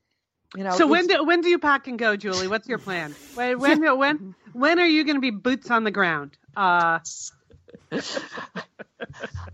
you 0.57 0.65
know. 0.65 0.77
So 0.77 0.87
when 0.87 1.07
do 1.07 1.25
when 1.25 1.41
do 1.41 1.49
you 1.49 1.59
pack 1.59 1.87
and 1.87 1.99
go, 1.99 2.17
Julie? 2.17 2.49
What's 2.49 2.69
your 2.69 2.79
plan? 2.79 3.15
When 3.35 3.59
when 3.59 3.99
when, 3.99 4.35
when 4.53 4.79
are 4.79 4.87
you 4.87 5.05
going 5.05 5.17
to 5.17 5.21
be 5.21 5.31
boots 5.31 5.71
on 5.71 5.85
the 5.85 5.91
ground? 5.91 6.37
Uh, 6.57 6.99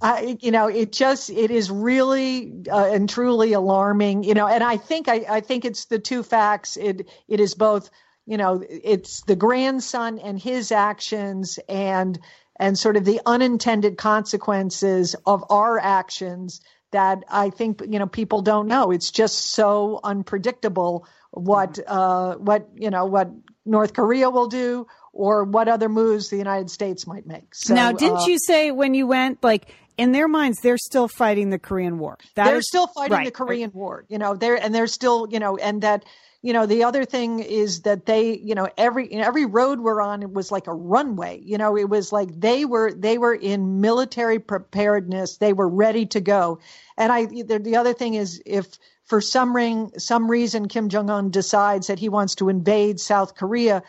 I, 0.00 0.38
you 0.40 0.50
know, 0.50 0.68
it 0.68 0.92
just 0.92 1.30
it 1.30 1.50
is 1.50 1.70
really 1.70 2.52
uh, 2.70 2.90
and 2.92 3.08
truly 3.08 3.52
alarming. 3.52 4.22
You 4.22 4.34
know, 4.34 4.46
and 4.46 4.62
I 4.62 4.76
think 4.76 5.08
I, 5.08 5.24
I 5.28 5.40
think 5.40 5.64
it's 5.64 5.86
the 5.86 5.98
two 5.98 6.22
facts. 6.22 6.76
It 6.76 7.08
it 7.28 7.40
is 7.40 7.54
both. 7.54 7.90
You 8.26 8.36
know, 8.36 8.62
it's 8.68 9.22
the 9.22 9.36
grandson 9.36 10.18
and 10.18 10.38
his 10.38 10.70
actions 10.70 11.58
and 11.68 12.18
and 12.60 12.78
sort 12.78 12.96
of 12.96 13.04
the 13.04 13.20
unintended 13.24 13.96
consequences 13.96 15.16
of 15.24 15.44
our 15.50 15.78
actions 15.78 16.60
that 16.90 17.24
I 17.30 17.50
think 17.50 17.82
you 17.88 17.98
know 17.98 18.06
people 18.06 18.42
don't 18.42 18.68
know. 18.68 18.90
It's 18.90 19.10
just 19.10 19.38
so 19.38 20.00
unpredictable 20.04 21.06
what 21.30 21.78
uh, 21.86 22.36
what 22.36 22.68
you 22.74 22.90
know 22.90 23.06
what 23.06 23.30
North 23.64 23.92
Korea 23.92 24.30
will 24.30 24.48
do 24.48 24.86
or 25.12 25.44
what 25.44 25.68
other 25.68 25.88
moves 25.88 26.28
the 26.28 26.36
United 26.36 26.70
States 26.70 27.06
might 27.06 27.26
make. 27.26 27.54
So, 27.54 27.74
now, 27.74 27.92
didn't 27.92 28.18
uh, 28.18 28.26
you 28.26 28.38
say 28.38 28.70
when 28.70 28.94
you 28.94 29.06
went 29.06 29.42
like 29.42 29.74
in 29.96 30.12
their 30.12 30.28
minds 30.28 30.60
they're 30.62 30.78
still 30.78 31.08
fighting 31.08 31.50
the 31.50 31.58
Korean 31.58 31.98
War? 31.98 32.18
That 32.34 32.44
they're 32.44 32.58
is- 32.58 32.68
still 32.68 32.86
fighting 32.88 33.16
right. 33.16 33.26
the 33.26 33.32
Korean 33.32 33.70
War, 33.74 34.04
you 34.08 34.18
know. 34.18 34.34
They're 34.34 34.62
and 34.62 34.74
they're 34.74 34.86
still, 34.86 35.26
you 35.30 35.38
know, 35.38 35.56
and 35.56 35.82
that, 35.82 36.04
you 36.40 36.52
know, 36.52 36.66
the 36.66 36.84
other 36.84 37.04
thing 37.04 37.40
is 37.40 37.82
that 37.82 38.06
they, 38.06 38.38
you 38.38 38.54
know, 38.54 38.68
every 38.78 39.12
every 39.12 39.44
road 39.44 39.80
we're 39.80 40.00
on 40.00 40.22
it 40.22 40.32
was 40.32 40.52
like 40.52 40.68
a 40.68 40.74
runway. 40.74 41.40
You 41.42 41.58
know, 41.58 41.76
it 41.76 41.88
was 41.88 42.12
like 42.12 42.28
they 42.38 42.64
were 42.64 42.92
they 42.92 43.18
were 43.18 43.34
in 43.34 43.80
military 43.80 44.38
preparedness. 44.38 45.38
They 45.38 45.52
were 45.52 45.68
ready 45.68 46.06
to 46.06 46.20
go. 46.20 46.60
And 46.96 47.10
I 47.12 47.24
the, 47.26 47.58
the 47.58 47.76
other 47.76 47.92
thing 47.92 48.14
is 48.14 48.40
if 48.46 48.78
for 49.04 49.20
some 49.20 49.56
ring 49.56 49.90
some 49.98 50.30
reason 50.30 50.68
Kim 50.68 50.88
Jong 50.88 51.10
Un 51.10 51.30
decides 51.30 51.88
that 51.88 51.98
he 51.98 52.08
wants 52.08 52.36
to 52.36 52.48
invade 52.48 53.00
South 53.00 53.34
Korea, 53.34 53.82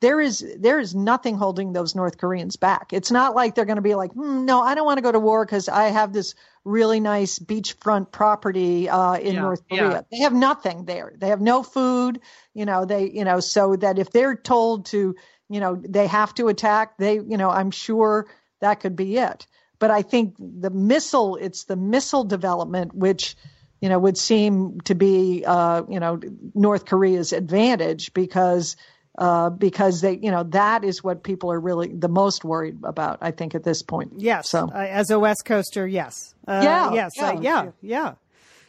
there 0.00 0.20
is 0.20 0.44
there 0.58 0.78
is 0.78 0.94
nothing 0.94 1.36
holding 1.36 1.72
those 1.72 1.94
North 1.94 2.18
Koreans 2.18 2.56
back. 2.56 2.92
It's 2.92 3.10
not 3.10 3.34
like 3.34 3.54
they're 3.54 3.64
going 3.64 3.76
to 3.76 3.82
be 3.82 3.94
like, 3.94 4.12
hmm, 4.12 4.44
no, 4.44 4.60
I 4.60 4.74
don't 4.74 4.84
want 4.84 4.98
to 4.98 5.02
go 5.02 5.12
to 5.12 5.20
war 5.20 5.44
because 5.44 5.68
I 5.68 5.84
have 5.84 6.12
this 6.12 6.34
really 6.64 7.00
nice 7.00 7.38
beachfront 7.38 8.12
property 8.12 8.88
uh, 8.88 9.14
in 9.14 9.34
Yeah, 9.34 9.42
North 9.42 9.62
yeah. 9.70 9.78
Korea. 9.78 10.06
They 10.10 10.18
have 10.18 10.34
nothing 10.34 10.84
there. 10.84 11.12
They 11.16 11.28
have 11.28 11.40
no 11.40 11.62
food. 11.62 12.20
You 12.52 12.66
know, 12.66 12.84
they 12.84 13.10
you 13.10 13.24
know 13.24 13.40
so 13.40 13.76
that 13.76 13.98
if 13.98 14.10
they're 14.10 14.36
told 14.36 14.86
to, 14.86 15.14
you 15.48 15.60
know, 15.60 15.76
they 15.76 16.06
have 16.06 16.34
to 16.34 16.48
attack, 16.48 16.98
they 16.98 17.14
you 17.14 17.36
know, 17.38 17.50
I'm 17.50 17.70
sure 17.70 18.26
that 18.60 18.80
could 18.80 18.96
be 18.96 19.16
it. 19.16 19.46
But 19.78 19.90
I 19.90 20.02
think 20.02 20.36
the 20.38 20.70
missile, 20.70 21.36
it's 21.36 21.64
the 21.64 21.76
missile 21.76 22.24
development 22.24 22.94
which 22.94 23.36
you 23.80 23.88
know 23.88 23.98
would 23.98 24.18
seem 24.18 24.80
to 24.82 24.94
be 24.94 25.44
uh, 25.46 25.82
you 25.88 26.00
know 26.00 26.20
North 26.54 26.84
Korea's 26.84 27.32
advantage 27.32 28.12
because 28.12 28.76
uh, 29.18 29.50
because 29.50 30.00
they, 30.00 30.18
you 30.22 30.30
know, 30.30 30.42
that 30.42 30.84
is 30.84 31.02
what 31.02 31.22
people 31.22 31.50
are 31.50 31.60
really 31.60 31.88
the 31.88 32.08
most 32.08 32.44
worried 32.44 32.76
about. 32.84 33.18
I 33.20 33.30
think 33.30 33.54
at 33.54 33.64
this 33.64 33.82
point. 33.82 34.12
Yes, 34.16 34.50
So 34.50 34.70
uh, 34.74 34.78
as 34.78 35.10
a 35.10 35.18
West 35.18 35.44
Coaster, 35.44 35.86
yes, 35.86 36.34
uh, 36.46 36.60
Yeah, 36.62 36.92
yes, 36.92 37.12
yeah. 37.16 37.28
uh, 37.28 37.40
yeah, 37.40 37.70
yeah. 37.80 38.12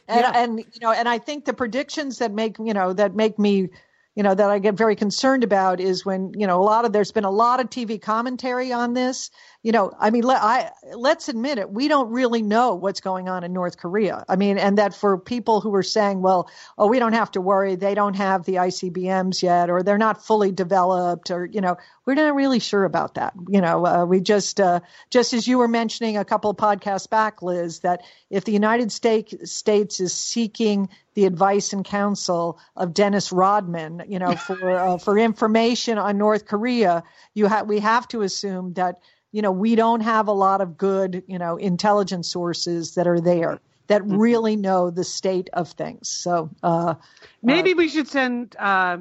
and, 0.08 0.22
Yeah. 0.22 0.32
and 0.36 0.60
you 0.60 0.80
know, 0.82 0.92
and 0.92 1.10
I 1.10 1.18
think 1.18 1.46
the 1.46 1.54
predictions 1.54 2.18
that 2.18 2.32
make 2.32 2.58
you 2.60 2.74
know 2.74 2.94
that 2.94 3.16
make 3.16 3.38
me, 3.38 3.70
you 4.16 4.24
know, 4.24 4.34
that 4.34 4.50
I 4.50 4.60
get 4.60 4.76
very 4.76 4.96
concerned 4.96 5.44
about 5.44 5.80
is 5.80 6.06
when 6.06 6.32
you 6.38 6.48
know 6.48 6.62
a 6.62 6.64
lot 6.64 6.86
of 6.86 6.94
there's 6.94 7.12
been 7.12 7.26
a 7.26 7.32
lot 7.32 7.60
of 7.60 7.70
TV 7.70 8.02
commentary 8.02 8.72
on 8.72 8.94
this. 8.94 9.30
You 9.68 9.74
know, 9.74 9.92
I 10.00 10.12
mean, 10.12 10.24
let, 10.24 10.42
I 10.42 10.72
let's 10.94 11.28
admit 11.28 11.58
it, 11.58 11.70
we 11.70 11.90
don't 11.90 12.10
really 12.10 12.42
know 12.42 12.76
what's 12.76 13.02
going 13.02 13.28
on 13.28 13.44
in 13.44 13.52
North 13.52 13.76
Korea. 13.76 14.24
I 14.30 14.38
mean, 14.38 14.58
and 14.58 14.78
that 14.78 14.96
for 14.96 15.18
people 15.18 15.60
who 15.60 15.76
are 15.76 15.84
saying, 15.84 16.22
well, 16.22 16.50
oh, 16.78 16.88
we 16.88 17.00
don't 17.00 17.12
have 17.12 17.32
to 17.32 17.42
worry, 17.42 17.76
they 17.76 17.94
don't 17.94 18.14
have 18.14 18.46
the 18.46 18.54
ICBMs 18.54 19.44
yet, 19.44 19.70
or 19.70 19.84
they're 19.84 19.98
not 19.98 20.26
fully 20.26 20.54
developed, 20.54 21.32
or 21.32 21.46
you 21.46 21.60
know, 21.60 21.76
we're 22.06 22.14
not 22.14 22.34
really 22.34 22.60
sure 22.60 22.86
about 22.86 23.16
that. 23.16 23.34
You 23.50 23.60
know, 23.60 23.86
uh, 23.86 24.06
we 24.06 24.22
just 24.22 24.62
uh, 24.62 24.80
just 25.10 25.34
as 25.34 25.50
you 25.50 25.58
were 25.58 25.68
mentioning 25.68 26.16
a 26.16 26.24
couple 26.24 26.50
of 26.50 26.56
podcasts 26.56 27.10
back, 27.10 27.42
Liz, 27.42 27.80
that 27.80 28.04
if 28.30 28.46
the 28.46 28.54
United 28.54 28.90
States 28.94 29.52
States 29.52 30.00
is 30.00 30.14
seeking 30.14 30.88
the 31.14 31.26
advice 31.26 31.74
and 31.74 31.84
counsel 31.84 32.58
of 32.78 32.94
Dennis 32.94 33.34
Rodman, 33.34 34.04
you 34.08 34.20
know, 34.20 34.34
for 34.38 34.80
uh, 34.80 34.98
for 34.98 35.18
information 35.18 35.98
on 35.98 36.18
North 36.18 36.46
Korea, 36.46 37.04
you 37.34 37.48
have 37.48 37.68
we 37.68 37.80
have 37.80 38.08
to 38.08 38.22
assume 38.22 38.72
that 38.76 39.00
you 39.38 39.44
know 39.44 39.52
we 39.52 39.76
don't 39.76 40.02
have 40.02 40.28
a 40.28 40.32
lot 40.32 40.62
of 40.62 40.80
good 40.80 41.24
you 41.28 41.38
know 41.38 41.58
intelligence 41.58 42.28
sources 42.28 42.96
that 42.96 43.06
are 43.06 43.22
there 43.22 43.60
that 43.86 44.04
really 44.04 44.56
know 44.56 44.90
the 44.90 45.04
state 45.04 45.48
of 45.54 45.70
things. 45.70 46.10
So 46.10 46.50
uh, 46.64 46.96
maybe 47.44 47.76
we 47.76 47.88
should 47.88 48.08
send 48.08 48.56
uh, 48.58 48.98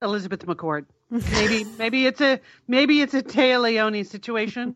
Elizabeth 0.00 0.46
McCord. 0.46 0.86
Maybe 1.10 1.64
maybe 1.78 2.06
it's 2.06 2.22
a 2.22 2.40
maybe 2.66 3.02
it's 3.02 3.12
a 3.12 3.22
Téa 3.22 3.60
Leoni 3.60 4.04
situation. 4.04 4.74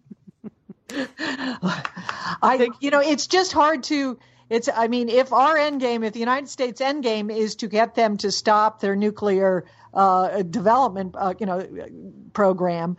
I, 0.92 2.68
you 2.80 2.90
know, 2.90 3.00
it's 3.00 3.26
just 3.26 3.54
hard 3.54 3.82
to. 3.84 4.18
It's. 4.50 4.68
I 4.68 4.88
mean, 4.88 5.08
if 5.08 5.32
our 5.32 5.56
end 5.56 5.80
game, 5.80 6.04
if 6.04 6.12
the 6.12 6.20
United 6.20 6.50
States 6.50 6.82
end 6.82 7.02
game 7.02 7.30
is 7.30 7.56
to 7.56 7.66
get 7.66 7.94
them 7.94 8.18
to 8.18 8.30
stop 8.30 8.82
their 8.82 8.94
nuclear 8.94 9.64
uh, 9.94 10.42
development, 10.42 11.14
uh, 11.18 11.32
you 11.40 11.46
know, 11.46 11.66
program, 12.34 12.98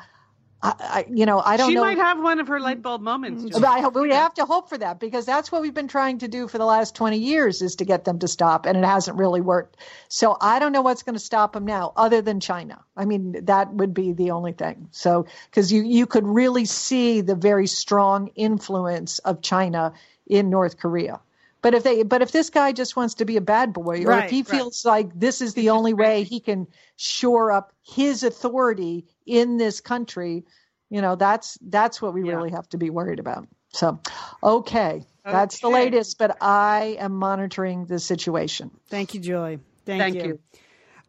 I, 0.62 0.74
I, 0.80 1.06
you 1.12 1.26
know, 1.26 1.40
I 1.40 1.56
don't 1.56 1.70
she 1.70 1.76
know. 1.76 1.82
might 1.82 1.98
have 1.98 2.20
one 2.20 2.40
of 2.40 2.48
her 2.48 2.60
light 2.60 2.82
bulb 2.82 3.02
moments. 3.02 3.44
Mm, 3.44 3.50
Julie. 3.50 3.62
But 3.62 3.70
I 3.70 3.80
hope 3.80 3.96
we 3.96 4.12
have 4.12 4.34
to 4.36 4.46
hope 4.46 4.70
for 4.70 4.78
that 4.80 5.00
because 5.00 5.26
that's 5.26 5.52
what 5.52 5.62
we've 5.62 5.74
been 5.74 5.88
trying 5.88 6.18
to 6.20 6.28
do 6.28 6.48
for 6.48 6.58
the 6.58 6.66
last 6.66 6.96
20 6.96 7.18
years 7.18 7.62
is 7.62 7.76
to 7.76 7.86
get 7.86 8.06
them 8.06 8.20
to 8.20 8.28
stop, 8.28 8.66
and 8.66 8.78
it 8.78 8.84
hasn't 8.84 9.18
really 9.18 9.42
worked. 9.42 9.78
So 10.08 10.36
I 10.42 10.58
don't 10.60 10.72
know 10.72 10.82
what's 10.82 11.04
going 11.04 11.16
to 11.16 11.20
stop 11.20 11.54
them 11.54 11.66
now, 11.66 11.94
other 11.96 12.22
than 12.22 12.40
China. 12.40 12.84
I 12.96 13.06
mean, 13.06 13.46
that 13.46 13.72
would 13.74 13.94
be 13.94 14.14
the 14.14 14.32
only 14.32 14.54
thing. 14.54 14.88
So 14.92 15.28
because 15.50 15.72
you 15.72 15.84
you 15.84 16.08
could 16.08 16.26
really 16.26 16.66
see 16.66 17.22
the 17.22 17.36
very 17.36 17.68
strong 17.68 18.30
influence 18.36 19.20
of 19.20 19.42
China 19.42 19.94
in 20.26 20.50
North 20.50 20.78
Korea. 20.78 21.20
But 21.62 21.74
if 21.74 21.84
they, 21.84 22.04
but 22.04 22.22
if 22.22 22.32
this 22.32 22.50
guy 22.50 22.72
just 22.72 22.96
wants 22.96 23.16
to 23.16 23.26
be 23.26 23.38
a 23.38 23.42
bad 23.42 23.74
boy, 23.74 24.04
or 24.04 24.10
Right, 24.10 24.26
if 24.26 24.30
he 24.32 24.42
right. 24.42 24.48
feels 24.48 24.86
like 24.86 25.10
this 25.20 25.42
is 25.42 25.54
the 25.54 25.72
only 25.72 25.94
way 25.94 26.24
he 26.24 26.40
can 26.40 26.68
shore 26.96 27.52
up 27.52 27.74
his 27.84 28.24
authority 28.24 29.06
in 29.28 29.58
this 29.58 29.82
country, 29.82 30.46
you 30.90 31.02
know, 31.02 31.16
that's 31.16 31.58
that's 31.62 32.02
what 32.02 32.14
we 32.14 32.24
Yeah. 32.24 32.34
really 32.36 32.52
have 32.52 32.68
to 32.70 32.78
be 32.78 32.90
worried 32.90 33.20
about. 33.20 33.48
So, 33.74 34.00
okay, 34.42 35.04
That's 35.26 35.60
the 35.60 35.68
latest, 35.68 36.18
but 36.18 36.38
I 36.40 36.96
am 37.00 37.14
monitoring 37.14 37.86
the 37.86 38.00
situation. 38.00 38.72
Thank 38.88 39.14
you, 39.14 39.20
Julie. 39.20 39.60
Thank, 39.86 40.02
Thank 40.02 40.16
you. 40.16 40.24
you. 40.24 40.40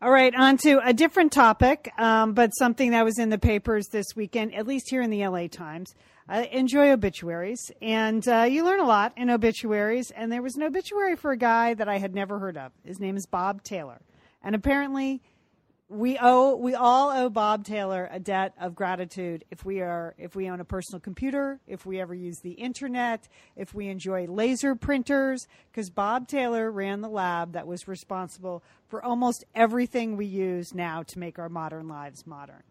All 0.02 0.10
right, 0.10 0.34
on 0.34 0.56
to 0.58 0.80
a 0.84 0.92
different 0.92 1.30
topic, 1.32 1.92
um, 1.98 2.32
but 2.32 2.50
something 2.50 2.90
that 2.90 3.04
was 3.04 3.18
in 3.18 3.30
the 3.30 3.38
papers 3.38 3.86
this 3.88 4.06
weekend, 4.16 4.54
at 4.54 4.66
least 4.66 4.90
here 4.90 5.02
in 5.02 5.10
the 5.10 5.24
LA 5.26 5.46
Times. 5.46 5.94
I 6.28 6.44
enjoy 6.46 6.90
obituaries, 6.90 7.70
and 7.80 8.26
uh, 8.28 8.42
you 8.42 8.64
learn 8.64 8.80
a 8.80 8.86
lot 8.86 9.12
in 9.16 9.30
obituaries. 9.30 10.10
And 10.10 10.30
there 10.30 10.42
was 10.42 10.56
an 10.56 10.62
obituary 10.64 11.14
for 11.16 11.30
a 11.30 11.36
guy 11.36 11.74
that 11.74 11.88
I 11.88 11.98
had 11.98 12.14
never 12.14 12.38
heard 12.40 12.56
of. 12.56 12.72
His 12.84 12.98
name 13.00 13.16
is 13.16 13.24
Bob 13.26 13.62
Taylor, 13.62 14.00
and 14.42 14.54
apparently, 14.54 15.22
we 15.88 16.18
owe 16.20 16.54
we 16.54 16.74
all 16.74 17.10
owe 17.10 17.30
Bob 17.30 17.64
Taylor 17.64 18.08
a 18.12 18.20
debt 18.20 18.52
of 18.60 18.74
gratitude 18.74 19.44
if 19.50 19.64
we 19.64 19.80
are 19.80 20.14
if 20.18 20.36
we 20.36 20.48
own 20.48 20.60
a 20.60 20.64
personal 20.64 21.00
computer, 21.00 21.60
if 21.66 21.86
we 21.86 22.00
ever 22.00 22.14
use 22.14 22.40
the 22.40 22.52
internet, 22.52 23.26
if 23.56 23.74
we 23.74 23.88
enjoy 23.88 24.26
laser 24.26 24.74
printers 24.74 25.46
because 25.70 25.88
Bob 25.88 26.28
Taylor 26.28 26.70
ran 26.70 27.00
the 27.00 27.08
lab 27.08 27.52
that 27.52 27.66
was 27.66 27.88
responsible 27.88 28.62
for 28.86 29.02
almost 29.02 29.44
everything 29.54 30.16
we 30.16 30.26
use 30.26 30.74
now 30.74 31.02
to 31.04 31.18
make 31.18 31.38
our 31.38 31.48
modern 31.48 31.88
lives 31.88 32.26
modern. 32.26 32.62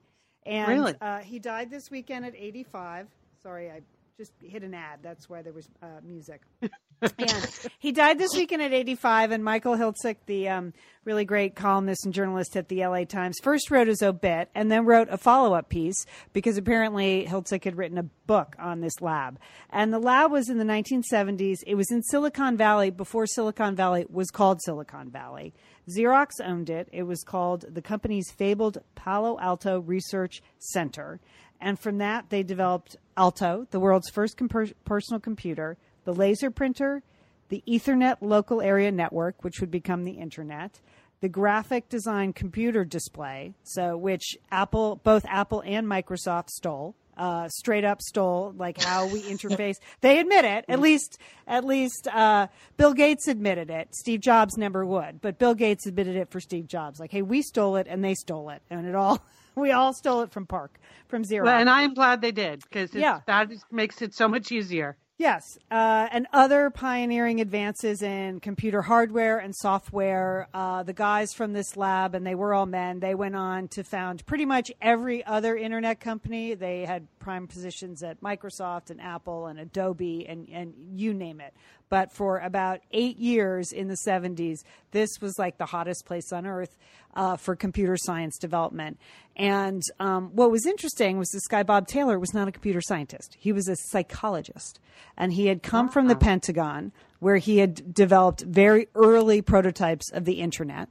And 0.46 0.70
Really? 0.70 0.96
uh, 1.02 1.20
he 1.20 1.40
died 1.40 1.72
this 1.72 1.90
weekend 1.90 2.26
at 2.26 2.36
85. 2.36 3.08
Sorry, 3.42 3.72
I 3.72 3.82
just 4.18 4.34
hit 4.42 4.64
an 4.64 4.74
ad. 4.74 5.00
That's 5.04 5.30
why 5.30 5.44
there 5.44 5.54
was 5.54 5.70
uh, 5.84 6.02
music. 6.04 6.42
and 7.02 7.70
he 7.78 7.92
died 7.92 8.18
this 8.18 8.34
weekend 8.34 8.64
at 8.64 8.74
85. 8.74 9.30
And 9.30 9.44
Michael 9.44 9.76
Hiltzik, 9.76 10.16
the 10.26 10.50
um, 10.50 10.74
really 11.06 11.24
great 11.24 11.56
columnist 11.56 12.04
and 12.04 12.12
journalist 12.12 12.58
at 12.58 12.68
the 12.68 12.84
LA 12.84 13.04
Times, 13.04 13.38
first 13.44 13.70
wrote 13.70 13.88
his 13.88 14.02
obit 14.02 14.50
and 14.56 14.72
then 14.72 14.86
wrote 14.86 15.08
a 15.12 15.20
follow 15.20 15.54
up 15.54 15.70
piece 15.70 16.04
because 16.34 16.58
apparently 16.58 17.28
Hiltzik 17.30 17.64
had 17.64 17.78
written 17.78 18.00
a 18.00 18.04
book 18.26 18.56
on 18.58 18.82
this 18.82 19.00
lab. 19.02 19.40
And 19.70 19.94
the 19.94 20.00
lab 20.00 20.32
was 20.32 20.50
in 20.50 20.58
the 20.58 20.64
1970s. 20.64 21.58
It 21.68 21.76
was 21.76 21.92
in 21.92 22.02
Silicon 22.02 22.58
Valley 22.58 22.90
before 22.90 23.28
Silicon 23.28 23.76
Valley 23.76 24.08
was 24.10 24.32
called 24.32 24.64
Silicon 24.64 25.12
Valley. 25.12 25.54
Xerox 25.90 26.32
owned 26.44 26.70
it. 26.72 26.90
It 26.92 27.04
was 27.04 27.24
called 27.24 27.66
the 27.70 27.82
company's 27.82 28.32
fabled 28.32 28.80
Palo 28.96 29.40
Alto 29.40 29.80
Research 29.80 30.42
Center. 30.58 31.20
And 31.60 31.80
from 31.80 31.98
that, 31.98 32.30
they 32.30 32.44
developed 32.44 32.98
Alto, 33.16 33.68
the 33.72 33.80
world's 33.80 34.10
first 34.10 34.40
personal 34.86 35.20
computer, 35.20 35.78
the 36.06 36.14
laser 36.14 36.52
printer, 36.52 37.02
the 37.50 37.64
Ethernet 37.68 38.18
local 38.22 38.62
area 38.62 38.92
network, 38.92 39.44
which 39.44 39.60
would 39.60 39.72
become 39.72 40.04
the 40.04 40.14
internet, 40.14 40.80
the 41.22 41.30
graphic 41.30 41.90
design 41.90 42.34
computer 42.34 42.86
display, 42.86 43.54
so 43.64 43.98
which 43.98 44.38
Apple, 44.52 45.02
both 45.04 45.26
Apple 45.28 45.64
and 45.66 45.88
Microsoft 45.88 46.50
stole. 46.50 46.96
Uh, 47.18 47.50
straight 47.50 47.84
up 47.84 48.00
stole 48.00 48.54
like 48.58 48.80
how 48.80 49.08
we 49.08 49.20
interface. 49.32 49.78
they 50.02 50.20
admit 50.20 50.46
it. 50.46 50.64
At 50.68 50.80
least, 50.80 51.18
at 51.48 51.66
least 51.66 52.08
uh, 52.14 52.46
Bill 52.78 52.94
Gates 52.94 53.28
admitted 53.28 53.72
it. 53.72 53.88
Steve 53.96 54.20
Jobs 54.20 54.56
never 54.56 54.86
would, 54.86 55.20
but 55.20 55.40
Bill 55.40 55.56
Gates 55.56 55.88
admitted 55.88 56.16
it 56.16 56.30
for 56.30 56.40
Steve 56.40 56.68
Jobs. 56.68 57.00
Like, 57.00 57.12
hey, 57.12 57.24
we 57.24 57.42
stole 57.42 57.78
it 57.78 57.88
and 57.90 58.04
they 58.04 58.14
stole 58.14 58.52
it, 58.52 58.62
and 58.70 58.86
it 58.86 58.94
all 58.94 59.20
we 59.58 59.72
all 59.72 59.94
stole 59.94 60.22
it 60.22 60.32
from 60.32 60.46
PARC, 60.46 60.80
from 61.08 61.24
Zero. 61.24 61.46
Well, 61.46 61.60
and 61.60 61.70
I 61.70 61.82
am 61.82 61.94
glad 61.94 62.22
they 62.22 62.32
did 62.32 62.62
because 62.62 62.94
Yeah. 62.94 63.22
that 63.28 63.50
makes 63.72 64.02
it 64.02 64.14
so 64.14 64.28
much 64.28 64.52
easier. 64.52 64.98
Yes, 65.20 65.58
uh, 65.72 66.08
and 66.12 66.28
other 66.32 66.70
pioneering 66.70 67.42
advances 67.42 68.04
in 68.04 68.40
computer 68.40 68.84
hardware 68.84 69.40
and 69.40 69.56
software. 69.56 70.48
Uh, 70.54 70.84
the 70.84 70.94
guys 70.94 71.34
from 71.34 71.54
this 71.54 71.76
lab, 71.76 72.14
and 72.14 72.24
they 72.24 72.36
were 72.36 72.54
all 72.54 72.68
men, 72.68 73.00
they 73.00 73.16
went 73.16 73.36
on 73.36 73.68
to 73.70 73.84
found 73.84 74.24
pretty 74.28 74.46
much 74.46 74.72
every 74.80 75.26
other 75.26 75.58
internet 75.58 76.00
company. 76.00 76.54
They 76.54 76.86
had 76.86 77.08
prime 77.18 77.48
positions 77.48 78.04
at 78.04 78.22
Microsoft 78.22 78.92
and 78.92 79.02
Apple 79.02 79.48
and 79.48 79.60
Adobe 79.60 80.28
and, 80.30 80.48
and 80.50 80.76
you 80.94 81.16
name 81.16 81.42
it. 81.42 81.56
But 81.90 82.12
for 82.12 82.40
about 82.40 82.82
eight 82.92 83.18
years 83.18 83.72
in 83.72 83.88
the 83.88 83.98
70s, 84.06 84.60
this 84.92 85.10
was 85.22 85.40
like 85.40 85.58
the 85.58 85.66
hottest 85.66 86.06
place 86.06 86.34
on 86.34 86.46
earth 86.46 86.78
uh, 87.16 87.38
for 87.38 87.56
computer 87.56 87.96
science 87.98 88.38
development. 88.38 89.00
And 89.36 89.82
um, 90.00 90.30
what 90.34 90.52
was 90.52 90.66
interesting 90.66 91.18
was 91.18 91.30
this 91.30 91.48
guy, 91.48 91.64
Bob 91.64 91.88
Taylor, 91.88 92.20
was 92.20 92.34
not 92.34 92.48
a 92.48 92.52
computer 92.52 92.82
scientist. 92.82 93.38
He 93.40 93.52
was 93.52 93.68
a 93.68 93.76
psychologist. 93.76 94.80
And 95.16 95.34
he 95.34 95.48
had 95.48 95.64
come 95.64 95.90
from 95.90 96.08
the 96.08 96.16
Pentagon, 96.16 96.92
where 97.20 97.38
he 97.38 97.60
had 97.60 97.94
developed 97.94 98.42
very 98.42 98.88
early 98.96 99.42
prototypes 99.42 100.12
of 100.12 100.26
the 100.26 100.42
internet 100.42 100.90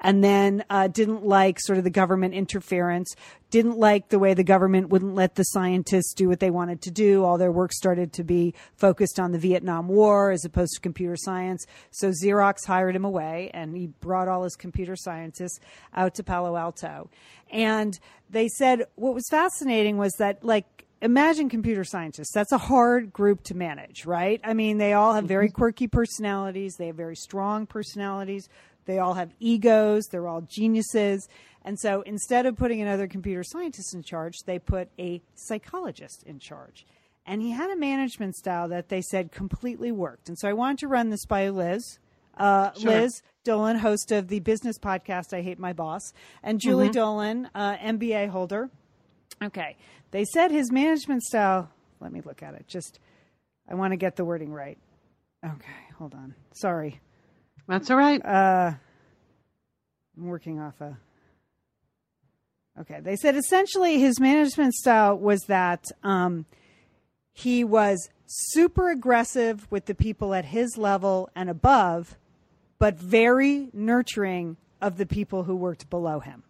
and 0.00 0.22
then 0.22 0.64
uh, 0.70 0.88
didn't 0.88 1.24
like 1.24 1.58
sort 1.60 1.78
of 1.78 1.84
the 1.84 1.90
government 1.90 2.34
interference, 2.34 3.14
didn't 3.50 3.78
like 3.78 4.08
the 4.08 4.18
way 4.18 4.34
the 4.34 4.44
government 4.44 4.90
wouldn't 4.90 5.14
let 5.14 5.34
the 5.34 5.42
scientists 5.42 6.12
do 6.14 6.28
what 6.28 6.40
they 6.40 6.50
wanted 6.50 6.82
to 6.82 6.90
do. 6.90 7.24
All 7.24 7.38
their 7.38 7.52
work 7.52 7.72
started 7.72 8.12
to 8.14 8.24
be 8.24 8.54
focused 8.76 9.18
on 9.18 9.32
the 9.32 9.38
Vietnam 9.38 9.88
War 9.88 10.30
as 10.30 10.44
opposed 10.44 10.74
to 10.74 10.80
computer 10.80 11.16
science. 11.16 11.66
So 11.90 12.10
Xerox 12.10 12.66
hired 12.66 12.94
him 12.94 13.04
away, 13.04 13.50
and 13.54 13.76
he 13.76 13.86
brought 13.86 14.28
all 14.28 14.44
his 14.44 14.56
computer 14.56 14.96
scientists 14.96 15.58
out 15.94 16.14
to 16.16 16.22
Palo 16.22 16.56
Alto. 16.56 17.10
And 17.50 17.98
they 18.30 18.48
said 18.48 18.84
what 18.94 19.14
was 19.14 19.26
fascinating 19.30 19.96
was 19.96 20.12
that, 20.18 20.44
like, 20.44 20.84
imagine 21.00 21.48
computer 21.48 21.84
scientists. 21.84 22.32
That's 22.32 22.52
a 22.52 22.58
hard 22.58 23.12
group 23.12 23.42
to 23.44 23.54
manage, 23.54 24.04
right? 24.04 24.40
I 24.44 24.54
mean, 24.54 24.78
they 24.78 24.92
all 24.92 25.14
have 25.14 25.24
very 25.24 25.48
quirky 25.48 25.86
personalities, 25.86 26.74
they 26.76 26.88
have 26.88 26.96
very 26.96 27.16
strong 27.16 27.66
personalities. 27.66 28.48
They 28.88 28.98
all 28.98 29.12
have 29.14 29.34
egos. 29.38 30.06
They're 30.06 30.26
all 30.26 30.40
geniuses. 30.40 31.28
And 31.62 31.78
so 31.78 32.00
instead 32.00 32.46
of 32.46 32.56
putting 32.56 32.80
another 32.80 33.06
computer 33.06 33.44
scientist 33.44 33.94
in 33.94 34.02
charge, 34.02 34.38
they 34.46 34.58
put 34.58 34.88
a 34.98 35.20
psychologist 35.34 36.22
in 36.24 36.38
charge. 36.38 36.86
And 37.26 37.42
he 37.42 37.50
had 37.50 37.70
a 37.70 37.76
management 37.76 38.34
style 38.34 38.66
that 38.68 38.88
they 38.88 39.02
said 39.02 39.30
completely 39.30 39.92
worked. 39.92 40.30
And 40.30 40.38
so 40.38 40.48
I 40.48 40.54
wanted 40.54 40.78
to 40.78 40.88
run 40.88 41.10
this 41.10 41.26
by 41.26 41.50
Liz. 41.50 41.98
Uh, 42.38 42.70
Liz 42.82 43.20
Dolan, 43.44 43.76
host 43.76 44.10
of 44.10 44.28
the 44.28 44.40
business 44.40 44.78
podcast, 44.78 45.36
I 45.36 45.42
Hate 45.42 45.58
My 45.58 45.74
Boss, 45.74 46.14
and 46.42 46.58
Julie 46.58 46.88
Dolan, 46.88 47.50
uh, 47.54 47.76
MBA 47.76 48.30
holder. 48.30 48.70
Okay. 49.42 49.76
They 50.12 50.24
said 50.24 50.50
his 50.50 50.72
management 50.72 51.24
style, 51.24 51.70
let 52.00 52.10
me 52.10 52.22
look 52.24 52.42
at 52.42 52.54
it. 52.54 52.66
Just, 52.66 53.00
I 53.68 53.74
want 53.74 53.92
to 53.92 53.98
get 53.98 54.16
the 54.16 54.24
wording 54.24 54.50
right. 54.50 54.78
Okay, 55.44 55.84
hold 55.98 56.14
on. 56.14 56.34
Sorry. 56.54 57.00
That's 57.68 57.90
all 57.90 57.98
right. 57.98 58.24
Uh, 58.24 58.72
I'm 60.16 60.26
working 60.26 60.58
off 60.58 60.80
a. 60.80 60.96
Okay, 62.80 63.00
they 63.00 63.16
said 63.16 63.36
essentially 63.36 63.98
his 63.98 64.18
management 64.18 64.72
style 64.72 65.18
was 65.18 65.40
that 65.48 65.84
um, 66.02 66.46
he 67.32 67.64
was 67.64 68.08
super 68.26 68.88
aggressive 68.88 69.70
with 69.70 69.84
the 69.84 69.94
people 69.94 70.32
at 70.32 70.46
his 70.46 70.78
level 70.78 71.28
and 71.34 71.50
above, 71.50 72.16
but 72.78 72.96
very 72.96 73.68
nurturing 73.74 74.56
of 74.80 74.96
the 74.96 75.06
people 75.06 75.42
who 75.42 75.54
worked 75.54 75.90
below 75.90 76.20
him. 76.20 76.44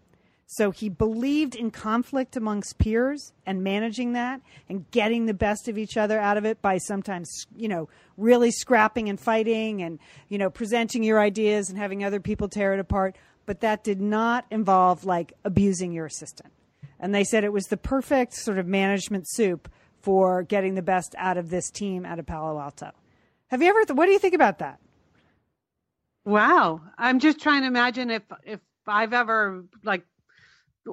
So 0.51 0.71
he 0.71 0.89
believed 0.89 1.55
in 1.55 1.71
conflict 1.71 2.35
amongst 2.35 2.79
peers 2.79 3.35
and 3.45 3.63
managing 3.63 4.15
that 4.15 4.41
and 4.67 4.91
getting 4.91 5.27
the 5.27 5.35
best 5.35 5.69
of 5.69 5.77
each 5.77 5.99
other 5.99 6.19
out 6.19 6.39
of 6.39 6.47
it 6.47 6.63
by 6.63 6.79
sometimes, 6.79 7.47
you 7.55 7.69
know, 7.69 7.91
really 8.17 8.51
scrapping 8.51 9.11
and 9.11 9.21
fighting 9.21 9.83
and, 9.83 9.99
you 10.31 10.39
know, 10.39 10.49
presenting 10.49 11.03
your 11.03 11.21
ideas 11.21 11.69
and 11.69 11.79
having 11.79 12.03
other 12.03 12.19
people 12.19 12.49
tear 12.49 12.73
it 12.73 12.81
apart. 12.81 13.15
But 13.45 13.61
that 13.61 13.85
did 13.85 14.01
not 14.01 14.47
involve 14.51 15.05
like 15.05 15.35
abusing 15.45 15.93
your 15.93 16.07
assistant. 16.07 16.51
And 16.99 17.15
they 17.15 17.25
said 17.25 17.45
it 17.45 17.53
was 17.53 17.67
the 17.67 17.77
perfect 17.77 18.33
sort 18.33 18.59
of 18.59 18.67
management 18.67 19.29
soup 19.29 19.71
for 20.01 20.43
getting 20.43 20.77
the 20.77 20.83
best 20.83 21.15
out 21.19 21.37
of 21.37 21.51
this 21.51 21.69
team 21.71 22.07
out 22.07 22.19
of 22.19 22.25
Palo 22.25 22.59
Alto. 22.59 22.93
Have 23.49 23.61
you 23.61 23.69
ever, 23.69 23.85
th- 23.85 23.95
what 23.99 24.07
do 24.07 24.13
you 24.13 24.19
think 24.19 24.35
about 24.35 24.61
that? 24.61 24.81
Wow. 26.25 26.81
I'm 26.97 27.19
just 27.19 27.39
trying 27.39 27.61
to 27.61 27.67
imagine 27.67 28.11
if 28.11 28.23
if 28.45 28.61
I've 28.87 29.13
ever 29.13 29.65
like 29.85 30.05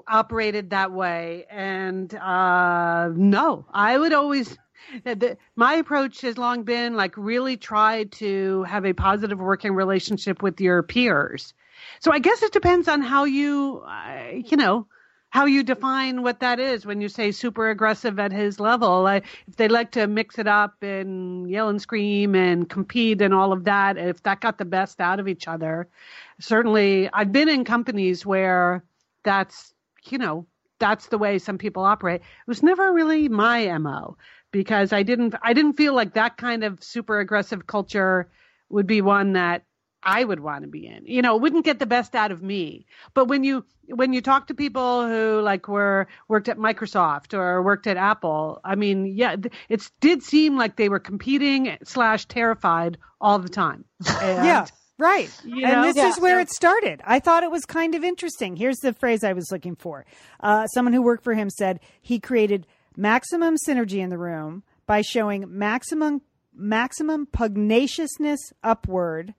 operated 0.08 0.72
that 0.72 0.92
way 0.92 1.46
and 1.50 2.14
uh 2.16 3.10
no, 3.14 3.66
I 3.72 3.98
would 3.98 4.14
always 4.14 4.58
the, 5.04 5.38
my 5.56 5.76
approach 5.76 6.22
has 6.22 6.38
long 6.38 6.64
been 6.64 6.96
like 6.96 7.18
really 7.18 7.58
try 7.58 8.04
to 8.04 8.64
have 8.64 8.86
a 8.86 8.94
positive 8.94 9.40
working 9.40 9.74
relationship 9.74 10.44
with 10.44 10.60
your 10.62 10.84
peers. 10.84 11.54
So 12.00 12.12
I 12.12 12.20
guess 12.20 12.44
it 12.44 12.52
depends 12.52 12.88
on 12.88 13.02
how 13.02 13.26
you 13.26 13.84
uh, 13.88 14.32
you 14.34 14.58
know 14.58 14.88
how 15.36 15.46
you 15.48 15.64
define 15.64 16.24
what 16.24 16.40
that 16.40 16.62
is 16.62 16.86
when 16.86 17.02
you 17.02 17.10
say 17.10 17.30
super 17.32 17.70
aggressive 17.70 18.20
at 18.20 18.32
his 18.32 18.58
level. 18.58 19.04
Like 19.04 19.26
if 19.50 19.58
they 19.58 19.68
like 19.68 19.92
to 19.92 20.08
mix 20.08 20.40
it 20.40 20.48
up 20.48 20.82
and 20.82 21.50
yell 21.50 21.68
and 21.68 21.82
scream 21.82 22.36
and 22.36 22.70
compete 22.70 23.22
and 23.22 23.34
all 23.34 23.52
of 23.52 23.66
that, 23.66 23.98
if 23.98 24.24
that 24.24 24.40
got 24.40 24.58
the 24.58 24.64
best 24.64 25.02
out 25.02 25.20
of 25.20 25.28
each 25.28 25.46
other, 25.46 25.90
certainly 26.40 27.10
I've 27.12 27.34
been 27.34 27.50
in 27.50 27.66
companies 27.66 28.26
where 28.26 28.86
that's, 29.24 29.74
you 30.12 30.18
know, 30.18 30.48
that's 30.80 31.08
the 31.08 31.18
way 31.18 31.40
some 31.40 31.58
people 31.58 31.84
operate. 31.84 32.22
It 32.22 32.48
was 32.48 32.64
never 32.64 32.92
really 32.92 33.30
my 33.30 33.78
MO 33.78 34.18
because 34.52 34.94
I 34.94 35.04
didn't 35.04 35.36
I 35.42 35.54
didn't 35.54 35.74
feel 35.74 35.94
like 35.94 36.14
that 36.14 36.38
kind 36.38 36.64
of 36.64 36.84
super 36.84 37.20
aggressive 37.20 37.68
culture 37.68 38.30
would 38.70 38.88
be 38.88 39.02
one 39.02 39.34
that 39.34 39.64
I 40.06 40.24
would 40.24 40.40
want 40.40 40.62
to 40.62 40.68
be 40.68 40.86
in. 40.86 41.06
You 41.06 41.22
know, 41.24 41.36
it 41.36 41.42
wouldn't 41.42 41.66
get 41.66 41.80
the 41.80 41.88
best 41.88 42.14
out 42.14 42.32
of 42.32 42.42
me. 42.42 42.86
But 43.14 43.26
when 43.26 43.44
you 43.44 43.66
when 43.88 44.14
you 44.14 44.22
talk 44.22 44.48
to 44.48 44.54
people 44.54 45.08
who 45.08 45.42
like 45.42 45.68
were 45.68 46.08
worked 46.28 46.48
at 46.48 46.58
Microsoft 46.58 47.34
or 47.34 47.64
worked 47.64 47.88
at 47.88 47.98
Apple, 47.98 48.62
I 48.64 48.76
mean, 48.76 49.08
yeah, 49.08 49.36
it 49.68 49.90
did 50.00 50.24
seem 50.24 50.58
like 50.58 50.76
they 50.76 50.90
were 50.90 51.00
competing 51.00 51.78
slash 51.84 52.26
terrified 52.26 52.98
all 53.20 53.40
the 53.40 53.50
time. 53.50 53.86
And, 54.22 54.46
yeah. 54.46 54.66
Right. 54.98 55.30
You 55.44 55.66
and 55.66 55.74
know? 55.76 55.84
this 55.84 55.98
Yeah. 55.98 56.08
is 56.10 56.20
where 56.20 56.40
it 56.40 56.50
started. 56.50 57.02
I 57.06 57.20
thought 57.20 57.44
it 57.44 57.52
was 57.52 57.66
kind 57.66 57.96
of 57.96 58.04
interesting. 58.04 58.56
Here's 58.56 58.78
the 58.78 58.94
phrase 58.94 59.24
I 59.24 59.34
was 59.34 59.52
looking 59.52 59.76
for. 59.76 60.06
Uh, 60.40 60.68
someone 60.68 60.94
who 60.94 61.02
worked 61.02 61.24
for 61.24 61.34
him 61.34 61.50
said 61.50 61.80
he 62.02 62.20
created 62.20 62.66
maximum 62.96 63.56
synergy 63.68 64.00
in 64.00 64.10
the 64.10 64.18
room 64.18 64.64
by 64.86 65.02
showing 65.02 65.46
maximum 65.50 66.22
maximum 66.58 67.26
pugnaciousness 67.26 68.40
upward 68.64 69.34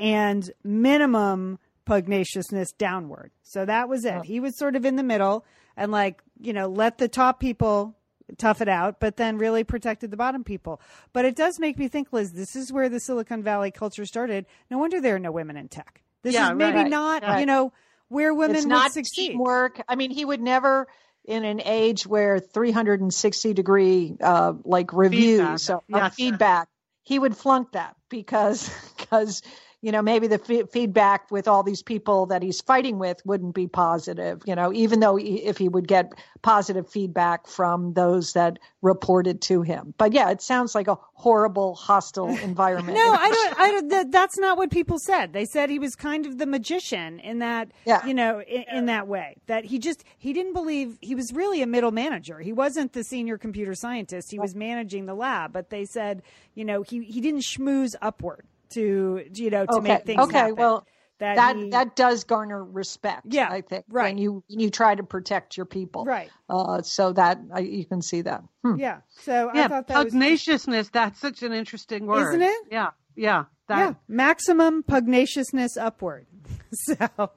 and 0.00 0.50
minimum 0.64 1.58
pugnaciousness 1.86 2.72
downward. 2.76 3.30
So 3.42 3.64
that 3.64 3.88
was 3.88 4.04
it. 4.04 4.24
He 4.24 4.40
was 4.40 4.58
sort 4.58 4.74
of 4.74 4.84
in 4.84 4.96
the 4.96 5.04
middle 5.04 5.44
and 5.76 5.92
like, 5.92 6.20
you 6.40 6.52
know, 6.52 6.66
let 6.66 6.98
the 6.98 7.06
top 7.08 7.38
people 7.38 7.96
tough 8.38 8.60
it 8.60 8.68
out, 8.68 9.00
but 9.00 9.16
then 9.16 9.38
really 9.38 9.64
protected 9.64 10.10
the 10.10 10.16
bottom 10.16 10.44
people. 10.44 10.80
But 11.12 11.24
it 11.24 11.36
does 11.36 11.58
make 11.58 11.78
me 11.78 11.88
think, 11.88 12.12
Liz, 12.12 12.32
this 12.32 12.56
is 12.56 12.72
where 12.72 12.88
the 12.88 13.00
Silicon 13.00 13.42
Valley 13.42 13.70
culture 13.70 14.06
started. 14.06 14.46
No 14.70 14.78
wonder 14.78 15.00
there 15.00 15.16
are 15.16 15.20
no 15.20 15.32
women 15.32 15.56
in 15.56 15.68
tech. 15.68 16.02
This 16.22 16.34
Yeah, 16.34 16.50
is 16.52 16.56
maybe 16.56 16.76
right. 16.78 16.90
not, 16.90 17.22
Right. 17.22 17.40
you 17.40 17.46
know, 17.46 17.72
where 18.08 18.34
women 18.34 18.56
it's 18.56 18.64
would 18.64 18.70
not 18.70 18.92
succeed. 18.92 19.28
teamwork. 19.32 19.80
I 19.88 19.94
mean, 19.96 20.10
he 20.10 20.24
would 20.24 20.40
never, 20.40 20.86
in 21.24 21.44
an 21.44 21.60
age 21.64 22.06
where 22.06 22.38
360 22.40 23.54
degree 23.54 24.16
uh, 24.20 24.54
like 24.64 24.92
reviews 24.92 25.38
Feedback. 25.40 25.58
so, 25.60 25.82
Yes. 25.88 26.06
of 26.08 26.14
feedback, 26.14 26.68
he 27.02 27.18
would 27.18 27.36
flunk 27.36 27.72
that 27.72 27.96
because 28.08 28.68
because 28.98 29.42
you 29.82 29.92
know 29.92 30.02
maybe 30.02 30.26
the 30.26 30.38
fe- 30.38 30.64
feedback 30.64 31.30
with 31.30 31.48
all 31.48 31.62
these 31.62 31.82
people 31.82 32.26
that 32.26 32.42
he's 32.42 32.60
fighting 32.60 32.98
with 32.98 33.20
wouldn't 33.24 33.54
be 33.54 33.66
positive. 33.66 34.42
You 34.46 34.54
know, 34.54 34.72
even 34.72 35.00
though 35.00 35.16
he, 35.16 35.36
if 35.44 35.58
he 35.58 35.68
would 35.68 35.88
get 35.88 36.12
positive 36.42 36.88
feedback 36.90 37.46
from 37.46 37.92
those 37.94 38.32
that 38.34 38.58
reported 38.82 39.42
to 39.42 39.62
him. 39.62 39.94
But 39.98 40.12
yeah, 40.12 40.30
it 40.30 40.40
sounds 40.42 40.74
like 40.74 40.88
a 40.88 40.98
horrible, 41.14 41.74
hostile 41.74 42.28
environment. 42.42 42.96
No, 42.96 43.12
I 43.12 43.30
don't. 43.30 43.60
I 43.60 43.70
don't. 43.70 43.88
That, 43.88 44.10
that's 44.12 44.38
not 44.38 44.56
what 44.56 44.70
people 44.70 44.98
said. 44.98 45.32
They 45.32 45.44
said 45.44 45.70
he 45.70 45.78
was 45.78 45.94
kind 45.96 46.26
of 46.26 46.38
the 46.38 46.46
magician 46.46 47.18
in 47.20 47.38
that, 47.40 47.70
Yeah. 47.84 48.04
you 48.06 48.14
know, 48.14 48.40
in, 48.42 48.64
in 48.72 48.86
that 48.86 49.06
way. 49.08 49.36
That 49.46 49.64
he 49.64 49.78
just 49.78 50.04
he 50.18 50.32
didn't 50.32 50.52
believe 50.54 50.98
he 51.00 51.14
was 51.14 51.32
really 51.32 51.62
a 51.62 51.66
middle 51.66 51.90
manager. 51.90 52.40
He 52.40 52.52
wasn't 52.52 52.92
the 52.92 53.04
senior 53.04 53.38
computer 53.38 53.74
scientist. 53.74 54.30
He 54.30 54.38
was 54.38 54.54
managing 54.54 55.06
the 55.06 55.14
lab. 55.14 55.52
But 55.52 55.70
they 55.70 55.84
said, 55.84 56.22
you 56.54 56.64
know, 56.64 56.82
he 56.82 57.02
he 57.04 57.20
didn't 57.20 57.40
schmooze 57.40 57.94
upward 58.00 58.44
to 58.70 59.24
you 59.34 59.50
know 59.50 59.66
to 59.66 59.72
Okay. 59.74 59.82
make 59.94 60.04
things 60.06 60.22
Okay, 60.22 60.38
happen. 60.38 60.56
well, 60.56 60.86
that 61.18 61.36
that 61.36 61.56
he- 61.56 61.70
that 61.70 61.96
does 61.96 62.24
garner 62.24 62.64
respect. 62.64 63.26
Yeah, 63.28 63.48
I 63.50 63.60
think 63.60 63.84
right. 63.88 64.10
and 64.10 64.18
you 64.18 64.42
when 64.48 64.60
you 64.60 64.70
try 64.70 64.94
to 64.94 65.02
protect 65.02 65.56
your 65.56 65.66
people, 65.66 66.04
right. 66.04 66.30
Uh, 66.48 66.82
so 66.82 67.12
that 67.12 67.38
I, 67.52 67.60
you 67.60 67.84
can 67.84 68.02
see 68.02 68.22
that. 68.22 68.42
Hmm. 68.64 68.76
Yeah. 68.78 69.00
So 69.08 69.50
I 69.50 69.56
yeah, 69.56 69.68
thought 69.68 69.86
that 69.88 70.04
was 70.04 70.12
pugnaciousness. 70.14 70.90
That's 70.92 71.20
such 71.20 71.42
an 71.42 71.52
interesting 71.52 72.06
word, 72.06 72.28
Isn't 72.28 72.42
it? 72.42 72.62
Yeah, 72.70 72.90
yeah. 73.16 73.44
That, 73.68 73.78
yeah, 73.78 73.94
maximum 74.08 74.82
pugnaciousness 74.82 75.76
upward. 75.76 76.26
So, 76.72 77.30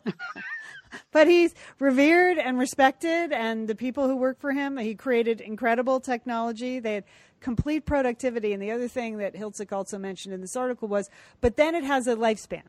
but 1.11 1.27
he's 1.27 1.55
revered 1.79 2.38
and 2.38 2.59
respected, 2.59 3.31
and 3.31 3.67
the 3.67 3.73
people 3.75 4.07
who 4.07 4.15
work 4.15 4.39
for 4.39 4.51
him, 4.51 4.77
he 4.77 4.93
created 4.93 5.41
incredible 5.41 5.99
technology. 5.99 6.79
They 6.79 6.93
had 6.95 7.03
complete 7.44 7.86
productivity. 7.86 8.54
And 8.54 8.64
the 8.64 8.72
other 8.72 8.88
thing 8.88 9.18
that 9.18 9.36
Hiltzik 9.36 9.72
also 9.72 10.00
mentioned 10.00 10.34
in 10.34 10.41
this 10.41 10.56
article 10.56 10.88
was, 10.88 11.10
but 11.41 11.58
then 11.58 11.76
it 11.76 11.84
has 11.84 12.08
a 12.08 12.16
lifespan 12.16 12.64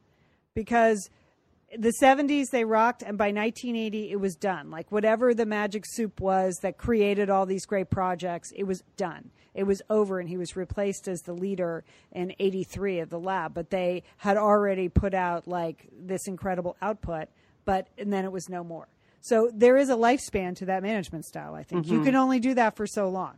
because 0.52 1.08
the 1.76 1.92
70s 2.02 2.50
they 2.50 2.64
rocked 2.64 3.02
and 3.02 3.16
by 3.16 3.26
1980 3.26 4.10
it 4.10 4.20
was 4.20 4.34
done. 4.34 4.70
Like 4.70 4.92
whatever 4.92 5.32
the 5.32 5.46
magic 5.46 5.84
soup 5.86 6.20
was 6.20 6.58
that 6.62 6.76
created 6.76 7.30
all 7.30 7.46
these 7.46 7.64
great 7.64 7.88
projects 7.88 8.52
it 8.54 8.64
was 8.64 8.82
done. 8.96 9.30
It 9.54 9.64
was 9.64 9.80
over 9.88 10.18
and 10.18 10.28
he 10.28 10.36
was 10.36 10.56
replaced 10.56 11.06
as 11.08 11.20
the 11.20 11.32
leader 11.32 11.84
in 12.12 12.34
83 12.38 12.98
of 12.98 13.10
the 13.10 13.20
lab. 13.20 13.54
But 13.54 13.70
they 13.70 14.02
had 14.18 14.36
already 14.36 14.88
put 14.88 15.14
out 15.14 15.46
like 15.48 15.88
this 15.96 16.26
incredible 16.26 16.76
output 16.82 17.28
but 17.64 17.88
and 17.96 18.12
then 18.12 18.24
it 18.24 18.32
was 18.32 18.48
no 18.48 18.62
more. 18.62 18.88
So 19.20 19.50
there 19.54 19.78
is 19.78 19.88
a 19.88 19.94
lifespan 19.94 20.54
to 20.56 20.66
that 20.66 20.82
management 20.82 21.24
style 21.24 21.54
i 21.54 21.62
think. 21.62 21.86
You 21.86 21.94
mm-hmm. 21.94 22.04
can 22.04 22.16
only 22.16 22.40
do 22.40 22.54
that 22.54 22.76
for 22.76 22.86
so 22.86 23.08
long 23.08 23.36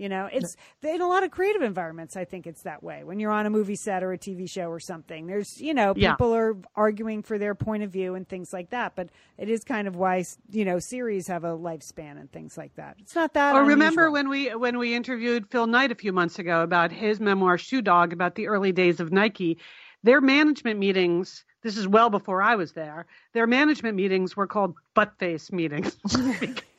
you 0.00 0.08
know, 0.08 0.30
it's 0.32 0.56
in 0.82 1.02
a 1.02 1.06
lot 1.06 1.24
of 1.24 1.30
creative 1.30 1.60
environments. 1.60 2.16
I 2.16 2.24
think 2.24 2.46
it's 2.46 2.62
that 2.62 2.82
way. 2.82 3.04
When 3.04 3.20
you're 3.20 3.30
on 3.30 3.44
a 3.44 3.50
movie 3.50 3.76
set 3.76 4.02
or 4.02 4.12
a 4.12 4.18
TV 4.18 4.48
show 4.48 4.68
or 4.70 4.80
something, 4.80 5.26
there's 5.26 5.60
you 5.60 5.74
know 5.74 5.92
Yeah. 5.94 6.12
people 6.12 6.34
are 6.34 6.56
arguing 6.74 7.22
for 7.22 7.36
their 7.36 7.54
point 7.54 7.82
of 7.82 7.90
view 7.90 8.14
and 8.14 8.26
things 8.26 8.50
like 8.52 8.70
that. 8.70 8.96
But 8.96 9.10
it 9.36 9.50
is 9.50 9.62
kind 9.62 9.86
of 9.86 9.96
why 9.96 10.24
you 10.50 10.64
know 10.64 10.78
series 10.78 11.26
have 11.28 11.44
a 11.44 11.56
lifespan 11.56 12.18
and 12.18 12.32
things 12.32 12.56
like 12.56 12.74
that. 12.76 12.96
It's 12.98 13.14
not 13.14 13.34
that. 13.34 13.54
Or 13.54 13.62
remember 13.64 14.10
when 14.10 14.30
we 14.30 14.48
when 14.54 14.78
we 14.78 14.94
interviewed 14.94 15.50
Phil 15.50 15.66
Knight 15.66 15.92
a 15.92 15.94
few 15.94 16.12
months 16.14 16.38
ago 16.38 16.62
about 16.62 16.92
his 16.92 17.20
memoir 17.20 17.58
Shoe 17.58 17.82
Dog 17.82 18.14
about 18.14 18.36
the 18.36 18.48
early 18.48 18.72
days 18.72 19.00
of 19.00 19.12
Nike, 19.12 19.58
their 20.02 20.22
management 20.22 20.78
meetings. 20.80 21.44
This 21.62 21.76
is 21.76 21.86
well 21.86 22.08
before 22.08 22.40
I 22.40 22.56
was 22.56 22.72
there. 22.72 23.04
Their 23.34 23.46
management 23.46 23.94
meetings 23.94 24.34
were 24.34 24.46
called 24.46 24.76
butt 24.94 25.18
face 25.18 25.52
meetings. 25.52 25.94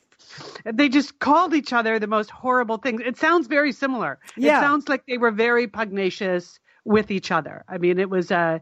they 0.66 0.90
just 0.90 1.20
called 1.20 1.54
each 1.54 1.74
other 1.74 2.00
the 2.00 2.08
most 2.08 2.30
horrible 2.30 2.78
things. 2.78 3.02
It 3.06 3.18
sounds 3.18 3.48
very 3.48 3.72
similar. 3.72 4.20
Yeah. 4.36 4.58
It 4.58 4.62
sounds 4.62 4.90
like 4.90 5.06
they 5.06 5.18
were 5.18 5.32
very 5.32 5.68
pugnacious 5.68 6.60
with 6.84 7.12
each 7.12 7.32
other. 7.32 7.64
I 7.68 7.78
mean, 7.78 8.00
it 8.00 8.10
was 8.10 8.32
uh 8.32 8.60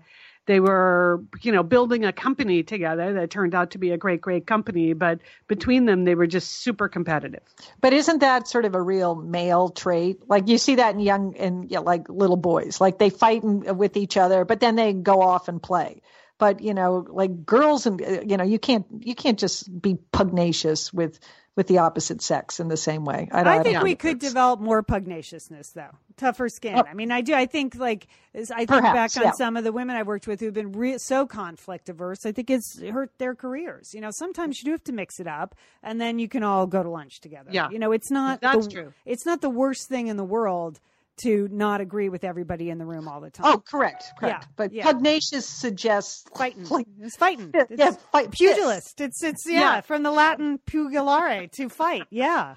they 0.50 0.60
were, 0.60 1.24
you 1.44 1.52
know, 1.52 1.62
building 1.62 2.06
a 2.06 2.12
company 2.12 2.64
together 2.64 3.14
that 3.14 3.30
turned 3.30 3.54
out 3.54 3.70
to 3.72 3.78
be 3.78 3.92
a 3.92 3.98
great, 3.98 4.20
great 4.20 4.48
company. 4.48 4.94
But 4.94 5.20
between 5.48 5.86
them, 5.86 6.06
they 6.06 6.16
were 6.16 6.26
just 6.26 6.50
super 6.50 6.90
competitive. 6.90 7.44
But 7.82 7.94
isn't 7.94 8.22
that 8.22 8.48
sort 8.48 8.66
of 8.66 8.74
a 8.74 8.82
real 8.82 9.14
male 9.14 9.70
trait? 9.70 10.28
Like 10.28 10.48
you 10.48 10.58
see 10.58 10.76
that 10.76 10.96
in 10.96 11.02
young 11.02 11.38
and 11.38 11.70
yeah, 11.70 11.80
like 11.80 12.10
little 12.10 12.36
boys, 12.36 12.82
like 12.82 12.98
they 12.98 13.12
fight 13.12 13.44
in, 13.44 13.78
with 13.78 13.96
each 13.96 14.18
other, 14.18 14.44
but 14.44 14.60
then 14.60 14.76
they 14.76 14.92
go 14.92 15.22
off 15.22 15.50
and 15.50 15.62
play. 15.62 16.02
But 16.40 16.62
you 16.62 16.74
know, 16.74 17.06
like 17.08 17.46
girls 17.46 17.86
and 17.86 18.02
uh, 18.02 18.22
you 18.26 18.38
know, 18.38 18.44
you 18.44 18.58
can't 18.58 18.88
you 19.02 19.14
can't 19.14 19.38
just 19.38 19.80
be 19.80 20.00
pugnacious 20.12 20.92
with 20.92 21.20
with 21.60 21.68
the 21.68 21.80
opposite 21.80 22.22
sex 22.22 22.62
in 22.62 22.70
the 22.70 22.78
same 22.78 23.04
way. 23.04 23.28
I, 23.34 23.44
don't- 23.44 23.48
I 23.48 23.56
don't 23.56 23.64
think 23.66 23.84
we 23.84 23.96
could 23.96 24.16
it's- 24.16 24.32
develop 24.32 24.62
more 24.62 24.82
pugnaciousness, 24.82 25.74
though, 25.74 25.92
tougher 26.16 26.48
skin. 26.48 26.76
Oh. 26.78 26.86
I 26.90 26.94
mean, 26.94 27.12
I 27.12 27.20
do. 27.20 27.34
I 27.34 27.48
think 27.48 27.76
like 27.76 28.08
I 28.34 28.46
think 28.46 28.70
Perhaps, 28.70 29.16
back 29.16 29.22
on 29.22 29.28
yeah. 29.28 29.32
some 29.34 29.58
of 29.58 29.66
the 29.66 29.74
women 29.74 29.98
I've 29.98 30.08
worked 30.08 30.26
with 30.26 30.40
who've 30.40 30.54
been 30.54 30.72
re- 30.72 30.98
so 31.00 31.28
conflict 31.28 31.90
averse. 31.90 32.26
I 32.26 32.32
think 32.32 32.50
it's 32.50 32.80
hurt 32.82 33.12
their 33.18 33.36
careers. 33.36 33.94
You 33.94 34.00
know, 34.00 34.10
sometimes 34.12 34.60
you 34.60 34.66
do 34.68 34.72
have 34.72 34.84
to 34.86 34.94
mix 34.94 35.20
it 35.20 35.28
up, 35.28 35.54
and 35.84 36.00
then 36.00 36.18
you 36.18 36.30
can 36.30 36.44
all 36.44 36.66
go 36.66 36.82
to 36.82 36.90
lunch 36.90 37.20
together. 37.20 37.50
Yeah. 37.52 37.70
you 37.70 37.78
know, 37.80 37.92
it's 37.92 38.10
not 38.10 38.40
That's 38.40 38.68
the, 38.68 38.74
true. 38.74 38.94
It's 39.06 39.26
not 39.26 39.42
the 39.42 39.50
worst 39.50 39.90
thing 39.90 40.08
in 40.08 40.16
the 40.16 40.24
world 40.24 40.80
to 41.24 41.48
not 41.52 41.82
agree 41.82 42.10
with 42.10 42.24
everybody 42.24 42.70
in 42.70 42.78
the 42.78 42.86
room 42.86 43.08
all 43.08 43.22
the 43.22 43.30
time. 43.30 43.46
Oh, 43.48 43.58
correct, 43.60 44.06
correct. 44.20 44.44
Yeah, 44.44 44.48
but 44.56 44.74
yeah. 44.74 44.84
pugnacious 44.86 45.46
suggests 45.46 46.24
fighting! 46.36 46.66
like 46.70 46.88
it's 47.02 47.16
fighting. 47.16 47.52
Yeah, 47.54 47.64
It's 47.70 47.80
yeah, 47.80 47.92
fight- 48.12 48.32
pugilist. 48.32 49.02
It's 49.02 49.24
it's 49.24 49.46
yeah, 49.48 49.60
Yeah. 49.76 49.82
from 49.82 50.04
the 50.04 50.12
Latin 50.12 50.60
pugilare 50.66 51.52
to 51.54 51.70
fight. 51.70 52.04
Yeah. 52.10 52.56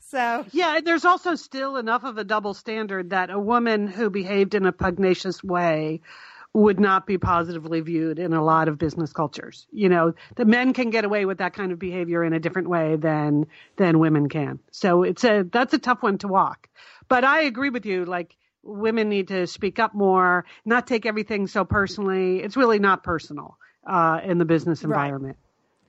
So 0.00 0.44
Yeah, 0.52 0.76
and 0.76 0.86
there's 0.86 1.04
also 1.06 1.34
still 1.36 1.76
enough 1.76 2.04
of 2.04 2.18
a 2.18 2.24
double 2.24 2.52
standard 2.54 3.10
that 3.10 3.30
a 3.30 3.38
woman 3.38 3.86
who 3.86 4.10
behaved 4.10 4.54
in 4.54 4.66
a 4.66 4.72
pugnacious 4.72 5.42
way 5.42 6.02
would 6.54 6.78
not 6.78 7.06
be 7.06 7.16
positively 7.16 7.80
viewed 7.80 8.18
in 8.18 8.34
a 8.34 8.44
lot 8.44 8.68
of 8.68 8.76
business 8.76 9.10
cultures. 9.14 9.66
You 9.72 9.88
know, 9.88 10.12
the 10.36 10.44
men 10.44 10.74
can 10.74 10.90
get 10.90 11.06
away 11.06 11.24
with 11.24 11.38
that 11.38 11.54
kind 11.54 11.72
of 11.72 11.78
behavior 11.78 12.22
in 12.22 12.34
a 12.34 12.40
different 12.40 12.68
way 12.68 12.96
than 12.96 13.46
than 13.76 13.98
women 13.98 14.28
can. 14.28 14.58
So 14.70 15.02
it's 15.02 15.24
a 15.24 15.44
that's 15.50 15.72
a 15.72 15.78
tough 15.78 16.02
one 16.02 16.18
to 16.18 16.28
walk. 16.28 16.68
But 17.12 17.24
I 17.24 17.42
agree 17.42 17.68
with 17.68 17.84
you 17.84 18.06
like 18.06 18.34
women 18.62 19.10
need 19.10 19.28
to 19.28 19.46
speak 19.46 19.78
up 19.78 19.92
more, 19.92 20.46
not 20.64 20.86
take 20.86 21.04
everything 21.04 21.46
so 21.46 21.62
personally. 21.62 22.40
It's 22.40 22.56
really 22.56 22.78
not 22.78 23.02
personal 23.04 23.58
uh, 23.86 24.20
in 24.24 24.38
the 24.38 24.46
business 24.46 24.82
Right. 24.82 25.08
environment. 25.08 25.36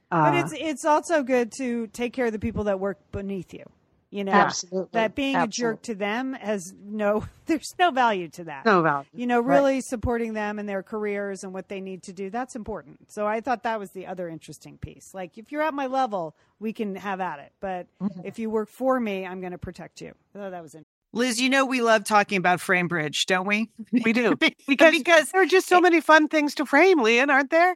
But 0.10 0.34
Uh, 0.36 0.44
it's 0.44 0.54
it's 0.54 0.86
also 0.86 1.24
good 1.24 1.54
to 1.60 1.88
take 1.88 2.12
care 2.12 2.26
of 2.26 2.34
the 2.34 2.40
people 2.40 2.66
that 2.66 2.80
work 2.80 2.98
beneath 3.14 3.54
you. 3.54 3.64
You 4.10 4.26
know, 4.26 4.34
Absolutely. 4.34 4.90
that 4.92 5.16
being 5.16 5.38
a 5.38 5.48
jerk 5.48 5.82
to 5.84 5.96
them 5.96 6.34
has 6.34 6.74
no 6.84 7.24
there's 7.46 7.74
no 7.80 7.90
value 7.92 8.28
to 8.30 8.44
that. 8.44 8.66
no 8.66 8.82
value. 8.82 9.08
You 9.16 9.26
know, 9.26 9.40
really 9.40 9.80
supporting 9.82 10.34
them 10.34 10.60
and 10.60 10.68
their 10.68 10.84
careers 10.84 11.44
and 11.46 11.54
what 11.54 11.70
they 11.70 11.80
need 11.80 12.04
to 12.04 12.14
do, 12.14 12.30
that's 12.30 12.56
important. 12.56 13.12
So 13.12 13.26
I 13.26 13.40
thought 13.40 13.64
that 13.64 13.80
was 13.80 13.92
the 13.92 14.08
other 14.08 14.28
interesting 14.28 14.78
piece. 14.78 15.14
Like 15.14 15.38
if 15.38 15.52
you're 15.54 15.64
at 15.64 15.74
my 15.74 15.88
level, 15.88 16.36
we 16.60 16.74
can 16.74 16.96
have 16.96 17.22
at 17.22 17.40
it. 17.40 17.54
But 17.62 17.88
Mm-hmm. 18.02 18.22
if 18.26 18.38
you 18.40 18.50
work 18.50 18.70
for 18.70 19.00
me, 19.00 19.26
I'm 19.26 19.40
going 19.40 19.54
to 19.54 19.58
protect 19.58 20.02
you. 20.02 20.14
I 20.36 20.38
thought 20.38 20.52
that 20.52 20.62
was 20.62 20.76
interesting. 20.76 20.93
Liz, 21.14 21.40
you 21.40 21.50
know 21.50 21.66
we 21.66 21.82
love 21.82 22.04
talking 22.04 22.38
about 22.38 22.60
Framebridge, 22.60 23.26
don't 23.28 23.48
we? 23.48 23.70
We 23.92 24.14
do. 24.14 24.36
because 24.68 24.98
Because 24.98 25.30
there 25.32 25.44
are 25.44 25.46
just 25.46 25.68
so 25.68 25.80
many 25.80 26.02
fun 26.02 26.28
things 26.28 26.56
to 26.56 26.66
frame, 26.66 27.02
Lian, 27.02 27.30
aren't 27.30 27.52
there? 27.52 27.76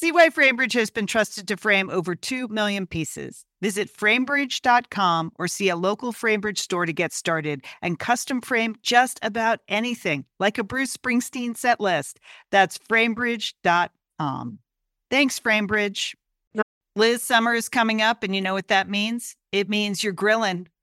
See 0.00 0.12
why 0.12 0.28
Framebridge 0.28 0.74
has 0.74 0.90
been 0.90 1.08
trusted 1.08 1.48
to 1.48 1.56
frame 1.56 1.90
over 1.90 2.14
2 2.14 2.46
million 2.46 2.86
pieces. 2.86 3.44
Visit 3.60 3.92
framebridge.com 3.92 5.32
or 5.40 5.48
see 5.48 5.70
a 5.70 5.74
local 5.74 6.12
Framebridge 6.12 6.58
store 6.58 6.86
to 6.86 6.92
get 6.92 7.12
started 7.12 7.64
and 7.82 7.98
custom 7.98 8.40
frame 8.40 8.76
just 8.80 9.18
about 9.22 9.58
anything, 9.66 10.24
like 10.38 10.56
a 10.56 10.62
Bruce 10.62 10.96
Springsteen 10.96 11.56
set 11.56 11.80
list. 11.80 12.20
That's 12.52 12.78
framebridge.com. 12.78 14.58
Thanks, 15.10 15.40
Framebridge. 15.40 16.14
Liz, 16.94 17.24
summer 17.24 17.54
is 17.54 17.68
coming 17.68 18.00
up, 18.00 18.22
and 18.22 18.36
you 18.36 18.40
know 18.40 18.54
what 18.54 18.68
that 18.68 18.88
means? 18.88 19.34
It 19.50 19.68
means 19.68 20.04
you're 20.04 20.12
grilling. 20.12 20.68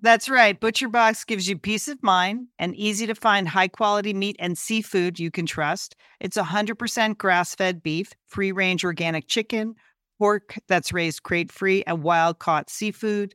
That's 0.00 0.28
right. 0.28 0.58
Butcher 0.58 0.88
Box 0.88 1.24
gives 1.24 1.48
you 1.48 1.58
peace 1.58 1.88
of 1.88 2.02
mind 2.02 2.48
and 2.58 2.74
easy 2.76 3.06
to 3.06 3.14
find 3.14 3.48
high 3.48 3.68
quality 3.68 4.14
meat 4.14 4.36
and 4.38 4.56
seafood 4.56 5.18
you 5.18 5.30
can 5.30 5.44
trust. 5.44 5.96
It's 6.20 6.36
100% 6.36 7.18
grass 7.18 7.54
fed 7.54 7.82
beef, 7.82 8.12
free 8.26 8.52
range 8.52 8.84
organic 8.84 9.26
chicken, 9.26 9.74
pork 10.18 10.54
that's 10.68 10.92
raised 10.92 11.24
crate 11.24 11.50
free, 11.50 11.82
and 11.84 12.02
wild 12.02 12.38
caught 12.38 12.70
seafood. 12.70 13.34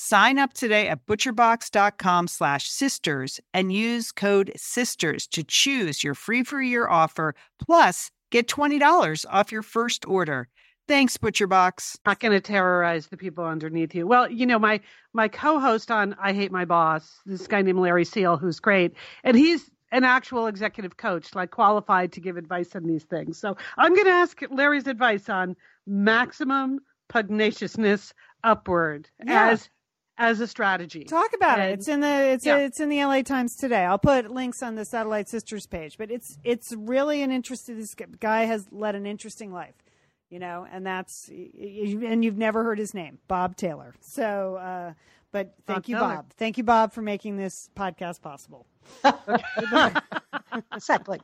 Sign 0.00 0.38
up 0.38 0.52
today 0.52 0.86
at 0.86 1.04
butcherbox.com 1.06 2.28
slash 2.28 2.68
sisters 2.70 3.40
and 3.52 3.72
use 3.72 4.12
code 4.12 4.52
sisters 4.54 5.26
to 5.26 5.42
choose 5.42 6.04
your 6.04 6.14
free 6.14 6.44
for 6.44 6.62
year 6.62 6.86
offer 6.86 7.34
plus 7.58 8.08
get 8.30 8.46
$20 8.46 9.26
off 9.28 9.50
your 9.50 9.62
first 9.64 10.06
order. 10.06 10.46
Thanks, 10.86 11.16
ButcherBox. 11.16 11.96
not 12.06 12.20
going 12.20 12.30
to 12.30 12.40
terrorize 12.40 13.08
the 13.08 13.16
people 13.16 13.44
underneath 13.44 13.92
you. 13.92 14.06
Well, 14.06 14.30
you 14.30 14.46
know, 14.46 14.60
my 14.60 14.78
my 15.14 15.26
co-host 15.26 15.90
on 15.90 16.14
I 16.22 16.32
Hate 16.32 16.52
My 16.52 16.64
Boss, 16.64 17.16
this 17.26 17.48
guy 17.48 17.60
named 17.62 17.80
Larry 17.80 18.04
Seal, 18.04 18.36
who's 18.36 18.60
great, 18.60 18.94
and 19.24 19.36
he's 19.36 19.68
an 19.90 20.04
actual 20.04 20.46
executive 20.46 20.96
coach, 20.96 21.34
like 21.34 21.50
qualified 21.50 22.12
to 22.12 22.20
give 22.20 22.36
advice 22.36 22.76
on 22.76 22.84
these 22.84 23.02
things. 23.02 23.36
So 23.36 23.56
I'm 23.76 23.94
going 23.94 24.06
to 24.06 24.12
ask 24.12 24.40
Larry's 24.48 24.86
advice 24.86 25.28
on 25.28 25.56
maximum 25.88 26.78
pugnaciousness 27.12 28.12
upward 28.44 29.10
Yeah. 29.26 29.48
as 29.50 29.68
as 30.18 30.40
a 30.40 30.46
strategy. 30.46 31.04
Talk 31.04 31.32
about 31.32 31.60
it. 31.60 31.70
It's 31.78 31.88
in 31.88 32.00
the 32.00 32.32
it's 32.32 32.44
yeah. 32.44 32.58
it's 32.58 32.80
in 32.80 32.88
the 32.88 33.02
LA 33.04 33.22
Times 33.22 33.54
today. 33.56 33.84
I'll 33.84 33.98
put 33.98 34.30
links 34.30 34.62
on 34.62 34.74
the 34.74 34.84
Satellite 34.84 35.28
Sisters 35.28 35.66
page. 35.66 35.96
But 35.96 36.10
it's 36.10 36.36
it's 36.44 36.74
really 36.76 37.22
an 37.22 37.30
interesting. 37.30 37.78
This 37.78 37.94
guy 37.94 38.44
has 38.44 38.66
led 38.72 38.96
an 38.96 39.06
interesting 39.06 39.52
life, 39.52 39.76
you 40.28 40.40
know, 40.40 40.66
and 40.70 40.84
that's 40.84 41.28
and 41.28 42.24
you've 42.24 42.36
never 42.36 42.64
heard 42.64 42.78
his 42.78 42.92
name, 42.92 43.18
Bob 43.28 43.56
Taylor. 43.56 43.94
So, 44.00 44.56
uh, 44.56 44.92
but 45.30 45.54
thank 45.66 45.84
Bob 45.84 45.88
you, 45.88 45.94
Taylor. 45.96 46.08
Bob. 46.08 46.32
Thank 46.36 46.58
you, 46.58 46.64
Bob, 46.64 46.92
for 46.92 47.02
making 47.02 47.36
this 47.36 47.70
podcast 47.76 48.20
possible. 48.20 48.66
Exactly. 50.72 51.20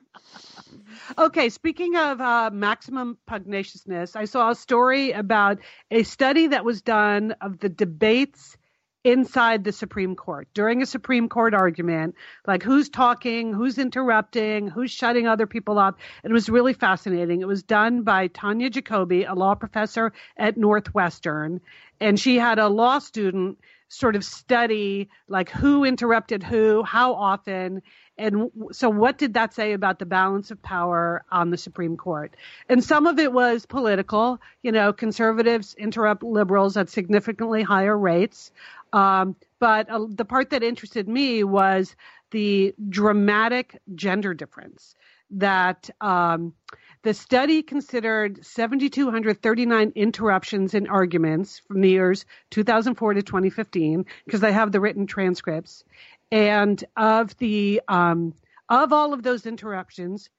Okay, 1.19 1.49
speaking 1.49 1.97
of 1.97 2.21
uh, 2.21 2.51
maximum 2.53 3.19
pugnaciousness, 3.27 4.15
I 4.15 4.27
saw 4.27 4.51
a 4.51 4.55
story 4.55 5.13
about 5.13 5.59
a 5.91 6.03
study 6.03 6.49
that 6.49 6.65
was 6.65 6.83
done 6.83 7.35
of 7.41 7.59
the 7.59 7.69
debates 7.69 8.57
inside 9.05 9.65
the 9.65 9.73
Supreme 9.73 10.17
Court 10.17 10.49
during 10.55 10.83
a 10.83 10.87
Supreme 10.87 11.29
Court 11.29 11.55
argument, 11.55 12.15
like 12.47 12.63
who's 12.63 12.89
talking, 12.89 13.53
who's 13.53 13.79
interrupting, 13.79 14.67
who's 14.67 14.91
shutting 14.91 15.29
other 15.29 15.47
people 15.47 15.79
up. 15.79 15.99
It 16.25 16.33
was 16.33 16.49
really 16.49 16.73
fascinating. 16.73 17.43
It 17.43 17.49
was 17.49 17.63
done 17.63 18.03
by 18.03 18.29
Tonja 18.29 18.71
Jacobi, 18.71 19.31
a 19.31 19.35
law 19.35 19.55
professor 19.55 20.13
at 20.39 20.57
Northwestern, 20.57 21.61
and 22.01 22.19
she 22.19 22.37
had 22.37 22.59
a 22.59 22.69
law 22.69 22.99
student 22.99 23.59
sort 23.89 24.17
of 24.17 24.25
study 24.25 25.09
like 25.29 25.51
who 25.51 25.85
interrupted 25.85 26.43
who, 26.43 26.83
how 26.83 27.15
often, 27.15 27.83
and 28.17 28.51
so 28.71 28.89
what 28.89 29.19
did 29.19 29.35
that 29.35 29.55
say 29.55 29.73
about 29.73 29.99
the 29.99 30.07
balance 30.07 30.51
of 30.51 30.63
power 30.63 31.25
on 31.33 31.51
the 31.51 31.57
Supreme 31.57 31.97
Court? 31.97 32.35
And 32.69 32.83
some 32.83 33.07
of 33.07 33.19
it 33.19 33.33
was 33.33 33.67
political. 33.67 34.41
You 34.63 34.71
know, 34.71 34.93
conservatives 34.93 35.75
interrupt 35.75 36.23
liberals 36.23 36.77
at 36.77 36.89
significantly 36.89 37.63
higher 37.63 37.99
rates. 37.99 38.53
Um, 38.95 39.35
but 39.59 39.91
uh, 39.91 40.07
the 40.09 40.25
part 40.25 40.51
that 40.51 40.63
interested 40.63 41.09
me 41.09 41.43
was 41.43 41.97
the 42.31 42.75
dramatic 42.89 43.81
gender 43.97 44.35
difference 44.35 44.95
that 45.31 45.91
um, 46.01 46.55
the 47.03 47.13
study 47.13 47.63
considered 47.63 48.47
7,239 48.47 49.93
interruptions 49.97 50.75
in 50.75 50.87
arguments 50.87 51.61
from 51.67 51.81
the 51.81 51.91
years 51.91 52.25
2004 52.51 53.15
to 53.15 53.23
2015 53.23 54.07
because 54.25 54.41
they 54.41 54.53
have 54.53 54.71
the 54.71 54.81
written 54.81 55.09
transcripts, 55.09 55.83
and 56.31 56.85
of 56.97 57.37
the 57.39 57.81
um, 57.89 58.33
of 58.69 58.93
all 58.93 59.13
of 59.13 59.25
those 59.25 59.45
interruptions, 59.45 60.31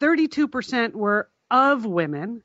32% 0.00 0.92
were 0.92 1.30
of 1.50 1.86
women, 1.86 2.42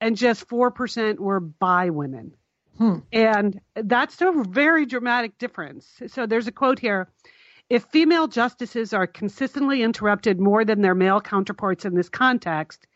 and 0.00 0.16
just 0.16 0.48
4% 0.48 1.20
were 1.20 1.40
by 1.40 1.90
women. 1.90 2.34
Hmm. 2.80 3.00
And 3.12 3.60
that's 3.74 4.22
a 4.22 4.32
very 4.48 4.86
dramatic 4.86 5.36
difference. 5.36 6.00
So 6.06 6.26
there's 6.26 6.46
a 6.46 6.52
quote 6.52 6.78
here. 6.78 7.08
If 7.68 7.84
female 7.84 8.26
justices 8.26 8.94
are 8.94 9.06
consistently 9.06 9.82
interrupted 9.82 10.40
more 10.40 10.64
than 10.64 10.80
their 10.80 10.94
male 10.94 11.20
counterparts 11.20 11.84
in 11.84 11.94
this 11.94 12.08
context, 12.08 12.86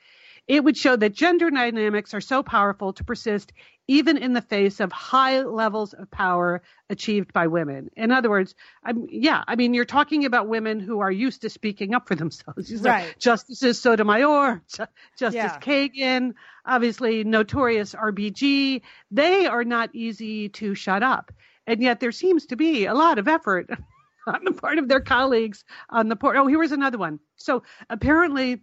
it 0.47 0.63
would 0.63 0.77
show 0.77 0.95
that 0.97 1.15
gender 1.15 1.51
dynamics 1.51 2.13
are 2.15 2.21
so 2.21 2.43
powerful 2.43 2.93
to 2.93 3.05
persist 3.05 3.53
even 3.87 4.17
in 4.17 4.33
the 4.33 4.41
face 4.41 4.81
of 4.81 4.91
high 4.93 5.43
levels 5.43 5.93
of 5.93 6.11
power 6.11 6.63
achieved 6.89 7.33
by 7.35 7.47
women. 7.47 7.91
In 7.97 8.11
other 8.11 8.31
words, 8.31 8.55
I'm, 8.83 9.07
yeah, 9.11 9.45
I 9.47 9.57
mean, 9.57 9.75
you're 9.75 9.85
talking 9.85 10.25
about 10.25 10.49
women 10.49 10.81
who 10.81 11.01
are 11.01 11.11
used 11.11 11.43
to 11.43 11.51
speaking 11.51 11.95
up 11.95 12.09
for 12.09 12.15
themselves. 12.15 12.73
Are 12.87 12.89
Right. 12.91 13.15
Justices 13.19 13.79
Sotomayor, 13.81 14.63
Ju- 14.75 14.87
Justice 15.19 15.35
Yeah. 15.35 15.59
Kagan, 15.61 16.33
obviously 16.65 17.25
notorious 17.25 17.95
RBG. 17.95 18.81
They 19.11 19.47
are 19.47 19.65
not 19.65 19.91
easy 19.95 20.49
to 20.51 20.75
shut 20.75 21.03
up. 21.03 21.33
And 21.67 21.83
yet 21.83 22.01
there 22.01 22.13
seems 22.13 22.47
to 22.47 22.57
be 22.57 22.87
a 22.87 22.95
lot 22.95 23.19
of 23.19 23.29
effort 23.29 23.69
on 24.27 24.41
the 24.45 24.53
part 24.53 24.79
of 24.79 24.89
their 24.89 25.01
colleagues 25.01 25.65
on 25.91 26.09
the 26.09 26.17
port. 26.17 26.37
Oh, 26.39 26.47
here 26.47 26.59
was 26.59 26.73
another 26.73 26.99
one. 26.99 27.21
So 27.37 27.63
apparently, 27.91 28.63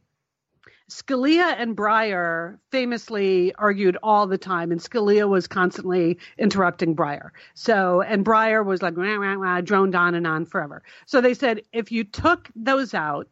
Scalia 0.92 1.56
and 1.58 1.74
Breyer 1.76 2.60
famously 2.70 3.56
argued 3.56 3.98
all 4.04 4.28
the 4.28 4.38
time, 4.38 4.74
and 4.74 4.82
Scalia 4.82 5.26
was 5.26 5.48
constantly 5.48 6.18
interrupting 6.38 6.98
Breyer. 6.98 7.30
So, 7.54 8.02
and 8.02 8.26
Breyer 8.26 8.66
was 8.66 8.82
like, 8.82 8.98
wah, 8.98 9.18
wah, 9.18 9.38
wah, 9.38 9.62
droned 9.62 9.96
on 9.96 10.16
and 10.16 10.28
on 10.28 10.46
forever. 10.46 10.84
So 11.06 11.22
they 11.22 11.34
said 11.34 11.62
if 11.72 11.94
you 11.94 12.04
took 12.04 12.50
those 12.58 12.94
out, 12.94 13.30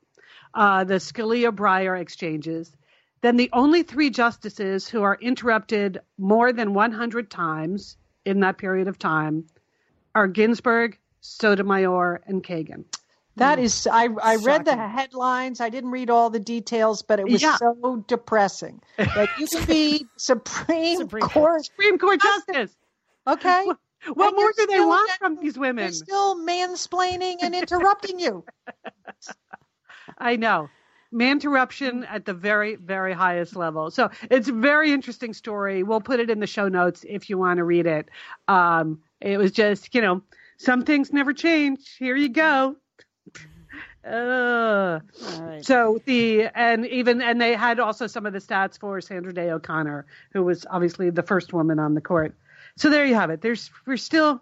uh, 0.53 0.86
the 0.86 0.95
Scalia 1.01 1.51
Breyer 1.51 1.99
exchanges, 1.99 2.78
then 3.20 3.36
the 3.36 3.49
only 3.51 3.84
three 3.84 4.10
justices 4.10 4.88
who 4.88 5.03
are 5.03 5.18
interrupted 5.20 5.99
more 6.18 6.53
than 6.53 6.74
100 6.74 7.30
times 7.30 7.97
in 8.24 8.39
that 8.39 8.57
period 8.57 8.88
of 8.88 8.97
time 8.97 9.45
are 10.16 10.30
Ginsburg, 10.30 10.97
Sotomayor, 11.20 12.22
and 12.26 12.41
Kagan. 12.41 12.86
That 13.40 13.60
is, 13.60 13.88
I, 13.92 14.10
I 14.22 14.36
read 14.38 14.66
the 14.66 14.76
headlines. 14.76 15.60
I 15.62 15.70
didn't 15.70 15.92
read 15.92 16.10
all 16.10 16.30
the 16.30 16.40
details, 16.40 17.02
but 17.02 17.20
it 17.20 17.28
was 17.28 17.42
Yeah. 17.42 17.56
so 17.58 18.04
depressing 18.08 18.82
that 18.98 19.30
you 19.40 19.48
can 19.48 19.66
be 19.66 20.06
Supreme, 20.18 20.98
Supreme 20.98 21.28
Court. 21.28 21.66
Supreme 21.66 21.98
Court 21.98 22.22
Justice. 22.22 22.76
Okay. 23.28 23.66
What 24.14 24.28
And 24.30 24.36
more 24.38 24.52
do 24.56 24.66
they 24.68 24.80
want 24.80 25.12
from 25.20 25.36
these 25.38 25.56
They're 25.56 25.62
women? 25.62 25.92
still 25.92 26.40
mansplaining 26.46 27.38
and 27.42 27.54
interrupting 27.54 28.20
you. 28.20 28.46
I 30.18 30.36
know. 30.36 30.70
Man 31.12 31.34
interruption 31.34 32.04
at 32.04 32.26
the 32.26 32.34
very, 32.36 32.76
very 32.76 33.14
highest 33.14 33.56
level. 33.56 33.90
So 33.90 34.10
it's 34.30 34.48
a 34.48 34.54
very 34.54 34.92
interesting 34.94 35.34
story. 35.34 35.82
We'll 35.82 36.02
put 36.02 36.20
it 36.20 36.30
in 36.30 36.40
the 36.40 36.46
show 36.48 36.68
notes 36.68 37.04
if 37.10 37.30
you 37.32 37.38
want 37.38 37.58
to 37.58 37.64
read 37.64 37.88
it. 37.88 38.10
Um, 38.48 39.00
it 39.20 39.38
was 39.38 39.52
just, 39.52 39.94
you 39.96 40.02
know, 40.02 40.22
some 40.58 40.84
things 40.86 41.12
never 41.12 41.34
change. 41.34 41.96
Here 41.98 42.16
you 42.16 42.30
go. 42.30 42.76
Uh, 44.06 45.00
All 45.26 45.41
right. 45.41 45.66
so 45.66 46.00
the 46.06 46.43
and 46.56 46.86
even 46.88 47.22
and 47.22 47.39
they 47.39 47.54
had 47.54 47.80
also 47.80 48.08
some 48.08 48.26
of 48.26 48.34
the 48.34 48.39
stats 48.39 48.80
for 48.80 49.02
Sandra 49.02 49.34
Day 49.34 49.52
O'Connor, 49.52 50.06
who 50.32 50.43
was 50.43 50.66
obviously 50.70 51.10
the 51.10 51.24
first 51.24 51.54
woman 51.54 51.80
on 51.80 51.95
the 51.95 52.02
court. 52.02 52.34
So 52.78 52.89
there 52.89 53.06
you 53.06 53.16
have 53.16 53.30
it. 53.30 53.41
There's 53.41 53.70
we're 53.86 53.97
still 53.97 54.41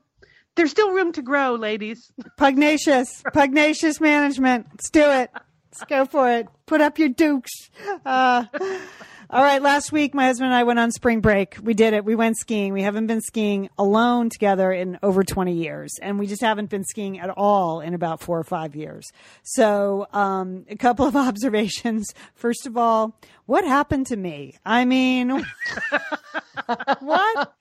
there's 0.55 0.71
still 0.71 0.91
room 0.91 1.11
to 1.13 1.21
grow, 1.21 1.55
ladies. 1.55 2.11
Pugnacious, 2.37 3.23
pugnacious 3.33 3.99
management. 3.99 4.67
Let's 4.71 4.89
do 4.89 5.09
it. 5.09 5.31
Let's 5.33 5.83
go 5.87 6.05
for 6.05 6.31
it. 6.31 6.47
Put 6.65 6.81
up 6.81 6.99
your 6.99 7.09
dukes. 7.09 7.69
Uh, 8.05 8.45
all 9.29 9.43
right. 9.43 9.61
Last 9.61 9.91
week, 9.91 10.13
my 10.13 10.27
husband 10.27 10.45
and 10.45 10.55
I 10.55 10.63
went 10.63 10.79
on 10.79 10.89
spring 10.91 11.19
break. 11.19 11.57
We 11.61 11.73
did 11.73 11.93
it. 11.93 12.05
We 12.05 12.15
went 12.15 12.37
skiing. 12.37 12.71
We 12.71 12.81
haven't 12.81 13.07
been 13.07 13.19
skiing 13.19 13.69
alone 13.77 14.29
together 14.29 14.71
in 14.71 14.97
over 15.03 15.21
20 15.21 15.53
years. 15.53 15.91
And 16.01 16.17
we 16.17 16.27
just 16.27 16.41
haven't 16.41 16.69
been 16.69 16.85
skiing 16.85 17.19
at 17.19 17.29
all 17.31 17.81
in 17.81 17.93
about 17.93 18.21
four 18.21 18.39
or 18.39 18.45
five 18.45 18.73
years. 18.73 19.05
So, 19.43 20.07
um, 20.13 20.65
a 20.69 20.77
couple 20.77 21.05
of 21.05 21.15
observations. 21.17 22.13
First 22.35 22.65
of 22.67 22.77
all, 22.77 23.19
what 23.45 23.65
happened 23.65 24.07
to 24.07 24.15
me? 24.15 24.55
I 24.65 24.85
mean, 24.85 25.29
what 26.99 27.53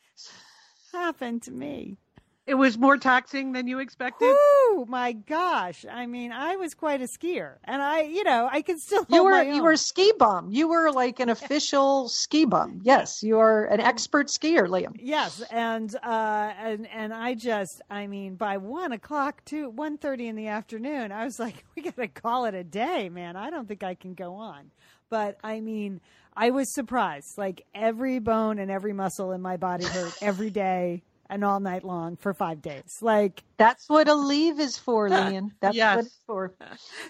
happened 0.92 1.42
to 1.42 1.50
me? 1.50 1.98
It 2.46 2.54
was 2.54 2.78
more 2.78 2.96
taxing 2.96 3.50
than 3.52 3.66
you 3.66 3.80
expected. 3.80 4.28
Oh 4.30 4.86
my 4.88 5.10
gosh! 5.12 5.84
I 5.90 6.06
mean, 6.06 6.30
I 6.30 6.54
was 6.54 6.74
quite 6.74 7.00
a 7.00 7.06
skier, 7.06 7.56
and 7.64 7.82
I, 7.82 8.02
you 8.02 8.22
know, 8.22 8.48
I 8.50 8.62
could 8.62 8.78
still. 8.78 9.04
You 9.08 9.24
were 9.24 9.32
my 9.32 9.42
you 9.42 9.54
own. 9.54 9.62
were 9.64 9.72
a 9.72 9.76
ski 9.76 10.12
bum. 10.16 10.50
You 10.52 10.68
were 10.68 10.92
like 10.92 11.18
an 11.18 11.28
official 11.28 12.08
ski 12.08 12.44
bum. 12.44 12.82
Yes, 12.84 13.20
you 13.24 13.40
are 13.40 13.64
an 13.64 13.80
expert 13.80 14.28
skier, 14.28 14.68
Lian. 14.68 14.94
Yes, 15.00 15.42
and 15.50 15.92
uh, 15.96 16.52
and 16.56 16.86
and 16.86 17.12
I 17.12 17.34
just, 17.34 17.82
I 17.90 18.06
mean, 18.06 18.36
by 18.36 18.58
one 18.58 18.92
o'clock 18.92 19.44
to 19.46 19.68
one 19.70 19.98
thirty 19.98 20.28
in 20.28 20.36
the 20.36 20.46
afternoon, 20.46 21.10
I 21.10 21.24
was 21.24 21.40
like, 21.40 21.64
we 21.74 21.82
got 21.82 21.96
to 21.96 22.06
call 22.06 22.44
it 22.44 22.54
a 22.54 22.62
day, 22.62 23.08
man. 23.08 23.34
I 23.34 23.50
don't 23.50 23.66
think 23.66 23.82
I 23.82 23.94
can 23.94 24.14
go 24.14 24.34
on. 24.34 24.70
But 25.10 25.36
I 25.42 25.60
mean, 25.60 26.00
I 26.36 26.50
was 26.50 26.72
surprised. 26.72 27.38
Like 27.38 27.66
every 27.74 28.20
bone 28.20 28.60
and 28.60 28.70
every 28.70 28.92
muscle 28.92 29.32
in 29.32 29.42
my 29.42 29.56
body 29.56 29.84
hurt 29.84 30.14
every 30.22 30.50
day 30.50 31.02
and 31.28 31.44
all 31.44 31.60
night 31.60 31.84
long 31.84 32.16
for 32.16 32.32
five 32.34 32.62
days. 32.62 32.84
Like 33.00 33.42
That's 33.56 33.88
what 33.88 34.08
a 34.08 34.14
leave 34.14 34.60
is 34.60 34.76
for, 34.76 35.08
Lian. 35.10 35.52
That's 35.60 35.76
Yes. 35.76 35.96
what 35.96 36.04
it's 36.06 36.20
for. 36.26 36.54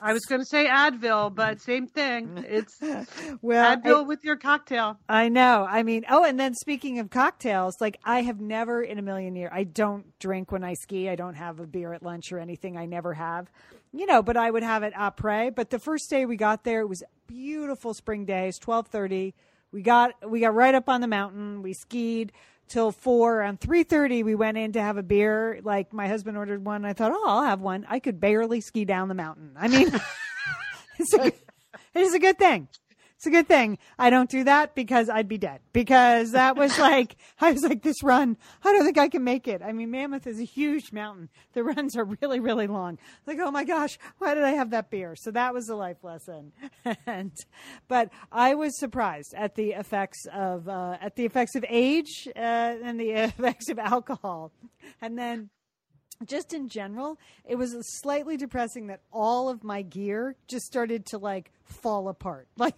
I 0.01 0.13
was 0.13 0.25
going 0.25 0.41
to 0.41 0.45
say 0.47 0.67
Advil, 0.67 1.35
but 1.35 1.61
same 1.61 1.87
thing. 1.87 2.45
It's 2.49 2.79
well, 3.43 3.73
I- 3.73 3.77
Advil 3.77 4.07
with 4.07 4.25
your 4.25 4.37
cocktail. 4.37 4.99
I 5.09 5.29
know. 5.29 5.67
I 5.69 5.83
mean, 5.83 6.05
oh, 6.11 6.25
and 6.25 6.39
then 6.39 6.55
speaking 6.55 6.99
of 6.99 7.11
cocktails, 7.11 7.75
like 7.81 7.99
I 8.05 8.23
have 8.23 8.41
never 8.41 8.83
in 8.83 8.99
a 8.99 9.03
million 9.03 9.37
years, 9.37 9.51
I 9.55 9.65
don't 9.65 10.19
drink 10.19 10.53
when 10.53 10.65
I 10.65 10.75
ski. 10.75 11.09
I 11.09 11.17
don't 11.17 11.35
have 11.35 11.61
a 11.61 11.67
beer 11.67 11.93
at 11.93 12.03
lunch 12.03 12.33
or 12.33 12.39
anything. 12.39 12.77
I 12.77 12.87
never 12.87 13.15
have, 13.15 13.51
you 13.93 14.07
know, 14.07 14.23
but 14.23 14.37
I 14.37 14.51
would 14.51 14.63
have 14.63 14.83
it 14.83 14.95
après. 14.95 15.55
But 15.55 15.71
the 15.71 15.79
first 15.79 16.09
day 16.11 16.27
we 16.27 16.37
got 16.37 16.65
there, 16.65 16.81
it 16.81 16.89
was 16.89 17.03
beautiful 17.27 17.93
spring 17.95 18.25
day. 18.25 18.49
It's 18.49 18.59
1230. 18.65 19.35
We 19.73 19.83
got, 19.83 20.13
we 20.29 20.41
got 20.41 20.55
right 20.55 20.75
up 20.75 20.89
on 20.89 21.01
the 21.01 21.09
mountain. 21.09 21.61
We 21.63 21.75
skied 21.75 22.33
till 22.69 22.93
four. 22.93 23.43
On 23.43 23.57
330, 23.57 24.23
we 24.23 24.35
went 24.35 24.57
in 24.59 24.73
to 24.73 24.81
have 24.81 24.97
a 24.97 25.03
beer. 25.03 25.61
Like 25.63 25.93
my 25.93 26.09
husband 26.09 26.37
ordered 26.37 26.65
one. 26.65 26.85
I 26.85 26.93
thought, 26.93 27.13
oh, 27.15 27.25
I'll 27.27 27.43
have 27.45 27.61
one. 27.61 27.87
I 27.89 27.99
could 27.99 28.21
barely 28.21 28.61
ski 28.61 28.85
down 28.85 29.09
the 29.09 29.15
mountain. 29.15 29.53
I 29.57 29.69
mean, 29.69 29.89
it's 30.99 31.13
a, 31.15 31.19
good- 31.19 31.33
it 31.95 32.01
is 32.01 32.15
a 32.15 32.19
good 32.19 32.39
thing. 32.39 32.69
It's 33.17 33.27
a 33.27 33.31
good 33.31 33.49
thing 33.49 33.79
I 33.99 34.11
don't 34.11 34.29
do 34.29 34.45
that 34.45 34.75
because 34.75 35.09
I'd 35.09 35.29
be 35.29 35.39
dead. 35.39 35.61
Because 35.73 36.33
that 36.33 36.57
was 36.57 36.79
like, 36.79 37.17
I 37.41 37.53
was 37.53 37.63
like, 37.63 37.83
this 37.83 38.03
run, 38.03 38.37
I 38.63 38.73
don't 38.73 38.85
think 38.85 38.99
I 38.99 39.09
can 39.09 39.25
make 39.25 39.49
it. 39.49 39.63
I 39.63 39.73
mean, 39.73 39.91
Mammoth 39.91 40.27
is 40.27 40.39
a 40.39 40.45
huge 40.45 40.93
mountain. 40.93 41.31
The 41.55 41.65
runs 41.65 41.97
are 41.97 42.05
really, 42.05 42.41
really 42.41 42.67
long. 42.67 42.99
Like, 43.27 43.39
oh 43.41 43.51
my 43.51 43.65
gosh, 43.65 43.99
why 44.19 44.35
did 44.35 44.45
I 44.45 44.51
have 44.51 44.71
that 44.71 44.91
beer? 44.91 45.15
So 45.17 45.31
that 45.31 45.55
was 45.55 45.69
a 45.69 45.77
life 45.77 46.05
lesson. 46.05 46.53
and, 47.07 47.33
but 47.89 48.11
I 48.31 48.55
was 48.55 48.79
surprised 48.79 49.35
at 49.35 49.55
the 49.55 49.71
effects 49.71 50.27
of, 50.33 50.69
uh, 50.69 50.99
at 51.01 51.17
the 51.17 51.25
effects 51.25 51.57
of 51.57 51.65
age, 51.69 52.29
uh, 52.37 52.39
and 52.39 53.01
the 53.01 53.11
effects 53.25 53.71
of 53.71 53.79
alcohol. 53.79 54.53
And 55.01 55.19
then, 55.19 55.49
just 56.25 56.55
in 56.55 56.69
general, 56.69 57.19
it 57.45 57.57
was 57.57 57.75
slightly 58.01 58.37
depressing 58.37 58.87
that 58.89 59.01
all 59.13 59.49
of 59.49 59.63
my 59.63 59.83
gear 59.83 60.35
just 60.49 60.67
started 60.67 61.07
to 61.07 61.19
like 61.19 61.51
fall 61.65 62.09
apart. 62.09 62.49
Like, 62.57 62.75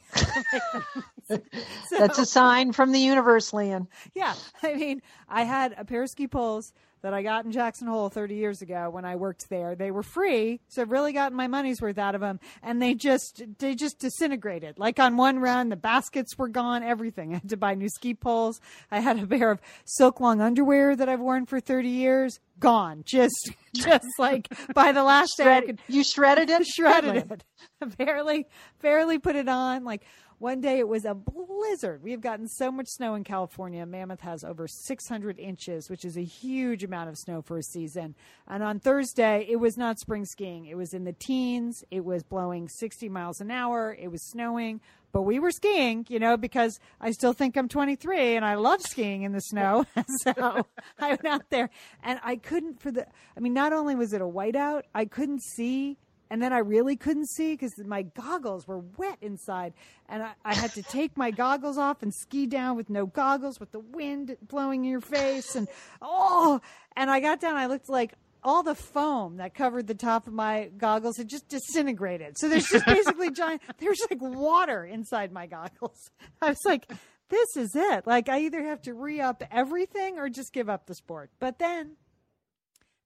so, 1.29 1.99
That's 1.99 2.19
a 2.19 2.25
sign 2.27 2.73
from 2.73 2.93
the 2.93 2.99
universe, 2.99 3.53
Lian. 3.53 3.87
yeah. 4.15 4.35
I 4.63 4.75
mean, 4.75 5.03
I 5.29 5.43
had 5.45 5.75
a 5.77 5.85
pair 5.85 6.03
of 6.03 6.09
ski 6.11 6.27
poles 6.27 6.73
that 7.03 7.15
I 7.15 7.23
got 7.23 7.45
in 7.45 7.53
Jackson 7.53 7.87
Hole 7.87 8.09
30 8.09 8.35
years 8.35 8.63
ago 8.63 8.91
when 8.91 9.05
I 9.05 9.17
worked 9.17 9.49
there. 9.49 9.75
They 9.75 9.91
were 9.91 10.03
free, 10.03 10.61
so 10.69 10.83
I've 10.83 10.91
really 10.91 11.13
gotten 11.13 11.37
my 11.37 11.47
money's 11.47 11.81
worth 11.81 11.99
out 11.99 12.15
of 12.15 12.21
them. 12.21 12.41
And 12.63 12.81
they 12.81 12.95
just 12.95 13.43
they 13.59 13.75
just 13.75 13.99
disintegrated. 13.99 14.79
Like 14.79 14.99
on 14.99 15.17
one 15.17 15.39
run, 15.39 15.69
the 15.69 15.77
baskets 15.77 16.37
were 16.37 16.49
gone, 16.49 16.83
everything. 16.83 17.33
I 17.35 17.39
had 17.39 17.49
to 17.51 17.57
buy 17.57 17.75
new 17.75 17.89
ski 17.89 18.15
poles. 18.15 18.61
I 18.91 19.01
had 19.01 19.19
a 19.19 19.27
pair 19.27 19.51
of 19.51 19.61
silk 19.85 20.21
long 20.21 20.41
underwear 20.41 20.97
that 20.97 21.09
I've 21.09 21.21
worn 21.21 21.47
for 21.47 21.61
30 21.61 21.89
years, 21.89 22.41
gone. 22.59 23.03
Just, 23.05 23.53
just 23.75 24.07
like 24.19 24.49
by 24.75 24.93
the 24.93 25.05
last 25.05 25.33
day, 25.37 25.59
I 25.59 25.61
could 25.63 25.81
you 25.89 26.05
shredded 26.05 26.51
it. 26.51 26.67
shredded 26.75 27.17
it. 27.17 27.99
barely, 27.99 28.47
barely 28.83 29.19
put 29.19 29.37
it 29.37 29.49
on. 29.49 29.85
Like 29.85 30.05
one 30.39 30.61
day 30.61 30.79
it 30.79 30.87
was 30.87 31.05
a 31.05 31.15
blizzard. 31.15 32.03
We 32.03 32.13
have 32.13 32.21
gotten 32.21 32.47
so 32.47 32.71
much 32.71 32.87
snow 32.89 33.15
in 33.15 33.25
California. 33.25 33.85
Mammoth 33.85 34.21
has 34.21 34.45
over 34.45 34.69
600 34.69 35.39
inches, 35.39 35.91
which 35.91 36.05
is 36.05 36.17
a 36.17 36.23
huge 36.23 36.85
amount 36.85 37.09
of 37.09 37.19
snow 37.19 37.43
for 37.43 37.59
a 37.59 37.63
season. 37.63 38.15
And 38.47 38.63
on 38.63 38.79
Thursday, 38.79 39.47
it 39.49 39.57
was 39.57 39.77
not 39.77 39.99
spring 39.99 40.25
skiing. 40.25 40.67
It 40.67 40.77
was 40.77 40.95
in 40.95 41.05
the 41.05 41.13
teens. 41.13 41.83
It 41.91 42.05
was 42.05 42.23
blowing 42.23 42.69
60 42.69 43.09
miles 43.09 43.41
an 43.41 43.51
hour. 43.51 43.97
It 43.99 44.13
was 44.13 44.23
snowing. 44.31 44.81
But 45.11 45.23
we 45.23 45.41
were 45.41 45.51
skiing, 45.51 46.07
you 46.09 46.19
know, 46.19 46.37
because 46.37 46.79
I 47.01 47.11
still 47.11 47.33
think 47.33 47.57
I'm 47.57 47.69
23 47.69 48.37
and 48.37 48.45
I 48.45 48.55
love 48.55 48.83
skiing 48.83 49.23
in 49.23 49.33
the 49.33 49.41
snow. 49.41 49.87
so 50.23 50.67
I 50.99 51.09
went 51.09 51.25
out 51.25 51.51
there 51.51 51.71
and 52.05 52.21
I 52.23 52.37
couldn't 52.37 52.81
for 52.81 52.93
the, 52.93 53.07
I 53.37 53.41
mean, 53.41 53.55
not 53.55 53.73
only 53.73 53.95
was 53.95 54.13
it 54.13 54.21
a 54.21 54.27
whiteout, 54.27 54.83
I 54.95 55.07
couldn't 55.07 55.43
see 55.43 55.97
and 56.31 56.43
then 56.43 56.53
I 56.53 56.59
really 56.59 56.97
couldn't 56.97 57.29
see 57.29 57.53
because 57.53 57.73
my 57.85 58.03
goggles 58.03 58.67
were 58.67 58.79
wet 58.97 59.19
inside, 59.21 59.73
and 60.09 60.23
I, 60.23 60.33
I 60.45 60.55
had 60.55 60.73
to 60.75 60.83
take 60.83 61.17
my 61.17 61.31
goggles 61.31 61.79
off 61.79 62.03
and 62.03 62.13
ski 62.13 62.47
down 62.47 62.77
with 62.77 62.91
no 62.91 63.07
goggles, 63.07 63.59
with 63.59 63.73
the 63.73 63.81
wind 63.81 64.37
blowing 64.43 64.85
in 64.85 64.91
your 64.91 65.01
face, 65.01 65.57
and 65.57 65.69
oh, 66.03 66.61
and 66.97 67.11
I 67.11 67.21
got 67.21 67.41
down. 67.41 67.57
I 67.57 67.67
looked 67.67 67.89
like 67.89 68.15
all 68.43 68.63
the 68.63 68.75
foam 68.75 69.39
that 69.39 69.55
covered 69.55 69.87
the 69.87 69.95
top 69.95 70.27
of 70.27 70.33
my 70.33 70.71
goggles 70.77 71.17
had 71.17 71.29
just 71.29 71.49
disintegrated. 71.49 72.39
So 72.39 72.49
there's 72.49 72.67
just 72.67 72.87
basically 72.87 73.31
giant. 73.33 73.63
There's 73.79 74.01
like 74.11 74.21
water 74.21 74.85
inside 74.85 75.33
my 75.33 75.47
goggles. 75.47 76.11
I 76.43 76.51
was 76.51 76.65
like, 76.65 76.91
this 77.31 77.57
is 77.57 77.75
it. 77.75 78.07
Like 78.07 78.29
I 78.29 78.41
either 78.43 78.63
have 78.65 78.83
to 78.83 78.95
re 78.95 79.21
up 79.21 79.43
everything 79.51 80.19
or 80.19 80.29
just 80.29 80.53
give 80.53 80.69
up 80.69 80.87
the 80.87 80.95
sport. 80.95 81.31
But 81.41 81.59
then, 81.59 81.97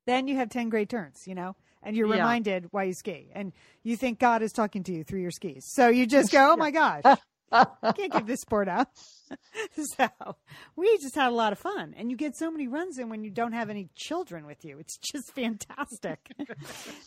then 0.06 0.28
you 0.28 0.36
have 0.36 0.50
ten 0.50 0.68
great 0.68 0.88
turns. 0.88 1.22
You 1.26 1.34
know 1.34 1.56
and 1.82 1.96
you're 1.96 2.08
Yeah. 2.08 2.14
reminded 2.16 2.68
why 2.70 2.84
you 2.84 2.94
ski 2.94 3.30
and 3.34 3.52
you 3.82 3.96
think 3.96 4.18
God 4.18 4.42
is 4.42 4.52
talking 4.52 4.82
to 4.84 4.92
you 4.92 5.04
through 5.04 5.20
your 5.20 5.30
skis. 5.30 5.64
So 5.72 5.88
you 5.88 6.06
just 6.06 6.30
go, 6.32 6.52
oh 6.52 6.56
my 6.56 6.70
gosh, 6.72 7.02
I 7.52 7.92
can't 7.94 8.12
give 8.12 8.26
this 8.26 8.40
sport 8.40 8.68
up. 8.68 8.90
so 9.96 10.08
we 10.76 10.96
just 10.98 11.14
had 11.14 11.28
a 11.28 11.34
lot 11.34 11.52
of 11.52 11.58
fun 11.58 11.94
and 11.96 12.10
you 12.10 12.16
get 12.16 12.36
so 12.36 12.50
many 12.50 12.66
runs 12.68 12.98
in 12.98 13.08
when 13.08 13.24
you 13.24 13.30
don't 13.30 13.52
have 13.52 13.68
any 13.70 13.88
children 13.94 14.46
with 14.46 14.64
you. 14.64 14.78
It's 14.78 14.96
just 15.12 15.32
fantastic. 15.34 16.32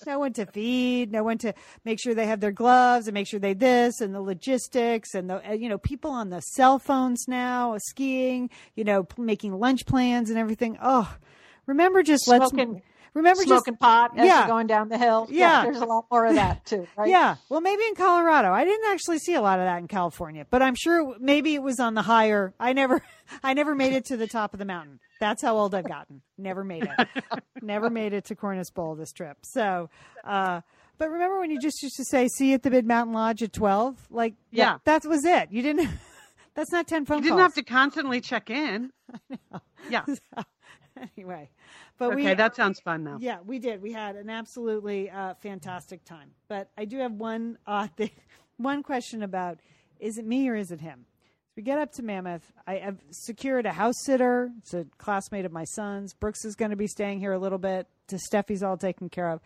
no 0.06 0.20
one 0.20 0.34
to 0.34 0.46
feed, 0.46 1.12
no 1.12 1.24
one 1.24 1.38
to 1.40 1.54
make 1.84 2.00
sure 2.00 2.14
they 2.14 2.28
have 2.28 2.40
their 2.42 2.52
gloves 2.52 3.08
and 3.08 3.14
make 3.14 3.28
sure 3.28 3.40
they 3.40 3.54
this 3.54 4.02
and 4.02 4.14
the 4.14 4.22
logistics 4.22 5.16
and 5.16 5.30
the, 5.30 5.42
you 5.58 5.70
know, 5.70 5.78
people 5.78 6.12
on 6.12 6.30
the 6.30 6.42
cell 6.42 6.78
phones 6.80 7.26
now 7.28 7.76
skiing, 7.80 8.50
you 8.76 8.84
know, 8.84 9.04
p- 9.04 9.22
making 9.22 9.54
lunch 9.54 9.86
plans 9.86 10.30
and 10.30 10.38
everything. 10.38 10.78
Oh, 10.82 11.12
remember 11.66 12.04
just 12.04 12.28
let's 12.28 12.52
Smoking- 13.16 13.24
remember 13.24 13.44
just 13.44 13.48
Smoking 13.66 13.78
pot 13.78 14.12
as 14.18 14.26
Yeah. 14.26 14.40
you're 14.40 14.48
going 14.48 14.68
down 14.68 14.90
the 14.90 14.98
hill. 14.98 15.28
Yeah. 15.30 15.64
there's 15.64 15.80
a 15.82 15.86
lot 15.86 16.06
more 16.12 16.26
of 16.26 16.36
that 16.36 16.66
too, 16.66 16.86
right? 16.98 17.10
Yeah. 17.10 17.36
Well, 17.50 17.62
maybe 17.62 17.84
in 17.88 17.96
Colorado. 17.96 18.52
I 18.52 18.66
didn't 18.66 18.92
actually 18.92 19.20
see 19.20 19.34
a 19.36 19.42
lot 19.42 19.60
of 19.60 19.66
that 19.66 19.78
in 19.80 19.88
California, 19.88 20.46
but 20.50 20.62
I'm 20.62 20.76
sure 20.76 21.16
maybe 21.20 21.54
it 21.56 21.64
was 21.64 21.80
on 21.80 21.94
the 21.94 22.02
higher. 22.02 22.54
I 22.60 22.74
never, 22.74 23.02
I 23.44 23.54
never 23.54 23.74
made 23.76 23.94
it 23.94 24.06
to 24.06 24.18
the 24.18 24.28
top 24.28 24.54
of 24.54 24.60
the 24.60 24.66
mountain. 24.66 25.00
That's 25.20 25.42
how 25.42 25.58
old 25.58 25.74
I've 25.74 25.88
gotten. 25.88 26.22
Never 26.38 26.64
made 26.66 26.84
it. 26.98 27.08
never 27.62 27.90
made 27.90 28.12
it 28.14 28.26
to 28.26 28.36
Cornice 28.36 28.70
Bowl 28.70 28.96
this 28.96 29.14
trip. 29.14 29.38
So, 29.44 29.90
uh, 30.26 30.60
but 30.98 31.10
remember 31.10 31.40
when 31.40 31.52
you 31.52 31.60
just 31.60 31.82
used 31.82 31.96
to 31.96 32.04
say, 32.06 32.28
see 32.28 32.50
you 32.50 32.56
at 32.56 32.64
the 32.64 32.70
Mid 32.70 32.86
Mountain 32.86 33.14
Lodge 33.14 33.42
at 33.42 33.54
12? 33.54 34.08
Like, 34.12 34.34
Yeah. 34.52 34.78
that 34.84 35.06
was 35.06 35.24
it. 35.26 35.52
You 35.52 35.62
didn't, 35.62 35.90
that's 36.54 36.72
not 36.72 36.88
10 36.88 37.06
phone 37.06 37.18
You 37.20 37.24
didn't 37.24 37.38
calls. 37.38 37.42
have 37.44 37.54
to 37.56 37.64
constantly 37.64 38.20
check 38.22 38.50
in. 38.50 38.92
Yeah. 39.90 40.04
anyway, 41.18 41.50
but 41.98 42.14
Okay, 42.14 42.30
we, 42.30 42.34
that 42.34 42.56
sounds 42.56 42.80
fun 42.80 43.04
now. 43.04 43.18
Yeah, 43.20 43.40
we 43.46 43.60
did. 43.60 43.82
We 43.82 43.92
had 43.92 44.16
an 44.16 44.30
absolutely 44.30 45.10
uh, 45.10 45.34
fantastic 45.36 46.04
time. 46.06 46.32
But 46.48 46.70
I 46.78 46.86
do 46.86 47.00
have 47.00 47.14
one 47.14 47.58
uh, 47.66 47.88
thing, 47.88 48.12
one 48.58 48.84
question 48.84 49.24
about: 49.24 49.60
is 50.00 50.18
it 50.18 50.26
me 50.26 50.50
or 50.50 50.56
is 50.56 50.72
it 50.72 50.82
him? 50.82 51.06
We 51.56 51.64
get 51.64 51.80
up 51.80 51.94
to 51.94 52.04
Mammoth. 52.04 52.52
I 52.68 52.76
have 52.76 52.98
secured 53.12 53.66
a 53.66 53.72
house 53.72 53.96
sitter. 54.06 54.52
It's 54.58 54.74
a 54.74 54.86
classmate 54.98 55.46
of 55.46 55.54
my 55.54 55.64
son's. 55.64 56.14
Brooks 56.14 56.44
is 56.44 56.54
going 56.56 56.72
to 56.72 56.78
be 56.78 56.88
staying 56.88 57.20
here 57.20 57.32
a 57.32 57.40
little 57.40 57.58
bit. 57.58 57.88
To 58.10 58.18
Steffi's 58.18 58.62
all 58.62 58.78
taken 58.78 59.10
care 59.10 59.30
of. 59.30 59.40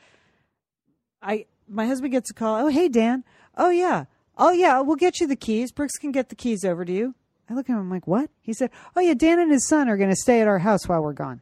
I 1.22 1.46
my 1.68 1.86
husband 1.86 2.12
gets 2.12 2.32
a 2.32 2.34
call. 2.34 2.66
Oh, 2.66 2.68
hey 2.68 2.90
Dan. 2.90 3.24
Oh 3.58 3.70
yeah. 3.70 4.06
Oh 4.38 4.52
yeah. 4.52 4.82
We'll 4.82 4.96
get 4.96 5.20
you 5.20 5.28
the 5.28 5.36
keys. 5.36 5.72
Brooks 5.72 5.98
can 5.98 6.12
get 6.12 6.30
the 6.30 6.36
keys 6.36 6.66
over 6.66 6.84
to 6.84 6.92
you. 6.92 7.14
I 7.50 7.54
look 7.54 7.70
at 7.70 7.74
him. 7.74 7.80
I'm 7.80 7.90
like, 7.90 8.08
what? 8.08 8.30
He 8.42 8.54
said, 8.54 8.70
Oh 8.96 9.02
yeah. 9.02 9.14
Dan 9.14 9.40
and 9.40 9.52
his 9.52 9.68
son 9.68 9.90
are 9.90 9.98
going 9.98 10.10
to 10.10 10.16
stay 10.16 10.42
at 10.42 10.48
our 10.48 10.60
house 10.60 10.88
while 10.88 11.02
we're 11.02 11.14
gone. 11.14 11.42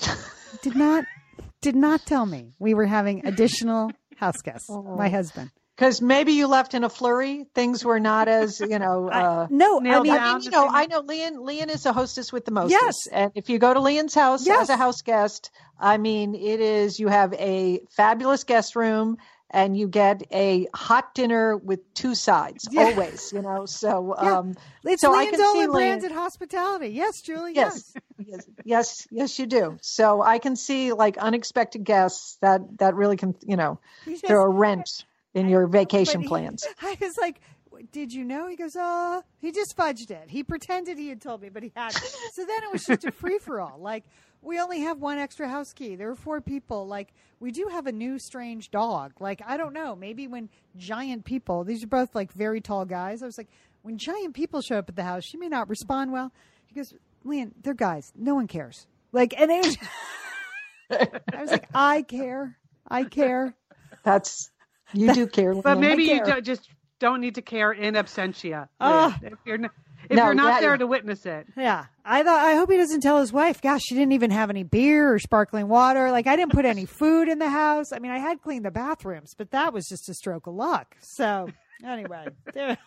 did 0.62 0.76
not 0.76 1.04
did 1.60 1.76
not 1.76 2.04
tell 2.06 2.26
me 2.26 2.52
we 2.58 2.74
were 2.74 2.86
having 2.86 3.26
additional 3.26 3.90
house 4.16 4.40
guests. 4.42 4.68
My 4.70 5.08
husband. 5.08 5.50
Because 5.76 6.00
maybe 6.00 6.32
you 6.32 6.46
left 6.46 6.72
in 6.72 6.84
a 6.84 6.88
flurry. 6.88 7.44
Things 7.54 7.84
were 7.84 8.00
not 8.00 8.28
as 8.28 8.60
you 8.60 8.78
know. 8.78 9.10
Uh, 9.12 9.46
No, 9.50 9.78
I 9.78 9.82
mean. 9.82 9.92
I 9.92 10.00
down 10.16 10.34
mean, 10.36 10.44
you 10.44 10.50
know. 10.50 10.66
I 10.68 10.86
know 10.86 11.02
Lian. 11.02 11.44
Lian 11.44 11.68
is 11.70 11.84
a 11.84 11.92
hostess 11.92 12.32
with 12.32 12.44
the 12.46 12.50
most. 12.50 12.70
Yes. 12.70 12.94
and 13.12 13.30
if 13.34 13.50
you 13.50 13.58
go 13.58 13.74
to 13.74 13.80
Lian's 13.80 14.14
house 14.14 14.46
Yes. 14.46 14.62
as 14.62 14.68
a 14.70 14.76
house 14.76 15.02
guest, 15.02 15.50
I 15.78 15.98
mean, 15.98 16.34
it 16.34 16.60
is 16.60 16.98
you 16.98 17.08
have 17.08 17.34
a 17.34 17.80
fabulous 17.90 18.44
guest 18.44 18.74
room, 18.74 19.18
and 19.50 19.76
you 19.76 19.86
get 19.88 20.22
a 20.32 20.66
hot 20.74 21.14
dinner 21.14 21.56
with 21.56 21.80
two 21.94 22.14
sides 22.14 22.66
Yeah. 22.70 22.84
always. 22.84 23.32
You 23.32 23.42
know, 23.42 23.64
so 23.66 24.14
Yeah. 24.22 24.38
um, 24.38 24.54
it's 24.84 25.00
so 25.02 25.14
I 25.14 25.18
Lian 25.24 25.30
can 25.30 25.38
see 25.38 25.44
Dolan 25.44 25.58
Lian- 25.70 25.72
branded 25.72 26.12
hospitality. 26.12 26.88
Yes, 26.88 27.20
Julie. 27.22 27.52
yes, 27.54 27.94
yes, 28.18 28.46
yes, 28.64 29.08
yes, 29.10 29.38
you 29.38 29.46
do. 29.46 29.76
So 29.82 30.20
I 30.22 30.38
can 30.38 30.56
see 30.56 30.92
like 30.92 31.16
unexpected 31.18 31.84
guests 31.84 32.38
that 32.42 32.60
that 32.78 32.94
really 32.94 33.16
can 33.16 33.34
you 33.46 33.56
know 33.56 33.78
throw 34.26 34.42
a 34.42 34.48
wrench 34.48 35.04
in 35.34 35.48
your 35.48 35.66
vacation 35.66 36.22
he- 36.22 36.28
plans. 36.28 36.66
I 36.82 36.96
was 37.00 37.16
like, 37.18 37.40
did 37.92 38.12
you 38.12 38.24
know? 38.24 38.48
He 38.48 38.56
goes, 38.56 38.74
oh, 38.78 39.22
he 39.38 39.52
just 39.52 39.76
fudged 39.76 40.10
it. 40.10 40.30
He 40.30 40.42
pretended 40.42 40.96
he 40.98 41.08
had 41.10 41.20
told 41.20 41.42
me, 41.42 41.50
but 41.50 41.62
he 41.62 41.72
hadn't. 41.76 42.02
so 42.32 42.44
then 42.46 42.62
it 42.62 42.72
was 42.72 42.86
just 42.86 43.04
a 43.04 43.12
free 43.12 43.38
for 43.38 43.60
all. 43.60 43.76
Like, 43.78 44.04
we 44.46 44.60
only 44.60 44.80
have 44.80 44.98
one 45.00 45.18
extra 45.18 45.48
house 45.48 45.72
key. 45.72 45.96
There 45.96 46.08
are 46.10 46.14
four 46.14 46.40
people. 46.40 46.86
Like, 46.86 47.12
we 47.40 47.50
do 47.50 47.68
have 47.70 47.86
a 47.86 47.92
new 47.92 48.18
strange 48.18 48.70
dog. 48.70 49.12
Like, 49.20 49.42
I 49.46 49.56
don't 49.56 49.72
know. 49.72 49.96
Maybe 49.96 50.28
when 50.28 50.48
giant 50.76 51.24
people, 51.24 51.64
these 51.64 51.82
are 51.82 51.88
both 51.88 52.14
like 52.14 52.32
very 52.32 52.60
tall 52.60 52.84
guys. 52.84 53.22
I 53.22 53.26
was 53.26 53.36
like, 53.38 53.48
when 53.82 53.98
giant 53.98 54.34
people 54.34 54.60
show 54.60 54.78
up 54.78 54.88
at 54.88 54.96
the 54.96 55.02
house, 55.02 55.24
she 55.24 55.36
may 55.36 55.48
not 55.48 55.68
respond 55.68 56.12
well. 56.12 56.32
He 56.66 56.74
goes, 56.76 56.94
Lian, 57.24 57.52
they're 57.62 57.74
guys. 57.74 58.12
No 58.16 58.34
one 58.36 58.46
cares. 58.46 58.86
Like, 59.12 59.34
and 59.38 59.50
it 59.50 59.66
was, 59.66 59.76
I 61.34 61.40
was 61.40 61.50
like, 61.50 61.68
I 61.74 62.02
care. 62.02 62.56
I 62.88 63.04
care. 63.04 63.54
That's 64.04 64.50
you 64.92 65.12
do 65.12 65.26
care, 65.26 65.54
But 65.54 65.78
Lian. 65.78 65.80
maybe 65.80 66.04
you 66.04 66.24
don't, 66.24 66.44
just 66.44 66.68
don't 67.00 67.20
need 67.20 67.34
to 67.34 67.42
care 67.42 67.72
in 67.72 67.94
absentia. 67.94 68.68
Ah. 68.80 69.18
if 69.22 69.34
you're 69.44 69.56
n- 69.58 69.70
if 70.10 70.16
No, 70.16 70.24
you're 70.26 70.34
not 70.34 70.46
that- 70.48 70.60
there 70.62 70.76
to 70.76 70.86
witness 70.86 71.26
it. 71.26 71.46
Yeah, 71.56 71.86
I 72.04 72.22
thought. 72.22 72.44
I 72.44 72.54
hope 72.54 72.70
he 72.70 72.76
doesn't 72.76 73.00
tell 73.00 73.20
his 73.20 73.32
wife. 73.32 73.60
Gosh, 73.62 73.82
she 73.82 73.94
didn't 73.94 74.12
even 74.12 74.30
have 74.30 74.50
any 74.50 74.62
beer 74.62 75.12
or 75.12 75.18
sparkling 75.18 75.68
water. 75.68 76.10
Like 76.10 76.26
I 76.26 76.36
didn't 76.36 76.52
put 76.52 76.64
any 76.64 76.84
food 77.00 77.28
in 77.28 77.38
the 77.38 77.50
house. 77.50 77.92
I 77.92 77.98
mean, 77.98 78.10
I 78.12 78.18
had 78.18 78.40
cleaned 78.42 78.64
the 78.64 78.70
bathrooms, 78.70 79.34
but 79.36 79.50
that 79.50 79.72
was 79.72 79.86
just 79.88 80.08
a 80.08 80.14
stroke 80.14 80.46
of 80.46 80.54
luck. 80.54 80.96
So 81.00 81.48
anyway, 81.84 82.26
there- 82.54 82.78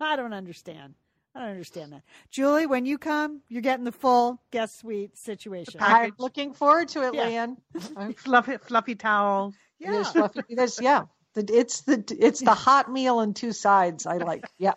I 0.00 0.16
don't 0.16 0.32
understand. 0.32 0.94
I 1.34 1.40
don't 1.42 1.50
understand 1.50 1.92
that. 1.92 2.02
Julie, 2.32 2.66
when 2.66 2.86
you 2.86 2.98
come, 2.98 3.42
you're 3.48 3.62
getting 3.62 3.84
the 3.84 3.92
full 3.92 4.40
guest 4.50 4.80
suite 4.80 5.16
situation. 5.16 5.78
I'm 5.80 6.12
looking 6.18 6.54
forward 6.54 6.88
to 6.88 7.06
it, 7.06 7.14
Yeah. 7.14 7.26
Lian. 7.26 7.56
I'm- 7.96 8.14
Fluffy, 8.14 8.56
fluffy 8.56 8.94
towels. 8.96 9.54
Yeah. 9.78 9.92
There's 9.92 10.10
fluffy. 10.10 10.40
There's 10.48 10.80
yeah. 10.80 11.02
It's 11.36 11.82
the 11.82 12.02
it's 12.18 12.40
the 12.40 12.54
hot 12.54 12.90
meal 12.90 13.20
and 13.20 13.36
two 13.36 13.52
sides. 13.52 14.04
I 14.06 14.16
like. 14.16 14.44
Yeah. 14.58 14.72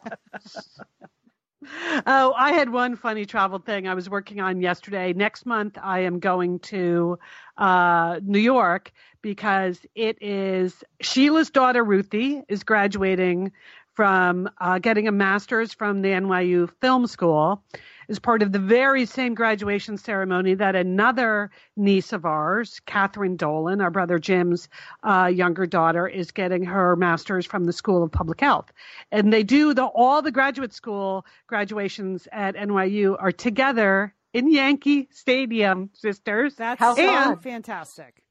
Oh, 2.06 2.34
I 2.38 2.54
had 2.54 2.72
one 2.72 2.96
funny 2.96 3.26
travel 3.26 3.60
thing 3.60 3.88
I 3.88 3.94
was 3.94 4.10
working 4.10 4.40
on 4.40 4.62
yesterday. 4.62 5.14
Next 5.14 5.46
month, 5.46 5.78
I 5.82 6.00
am 6.00 6.20
going 6.20 6.60
to 6.60 7.18
uh, 7.58 8.20
New 8.24 8.40
York 8.40 8.92
because 9.22 9.86
it 9.96 10.22
is 10.22 10.84
Sheila's 11.02 11.50
daughter, 11.50 11.84
Ruthie, 11.84 12.42
is 12.50 12.64
graduating 12.64 13.52
from 13.94 14.50
uh, 14.60 14.80
getting 14.80 15.08
a 15.08 15.12
master's 15.12 15.74
from 15.74 16.02
the 16.02 16.10
NYU 16.10 16.70
Film 16.82 17.08
School 17.08 17.64
as 18.10 18.20
part 18.20 18.42
of 18.42 18.52
the 18.52 18.60
very 18.60 19.06
same 19.06 19.34
graduation 19.34 19.98
ceremony 19.98 20.56
that 20.56 20.76
another 20.76 21.52
niece 21.76 22.12
of 22.14 22.26
ours, 22.26 22.82
Catherine 22.86 23.38
Dolan, 23.38 23.82
our 23.82 23.92
brother 23.92 24.20
Jim's 24.20 24.68
uh, 25.04 25.32
younger 25.34 25.66
daughter, 25.66 26.08
is 26.08 26.32
getting 26.32 26.64
her 26.66 26.96
master's 26.96 27.46
from 27.46 27.66
the 27.66 27.74
School 27.74 28.04
of 28.04 28.12
Public 28.12 28.42
Health. 28.42 28.72
And 29.12 29.32
they 29.32 29.44
do 29.44 29.74
the 29.74 29.86
all 29.86 30.22
the 30.22 30.32
graduate 30.32 30.74
school 30.74 31.26
graduations 31.48 32.28
at 32.32 32.56
NYU 32.56 33.16
are 33.20 33.32
together 33.32 34.14
in 34.34 34.52
Yankee 34.52 35.08
Stadium, 35.12 35.92
sisters. 35.94 36.56
That's 36.56 36.80
How 36.80 36.96
fantastic. 37.36 38.23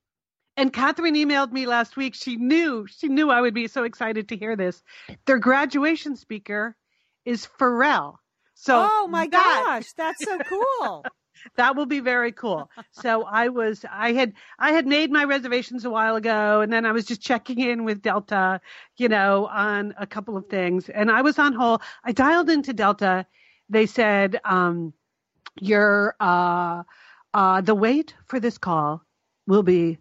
And 0.56 0.72
Catherine 0.72 1.14
emailed 1.14 1.52
me 1.52 1.66
last 1.66 1.96
week. 1.96 2.14
She 2.14 2.36
knew 2.36 2.86
she 2.86 3.08
knew 3.08 3.30
I 3.30 3.40
would 3.40 3.54
be 3.54 3.68
so 3.68 3.84
excited 3.84 4.28
to 4.28 4.36
hear 4.36 4.54
this. 4.56 4.82
Their 5.26 5.38
graduation 5.38 6.16
speaker 6.16 6.76
is 7.24 7.48
Pharrell. 7.58 8.16
So 8.54 8.86
oh 8.90 9.08
my 9.08 9.26
that- 9.28 9.62
gosh, 9.64 9.92
that's 9.94 10.24
so 10.24 10.38
cool. 10.38 11.04
that 11.56 11.74
will 11.74 11.86
be 11.86 12.00
very 12.00 12.32
cool. 12.32 12.70
So 12.92 13.24
I 13.24 13.48
was, 13.48 13.84
I 13.90 14.12
had, 14.12 14.34
I 14.58 14.72
had 14.72 14.86
made 14.86 15.10
my 15.10 15.24
reservations 15.24 15.84
a 15.84 15.90
while 15.90 16.16
ago, 16.16 16.60
and 16.60 16.72
then 16.72 16.86
I 16.86 16.92
was 16.92 17.04
just 17.04 17.20
checking 17.20 17.58
in 17.58 17.84
with 17.84 18.02
Delta, 18.02 18.60
you 18.96 19.08
know, 19.08 19.46
on 19.46 19.94
a 19.98 20.06
couple 20.06 20.36
of 20.36 20.46
things, 20.46 20.88
and 20.88 21.10
I 21.10 21.22
was 21.22 21.38
on 21.38 21.52
hold. 21.52 21.82
I 22.04 22.12
dialed 22.12 22.50
into 22.50 22.72
Delta. 22.72 23.26
They 23.68 23.86
said, 23.86 24.40
um, 24.44 24.92
your, 25.60 26.14
uh, 26.20 26.82
uh, 27.34 27.60
the 27.62 27.74
wait 27.74 28.14
for 28.26 28.38
this 28.38 28.58
call 28.58 29.02
will 29.46 29.62
be 29.62 29.98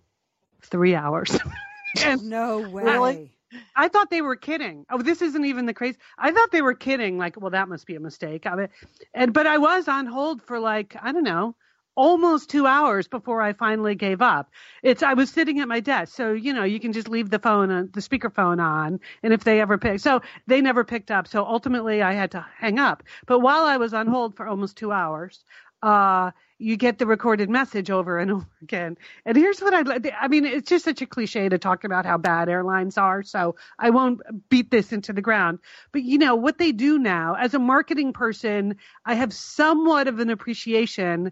three 0.64 0.96
hours. 0.96 1.38
and 2.04 2.24
No 2.30 2.60
way. 2.70 2.84
Really? 2.84 3.32
I 3.76 3.90
thought 3.90 4.10
they 4.10 4.22
were 4.22 4.36
kidding. 4.36 4.86
Oh, 4.90 5.02
this 5.02 5.22
isn't 5.22 5.46
even 5.46 5.66
the 5.66 5.74
crazy. 5.74 5.98
I 6.18 6.32
thought 6.32 6.52
they 6.52 6.62
were 6.62 6.74
kidding. 6.74 7.18
Like, 7.18 7.40
well, 7.40 7.52
that 7.52 7.68
must 7.68 7.86
be 7.86 7.96
a 7.96 8.00
mistake. 8.00 8.46
I 8.46 8.56
mean, 8.56 8.68
and 9.14 9.34
but 9.34 9.46
I 9.46 9.58
was 9.58 9.88
on 9.88 10.06
hold 10.06 10.42
for 10.42 10.60
like 10.60 10.96
I 11.02 11.12
don't 11.12 11.24
know, 11.24 11.56
almost 11.96 12.50
two 12.50 12.66
hours 12.66 13.08
before 13.08 13.42
I 13.42 13.54
finally 13.54 13.96
gave 13.96 14.22
up. 14.22 14.52
It's 14.84 15.04
I 15.04 15.14
was 15.14 15.30
sitting 15.30 15.60
at 15.60 15.68
my 15.68 15.82
desk, 15.82 16.16
so 16.16 16.32
you 16.32 16.54
know 16.54 16.64
you 16.64 16.80
can 16.80 16.94
just 16.94 17.10
leave 17.10 17.30
the 17.30 17.40
phone, 17.40 17.72
on, 17.72 17.90
the 17.94 18.02
speakerphone 18.02 18.62
on, 18.62 19.00
and 19.24 19.34
if 19.34 19.44
they 19.44 19.60
ever 19.60 19.78
pick, 19.78 20.00
so 20.00 20.22
they 20.48 20.62
never 20.62 20.84
picked 20.84 21.12
up. 21.12 21.28
So 21.28 21.44
ultimately, 21.44 22.02
I 22.02 22.14
had 22.14 22.32
to 22.32 22.46
hang 22.58 22.80
up. 22.80 23.04
But 23.26 23.40
while 23.40 23.66
I 23.66 23.78
was 23.78 23.94
on 23.94 24.08
hold 24.08 24.36
for 24.36 24.48
almost 24.48 24.78
two 24.78 24.92
hours, 24.92 25.44
uh, 25.84 26.32
you 26.62 26.78
get 26.78 27.00
the 27.00 27.06
recorded 27.06 27.50
message 27.50 27.90
over 27.90 28.20
and 28.20 28.32
over 28.32 28.48
again. 28.62 28.98
And 29.26 29.36
here's 29.36 29.60
what 29.60 29.74
I'd 29.74 29.88
like. 29.88 30.12
I 30.20 30.28
mean, 30.28 30.46
it's 30.46 30.70
just 30.70 30.86
such 30.86 31.02
a 31.02 31.06
cliche 31.06 31.50
to 31.50 31.58
talk 31.58 31.84
about 31.84 32.06
how 32.06 32.18
bad 32.18 32.50
airlines 32.50 32.98
are. 32.98 33.24
So 33.24 33.56
I 33.80 33.90
won't 33.90 34.22
beat 34.50 34.72
this 34.72 34.94
into 34.94 35.14
the 35.14 35.22
ground. 35.22 35.60
But 35.92 36.04
you 36.04 36.18
know, 36.18 36.36
what 36.36 36.58
they 36.58 36.72
do 36.72 37.00
now 37.00 37.36
as 37.36 37.54
a 37.54 37.60
marketing 37.60 38.14
person, 38.14 38.78
I 39.06 39.16
have 39.16 39.34
somewhat 39.34 40.08
of 40.08 40.20
an 40.20 40.30
appreciation 40.30 41.32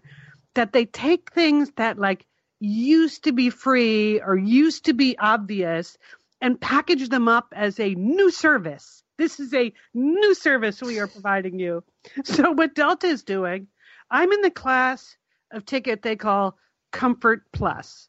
that 0.54 0.72
they 0.72 0.84
take 0.84 1.32
things 1.32 1.70
that 1.76 1.98
like 1.98 2.26
used 2.58 3.24
to 3.24 3.32
be 3.32 3.50
free 3.50 4.20
or 4.20 4.36
used 4.36 4.86
to 4.86 4.92
be 4.92 5.16
obvious 5.18 5.96
and 6.40 6.60
package 6.60 7.08
them 7.08 7.28
up 7.28 7.52
as 7.54 7.78
a 7.78 7.94
new 7.94 8.30
service. 8.30 9.02
This 9.16 9.38
is 9.38 9.52
a 9.54 9.72
new 9.94 10.34
service 10.34 10.80
we 10.82 10.98
are 10.98 11.06
providing 11.06 11.58
you. 11.58 11.84
So 12.24 12.52
what 12.52 12.74
Delta 12.74 13.06
is 13.06 13.22
doing, 13.22 13.66
I'm 14.10 14.32
in 14.32 14.40
the 14.40 14.50
class 14.50 15.16
of 15.50 15.64
ticket 15.66 16.02
they 16.02 16.16
call 16.16 16.56
Comfort 16.92 17.42
Plus, 17.52 18.08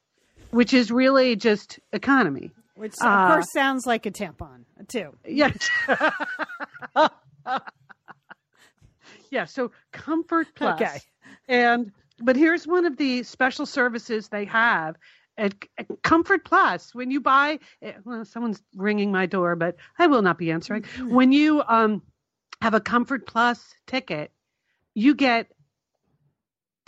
which 0.51 0.73
is 0.73 0.91
really 0.91 1.35
just 1.35 1.79
economy. 1.93 2.51
Which 2.75 2.93
of 3.01 3.05
Uh, 3.07 3.27
course 3.33 3.51
sounds 3.53 3.85
like 3.85 4.05
a 4.05 4.11
tampon 4.11 4.63
too. 4.87 5.15
Yes. 5.25 5.69
yeah, 9.29 9.45
so 9.45 9.71
Comfort 9.91 10.47
Plus. 10.55 10.81
Okay. 10.81 10.99
And 11.47 11.91
but 12.19 12.35
here's 12.35 12.67
one 12.67 12.85
of 12.85 12.97
the 12.97 13.23
special 13.23 13.65
services 13.65 14.27
they 14.29 14.45
have 14.45 14.95
at, 15.37 15.53
at 15.77 15.87
Comfort 16.03 16.45
Plus. 16.45 16.93
When 16.93 17.09
you 17.11 17.19
buy, 17.21 17.59
eh, 17.81 17.93
well, 18.03 18.25
someone's 18.25 18.61
ringing 18.75 19.11
my 19.11 19.25
door, 19.25 19.55
but 19.55 19.75
I 19.97 20.07
will 20.07 20.21
not 20.21 20.37
be 20.37 20.51
answering. 20.51 20.83
When 20.99 21.31
you 21.31 21.63
um 21.67 22.01
have 22.61 22.73
a 22.73 22.79
Comfort 22.81 23.25
Plus 23.25 23.73
ticket, 23.87 24.31
you 24.93 25.15
get 25.15 25.47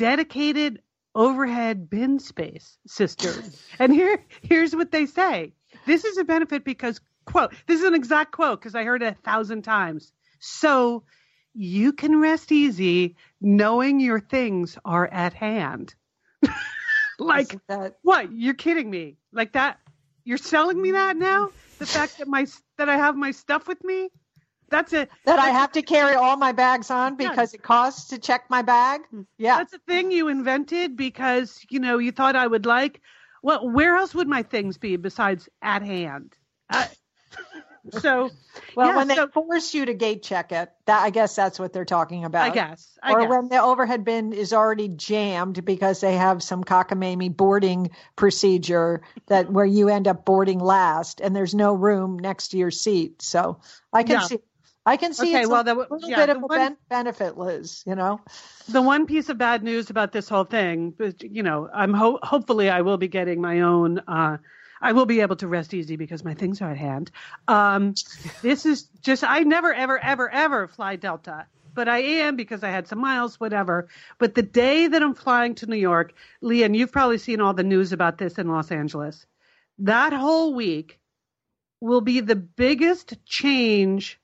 dedicated 0.04 0.82
overhead 1.16 1.90
bin 1.90 2.20
space, 2.20 2.78
sisters. 2.86 3.58
and 3.80 3.94
here 3.94 4.22
here's 4.42 4.76
what 4.76 4.92
they 4.92 5.06
say. 5.06 5.54
This 5.86 6.04
is 6.04 6.18
a 6.18 6.26
benefit 6.26 6.66
because 6.66 7.00
quote, 7.24 7.54
this 7.68 7.80
is 7.80 7.86
an 7.86 7.94
exact 7.94 8.34
quote 8.34 8.60
because 8.60 8.76
I 8.76 8.84
heard 8.84 9.02
it 9.02 9.14
a 9.18 9.22
thousand 9.22 9.62
times. 9.62 10.12
So 10.40 11.04
you 11.54 11.94
can 11.94 12.20
rest 12.20 12.52
easy 12.52 13.16
knowing 13.40 14.02
your 14.02 14.20
things 14.20 14.78
are 14.84 15.08
at 15.08 15.32
hand. 15.32 15.96
like 17.18 17.58
that 17.68 17.96
what? 18.02 18.30
You're 18.30 18.56
kidding 18.56 18.90
me? 18.90 19.16
Like 19.32 19.54
that? 19.54 19.80
You're 20.26 20.38
selling 20.38 20.82
me 20.82 20.92
that 20.92 21.16
now? 21.16 21.52
The 21.80 21.86
fact 21.86 22.18
that 22.18 22.28
my 22.28 22.46
that 22.78 22.90
I 22.90 22.98
have 22.98 23.16
my 23.16 23.32
stuff 23.32 23.70
with 23.70 23.82
me? 23.86 24.10
That's 24.74 24.92
it. 24.94 25.10
that 25.26 25.40
I 25.40 25.50
have 25.50 25.72
to 25.74 25.82
carry 25.82 26.16
all 26.16 26.36
my 26.36 26.52
bags 26.52 26.90
on 26.92 27.16
Yes. 27.20 27.30
because 27.30 27.54
it 27.54 27.62
costs 27.64 28.10
to 28.10 28.18
check 28.18 28.50
my 28.50 28.62
bag? 28.64 29.02
Yeah. 29.38 29.58
That's 29.58 29.74
a 29.74 29.80
thing 29.80 30.12
you 30.12 30.28
invented 30.28 30.98
because 30.98 31.64
you 31.70 31.80
know 31.80 31.98
you 32.00 32.12
thought 32.12 32.36
I 32.36 32.48
would 32.48 32.66
like. 32.66 33.00
Well, 33.42 33.70
where 33.70 33.96
else 33.98 34.16
would 34.16 34.28
my 34.28 34.44
things 34.44 34.78
be 34.78 34.96
besides 34.96 35.48
at 35.62 35.82
hand? 35.84 36.36
Uh, 36.70 36.86
so, 38.00 38.30
Well, 38.76 38.88
yeah, 38.90 38.96
when 38.96 39.08
they 39.10 39.16
so- 39.16 39.28
force 39.28 39.74
you 39.74 39.86
to 39.86 39.94
gate 39.94 40.24
check 40.24 40.52
it, 40.54 40.72
that 40.86 41.04
I 41.04 41.10
guess 41.10 41.36
that's 41.36 41.60
what 41.60 41.74
they're 41.74 41.84
talking 41.86 42.24
about. 42.24 42.50
I 42.52 42.54
guess. 42.54 42.98
I 43.04 43.14
or 43.14 43.22
guess. 43.22 43.30
when 43.30 43.50
the 43.50 43.62
overhead 43.62 44.06
bin 44.06 44.32
is 44.34 44.54
already 44.54 44.88
jammed 44.88 45.66
because 45.66 46.00
they 46.00 46.16
have 46.16 46.42
some 46.42 46.64
cockamamie 46.64 47.36
boarding 47.36 47.92
procedure 48.16 49.02
that 49.28 49.52
where 49.52 49.66
you 49.66 49.90
end 49.90 50.08
up 50.08 50.24
boarding 50.26 50.60
last 50.60 51.20
and 51.20 51.36
there's 51.36 51.54
no 51.54 51.74
room 51.74 52.18
next 52.18 52.50
to 52.50 52.58
your 52.58 52.72
seat. 52.72 53.22
So 53.22 53.60
I 53.92 54.04
can 54.04 54.22
Yeah. 54.22 54.28
see 54.28 54.40
I 54.86 54.98
can 54.98 55.14
see 55.14 55.30
Okay, 55.32 55.42
it's 55.42 55.50
well, 55.50 55.62
a 55.62 55.64
the- 55.64 55.76
little 55.76 56.10
yeah, 56.10 56.18
bit 56.18 56.30
of 56.30 56.38
a 56.38 56.46
one- 56.48 56.58
ben- 56.60 56.78
benefit, 56.90 57.38
Liz, 57.38 57.84
you 57.86 57.96
know. 57.96 58.20
the 58.68 58.82
one 58.82 59.06
piece 59.06 59.30
of 59.30 59.38
bad 59.38 59.64
news 59.64 59.90
about 59.90 60.12
this 60.12 60.28
whole 60.28 60.44
thing, 60.44 60.92
but, 60.98 61.24
you 61.24 61.42
know, 61.42 61.70
I'm 61.74 61.94
ho- 61.94 62.20
hopefully 62.22 62.70
I 62.70 62.82
will 62.82 62.98
be 62.98 63.08
getting 63.08 63.40
my 63.40 63.62
own. 63.62 64.00
Uh, 64.00 64.38
I 64.82 64.92
will 64.92 65.06
be 65.06 65.22
able 65.22 65.38
to 65.38 65.48
rest 65.48 65.74
easy 65.74 65.96
because 65.96 66.26
my 66.26 66.34
things 66.34 66.62
are 66.62 66.70
at 66.72 66.78
hand. 66.78 67.12
Um, 67.48 67.94
this 68.42 68.66
is 68.66 68.84
just 69.02 69.24
I 69.24 69.40
never 69.44 69.74
ever 69.74 69.98
ever 70.04 70.30
ever 70.30 70.68
fly 70.68 70.98
Delta, 70.98 71.46
but 71.74 71.88
I 71.88 72.00
am 72.00 72.36
because 72.36 72.64
I 72.64 72.70
had 72.70 72.86
some 72.90 73.00
miles, 73.00 73.40
whatever. 73.40 73.88
But 74.18 74.36
the 74.36 74.42
day 74.44 74.88
that 74.88 75.02
I'm 75.02 75.14
flying 75.14 75.56
to 75.56 75.66
New 75.68 75.78
York, 75.78 76.14
Lian, 76.42 76.74
you've 76.74 76.92
probably 76.92 77.18
seen 77.18 77.40
all 77.40 77.54
the 77.54 77.64
news 77.64 77.94
about 77.94 78.18
this 78.18 78.38
in 78.38 78.50
Los 78.50 78.70
Angeles. 78.72 79.26
That 79.80 80.12
whole 80.12 80.54
week 80.54 81.00
will 81.80 82.02
be 82.02 82.20
the 82.20 82.36
biggest 82.36 83.14
change 83.26 84.20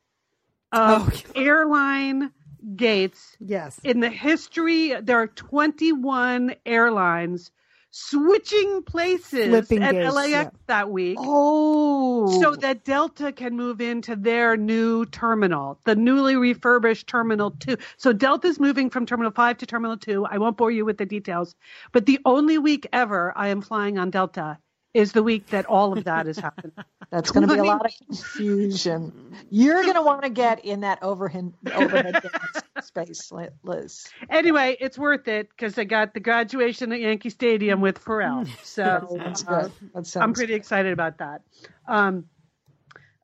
of 0.72 1.24
Oh. 1.36 1.40
airline 1.42 2.32
gates 2.76 3.36
Yes. 3.40 3.80
in 3.84 4.00
the 4.02 4.10
history 4.10 4.94
there 5.02 5.18
are 5.18 5.28
21 5.28 6.56
airlines 6.66 7.52
switching 7.92 8.84
places 8.84 9.48
Flipping 9.48 9.82
at 9.82 9.94
gates, 9.96 10.14
LAX 10.14 10.30
yeah. 10.32 10.50
that 10.68 10.92
week 10.92 11.18
Oh, 11.20 12.40
so 12.40 12.56
that 12.58 12.84
Delta 12.86 13.32
can 13.32 13.56
move 13.56 13.82
into 13.82 14.16
their 14.16 14.56
new 14.58 15.06
terminal, 15.08 15.80
the 15.86 15.96
newly 15.96 16.36
refurbished 16.36 17.08
Terminal 17.08 17.50
2. 17.52 17.78
So 17.98 18.14
Delta's 18.14 18.60
moving 18.60 18.92
from 18.92 19.08
Terminal 19.08 19.32
5 19.32 19.58
to 19.58 19.66
Terminal 19.66 19.98
2. 19.98 20.26
I 20.26 20.38
won't 20.38 20.56
bore 20.58 20.70
you 20.70 20.86
with 20.86 21.00
the 21.00 21.06
details, 21.08 21.56
but 21.92 22.06
the 22.06 22.20
only 22.26 22.60
week 22.60 22.86
ever 22.94 23.34
I 23.36 23.48
am 23.48 23.62
flying 23.62 23.98
on 23.98 24.12
Delta 24.12 24.60
is 24.94 25.12
the 25.12 25.22
week 25.22 25.48
that 25.48 25.66
all 25.66 25.98
of 25.98 26.04
that 26.06 26.28
is 26.28 26.38
happening. 26.38 26.72
that's 27.12 27.32
going 27.32 27.48
to 27.48 27.54
be 27.54 27.60
a 27.60 27.64
lot 27.64 27.86
of 27.86 27.92
confusion. 28.08 29.36
You're 29.50 29.84
going 29.84 29.96
to 29.96 30.02
want 30.02 30.24
to 30.24 30.30
get 30.30 30.66
in 30.66 30.82
that 30.82 31.04
overhead 31.04 31.54
overhead 31.74 32.24
space, 32.82 33.32
Liz. 33.64 34.08
anyway, 34.30 34.78
it's 34.80 34.98
worth 34.98 35.28
it 35.28 35.50
because 35.50 35.78
I 35.78 35.84
got 35.84 36.14
the 36.14 36.20
graduation 36.20 36.92
at 36.92 37.00
Yankee 37.00 37.30
Stadium 37.30 37.82
with 37.82 38.04
Pharrell. 38.04 38.48
So 38.64 39.18
That's 39.18 39.48
uh, 39.48 39.62
good. 39.62 39.72
That 39.94 40.08
sounds 40.08 40.24
I'm 40.24 40.34
pretty 40.34 40.54
excited 40.54 40.94
about 40.94 41.20
that. 41.20 41.42
Um, 41.88 42.26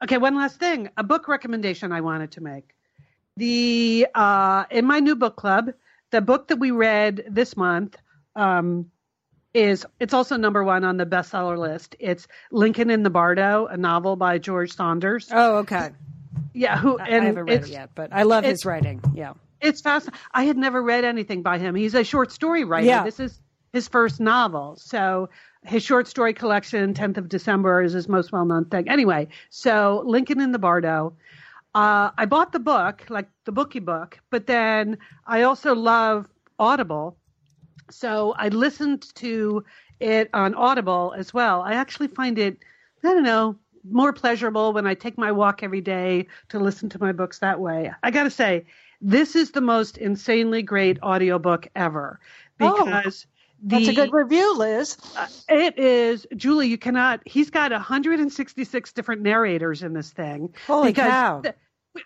okay, 0.04 0.18
one 0.18 0.36
last 0.36 0.60
thing, 0.60 0.90
a 0.98 1.04
book 1.04 1.28
recommendation 1.28 1.92
I 1.92 2.02
wanted 2.02 2.32
to 2.34 2.42
make. 2.42 2.76
The 3.38 4.08
uh, 4.16 4.66
in 4.72 4.86
my 4.86 5.00
new 5.00 5.16
book 5.16 5.36
club, 5.36 5.74
the 6.12 6.22
book 6.22 6.48
that 6.48 6.58
we 6.58 6.72
read 6.72 7.26
this 7.30 7.58
month 7.58 7.98
um, 8.36 8.92
is 9.56 9.86
it's 10.00 10.14
also 10.14 10.38
number 10.38 10.64
one 10.64 10.84
on 10.84 10.98
the 10.98 11.06
bestseller 11.06 11.58
list. 11.58 11.96
It's 12.00 12.28
Lincoln 12.52 12.90
in 12.90 13.04
the 13.04 13.10
Bardo, 13.10 13.68
a 13.68 13.78
novel 13.78 14.16
by 14.16 14.38
George 14.38 14.74
Saunders. 14.76 15.30
Oh, 15.32 15.58
okay. 15.58 15.90
yeah, 16.54 16.78
who 16.78 17.00
I- 17.00 17.06
and 17.08 17.24
I 17.24 17.26
haven't 17.28 17.46
read 17.46 17.64
it 17.64 17.70
yet, 17.70 17.90
but 17.96 18.10
I 18.14 18.24
love 18.24 18.44
his 18.44 18.66
writing. 18.66 19.02
Yeah. 19.14 19.34
it's 19.62 19.82
fascinating. 19.82 20.20
I 20.34 20.44
had 20.44 20.58
never 20.58 20.82
read 20.82 21.06
anything 21.06 21.42
by 21.42 21.58
him. 21.58 21.74
He's 21.76 21.96
a 21.96 22.04
short 22.04 22.32
story 22.32 22.64
writer. 22.66 22.86
Yeah. 22.88 23.04
This 23.04 23.20
is 23.20 23.40
his 23.74 23.88
first 23.88 24.20
novel. 24.20 24.76
So 24.78 25.30
his 25.64 25.84
short 25.84 26.08
story 26.08 26.34
collection, 26.34 26.94
10th 26.94 27.18
of 27.18 27.30
December, 27.30 27.82
is 27.82 27.94
his 27.94 28.08
most 28.08 28.32
well 28.32 28.46
known 28.46 28.66
thing. 28.66 28.90
Anyway, 28.90 29.30
so 29.50 30.04
Lincoln 30.06 30.40
in 30.42 30.52
the 30.52 30.60
Bardo. 30.60 31.14
Uh, 31.74 32.12
I 32.18 32.26
bought 32.26 32.52
the 32.54 32.60
book, 32.60 33.04
like 33.10 33.28
the 33.46 33.52
bookie 33.52 33.80
book, 33.82 34.20
but 34.30 34.48
then 34.48 34.98
I 35.26 35.42
also 35.44 35.76
love 35.76 36.26
Audible. 36.58 37.18
So 37.90 38.34
I 38.38 38.50
listened 38.50 39.14
to 39.16 39.64
it 40.00 40.30
on 40.34 40.56
Audible 40.56 41.14
as 41.18 41.34
well. 41.34 41.62
I 41.62 41.74
actually 41.74 42.08
find 42.08 42.38
it, 42.38 42.58
I 43.04 43.14
don't 43.14 43.24
know, 43.24 43.58
more 43.90 44.14
pleasurable 44.14 44.74
when 44.74 44.88
I 44.88 44.96
take 44.96 45.18
my 45.18 45.32
walk 45.32 45.62
every 45.62 45.82
day 45.82 46.28
to 46.50 46.60
listen 46.60 46.90
to 46.90 47.00
my 47.00 47.12
books 47.12 47.40
that 47.40 47.60
way. 47.60 47.92
I 48.02 48.12
got 48.12 48.24
to 48.24 48.32
say, 48.32 48.66
this 49.02 49.36
is 49.36 49.52
the 49.52 49.62
most 49.62 49.98
insanely 49.98 50.64
great 50.64 51.02
audiobook 51.04 51.68
ever 51.76 52.20
Oh, 52.60 52.84
because 52.84 53.28
That's 53.62 53.88
a 53.88 53.94
good 53.94 54.14
review, 54.14 54.58
Liz. 54.58 54.98
Uh, 55.16 55.28
it 55.50 55.78
is 55.78 56.26
Julie. 56.36 56.68
You 56.68 56.78
cannot. 56.78 57.22
He's 57.26 57.50
got 57.50 57.72
166 57.72 58.94
different 58.94 59.22
narrators 59.22 59.84
in 59.84 59.94
this 59.94 60.12
thing. 60.12 60.54
Holy 60.68 60.94
cow. 60.94 61.42
th- 61.42 61.56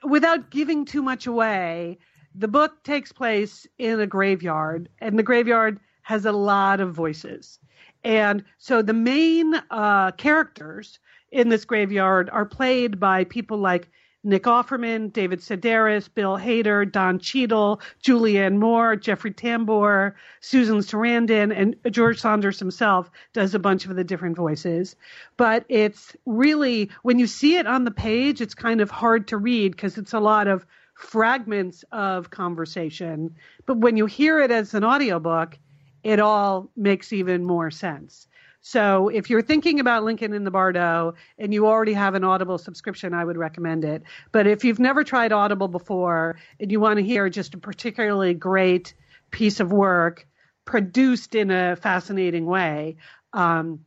without 0.04 0.50
giving 0.52 0.86
too 0.86 1.02
much 1.02 1.28
away, 1.28 1.98
the 2.40 2.48
book 2.48 2.84
takes 2.84 3.12
place 3.12 3.68
in 3.78 4.00
a 4.00 4.08
graveyard, 4.08 4.88
and 5.00 5.20
the 5.20 5.24
graveyard 5.24 5.78
has 6.04 6.26
a 6.26 6.32
lot 6.32 6.80
of 6.80 6.94
voices. 6.94 7.60
And 8.06 8.46
so 8.58 8.82
the 8.82 8.94
main 8.94 9.56
uh, 9.70 10.12
characters 10.12 11.00
in 11.32 11.50
this 11.50 11.66
graveyard 11.66 12.30
are 12.30 12.46
played 12.46 12.98
by 12.98 13.26
people 13.26 13.58
like 13.58 13.90
Nick 14.24 14.44
Offerman, 14.44 15.12
David 15.12 15.40
Sedaris, 15.40 16.10
Bill 16.14 16.38
Hader, 16.38 16.90
Don 16.90 17.20
Cheadle, 17.20 17.82
Julianne 18.02 18.58
Moore, 18.58 18.96
Jeffrey 18.96 19.32
Tambor, 19.32 20.14
Susan 20.40 20.80
Sarandon, 20.80 21.54
and 21.56 21.76
George 21.94 22.20
Saunders 22.20 22.60
himself 22.60 23.12
does 23.34 23.54
a 23.54 23.60
bunch 23.60 23.86
of 23.86 23.96
the 23.96 24.04
different 24.04 24.38
voices. 24.38 24.96
But 25.36 25.66
it's 25.68 26.16
really, 26.26 26.90
when 27.04 27.20
you 27.20 27.28
see 27.28 27.58
it 27.58 27.68
on 27.68 27.84
the 27.84 27.92
page, 27.92 28.40
it's 28.40 28.56
kind 28.56 28.80
of 28.80 28.90
hard 28.90 29.28
to 29.30 29.38
read 29.38 29.74
because 29.74 29.98
it's 29.98 30.14
a 30.14 30.20
lot 30.20 30.48
of 30.48 30.66
fragments 31.00 31.86
of 31.94 32.30
conversation. 32.30 33.34
But 33.66 33.78
when 33.78 33.96
you 33.96 34.06
hear 34.06 34.40
it 34.42 34.52
as 34.52 34.74
an 34.74 34.84
audiobook, 34.84 35.58
it 36.04 36.20
all 36.20 36.70
makes 36.76 37.14
even 37.14 37.46
more 37.46 37.72
sense. 37.72 38.28
So 38.62 39.08
if 39.08 39.30
you're 39.30 39.42
thinking 39.42 39.80
about 39.80 40.04
Lincoln 40.04 40.34
in 40.34 40.44
the 40.44 40.52
Bardo 40.52 41.14
and 41.38 41.54
you 41.54 41.66
already 41.66 41.94
have 41.94 42.16
an 42.16 42.26
Audible 42.26 42.58
subscription, 42.58 43.14
I 43.14 43.24
would 43.24 43.38
recommend 43.38 43.86
it. 43.86 44.04
But 44.34 44.46
if 44.46 44.66
you've 44.66 44.80
never 44.80 45.06
tried 45.06 45.32
Audible 45.32 45.70
before 45.70 46.38
and 46.60 46.70
you 46.70 46.82
want 46.82 46.98
to 46.98 47.04
hear 47.04 47.30
just 47.30 47.54
a 47.54 47.58
particularly 47.58 48.34
great 48.34 48.94
piece 49.32 49.62
of 49.62 49.72
work 49.72 50.28
produced 50.66 51.34
in 51.34 51.50
a 51.50 51.78
fascinating 51.78 52.46
way, 52.46 52.98
um, 53.32 53.80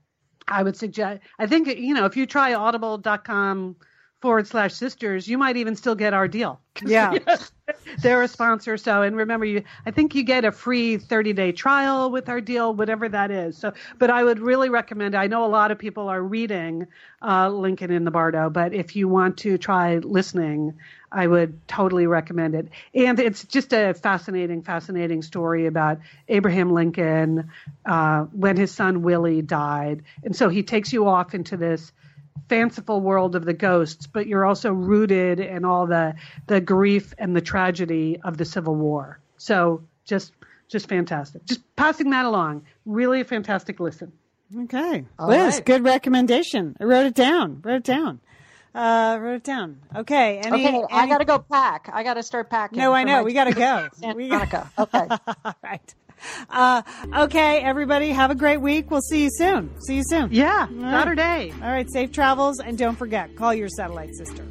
I 0.48 0.62
would 0.62 0.76
suggest, 0.76 1.20
I 1.38 1.46
think, 1.46 1.68
you 1.68 1.92
know, 1.92 2.06
if 2.06 2.16
you 2.16 2.24
try 2.24 2.54
audible.com 2.54 3.76
forward 4.22 4.46
slash 4.46 4.72
sisters, 4.72 5.26
you 5.26 5.36
might 5.36 5.56
even 5.56 5.74
still 5.74 5.96
get 5.96 6.14
our 6.14 6.28
deal. 6.28 6.60
Yeah. 6.86 7.18
They're 8.02 8.22
a 8.22 8.28
sponsor. 8.28 8.76
So, 8.76 9.02
and 9.02 9.16
remember, 9.16 9.44
you, 9.44 9.64
I 9.84 9.90
think 9.90 10.14
you 10.14 10.22
get 10.22 10.44
a 10.44 10.52
free 10.52 10.96
30 10.96 11.32
day 11.32 11.52
trial 11.52 12.10
with 12.10 12.28
our 12.28 12.40
deal, 12.40 12.72
whatever 12.72 13.08
that 13.08 13.30
is. 13.30 13.58
So, 13.58 13.74
but 13.98 14.10
I 14.10 14.22
would 14.22 14.38
really 14.38 14.70
recommend, 14.70 15.14
I 15.14 15.26
know 15.26 15.44
a 15.44 15.48
lot 15.48 15.72
of 15.72 15.78
people 15.78 16.08
are 16.08 16.22
reading 16.22 16.86
uh, 17.20 17.50
Lincoln 17.50 17.90
in 17.90 18.04
the 18.04 18.10
Bardo, 18.10 18.48
but 18.48 18.72
if 18.72 18.94
you 18.96 19.08
want 19.08 19.38
to 19.38 19.58
try 19.58 19.98
listening, 19.98 20.74
I 21.10 21.26
would 21.26 21.66
totally 21.68 22.06
recommend 22.06 22.54
it. 22.54 22.68
And 22.94 23.18
it's 23.18 23.44
just 23.44 23.72
a 23.72 23.92
fascinating, 23.92 24.62
fascinating 24.62 25.22
story 25.22 25.66
about 25.66 25.98
Abraham 26.28 26.72
Lincoln 26.72 27.50
uh, 27.84 28.22
when 28.32 28.56
his 28.56 28.70
son 28.70 29.02
Willie 29.02 29.42
died. 29.42 30.04
And 30.22 30.34
so 30.34 30.48
he 30.48 30.62
takes 30.62 30.92
you 30.92 31.08
off 31.08 31.34
into 31.34 31.56
this 31.56 31.92
fanciful 32.48 33.00
world 33.00 33.34
of 33.36 33.44
the 33.44 33.52
ghosts, 33.54 34.06
but 34.06 34.26
you're 34.26 34.44
also 34.44 34.72
rooted 34.72 35.40
in 35.40 35.64
all 35.64 35.86
the 35.86 36.14
the 36.46 36.60
grief 36.60 37.14
and 37.18 37.34
the 37.36 37.40
tragedy 37.40 38.20
of 38.24 38.36
the 38.36 38.44
Civil 38.44 38.74
War. 38.74 39.18
So 39.38 39.82
just 40.04 40.32
just 40.68 40.88
fantastic. 40.88 41.44
Just 41.44 41.60
passing 41.76 42.10
that 42.10 42.24
along. 42.24 42.64
Really 42.86 43.20
a 43.20 43.24
fantastic 43.24 43.78
listen. 43.80 44.12
Okay. 44.64 45.04
All 45.18 45.28
Liz, 45.28 45.54
right. 45.56 45.64
good 45.64 45.84
recommendation. 45.84 46.76
I 46.80 46.84
wrote 46.84 47.06
it 47.06 47.14
down. 47.14 47.60
Wrote 47.62 47.76
it 47.76 47.84
down. 47.84 48.20
Uh, 48.74 49.18
wrote 49.20 49.34
it 49.36 49.44
down. 49.44 49.80
Okay. 49.94 50.38
Any, 50.38 50.66
Okay, 50.66 50.84
I 50.90 51.06
got 51.06 51.18
to 51.18 51.24
go 51.26 51.38
pack. 51.38 51.90
I 51.92 52.02
got 52.02 52.14
to 52.14 52.22
start 52.22 52.48
packing. 52.48 52.78
No, 52.78 52.92
I 52.92 53.04
know. 53.04 53.22
We 53.22 53.34
got 53.34 53.44
to 53.44 53.54
go. 53.54 53.88
Santa 53.94 54.14
We 54.14 54.28
got 54.28 54.50
to 54.50 54.50
go. 54.50 54.82
Okay. 54.84 55.06
All 55.44 55.54
right. 55.62 55.94
Uh, 56.50 56.82
okay, 57.16 57.60
everybody, 57.60 58.10
have 58.10 58.30
a 58.30 58.34
great 58.34 58.60
week. 58.60 58.90
We'll 58.90 59.00
see 59.00 59.24
you 59.24 59.30
soon. 59.32 59.70
See 59.82 59.96
you 59.96 60.04
soon. 60.04 60.28
Yeah, 60.32 60.68
right. 60.70 60.90
Saturday. 60.90 61.52
All 61.62 61.70
right, 61.70 61.90
safe 61.90 62.12
travels, 62.12 62.60
and 62.60 62.76
don't 62.76 62.96
forget, 62.96 63.34
call 63.36 63.54
your 63.54 63.68
satellite 63.68 64.14
sister. 64.14 64.44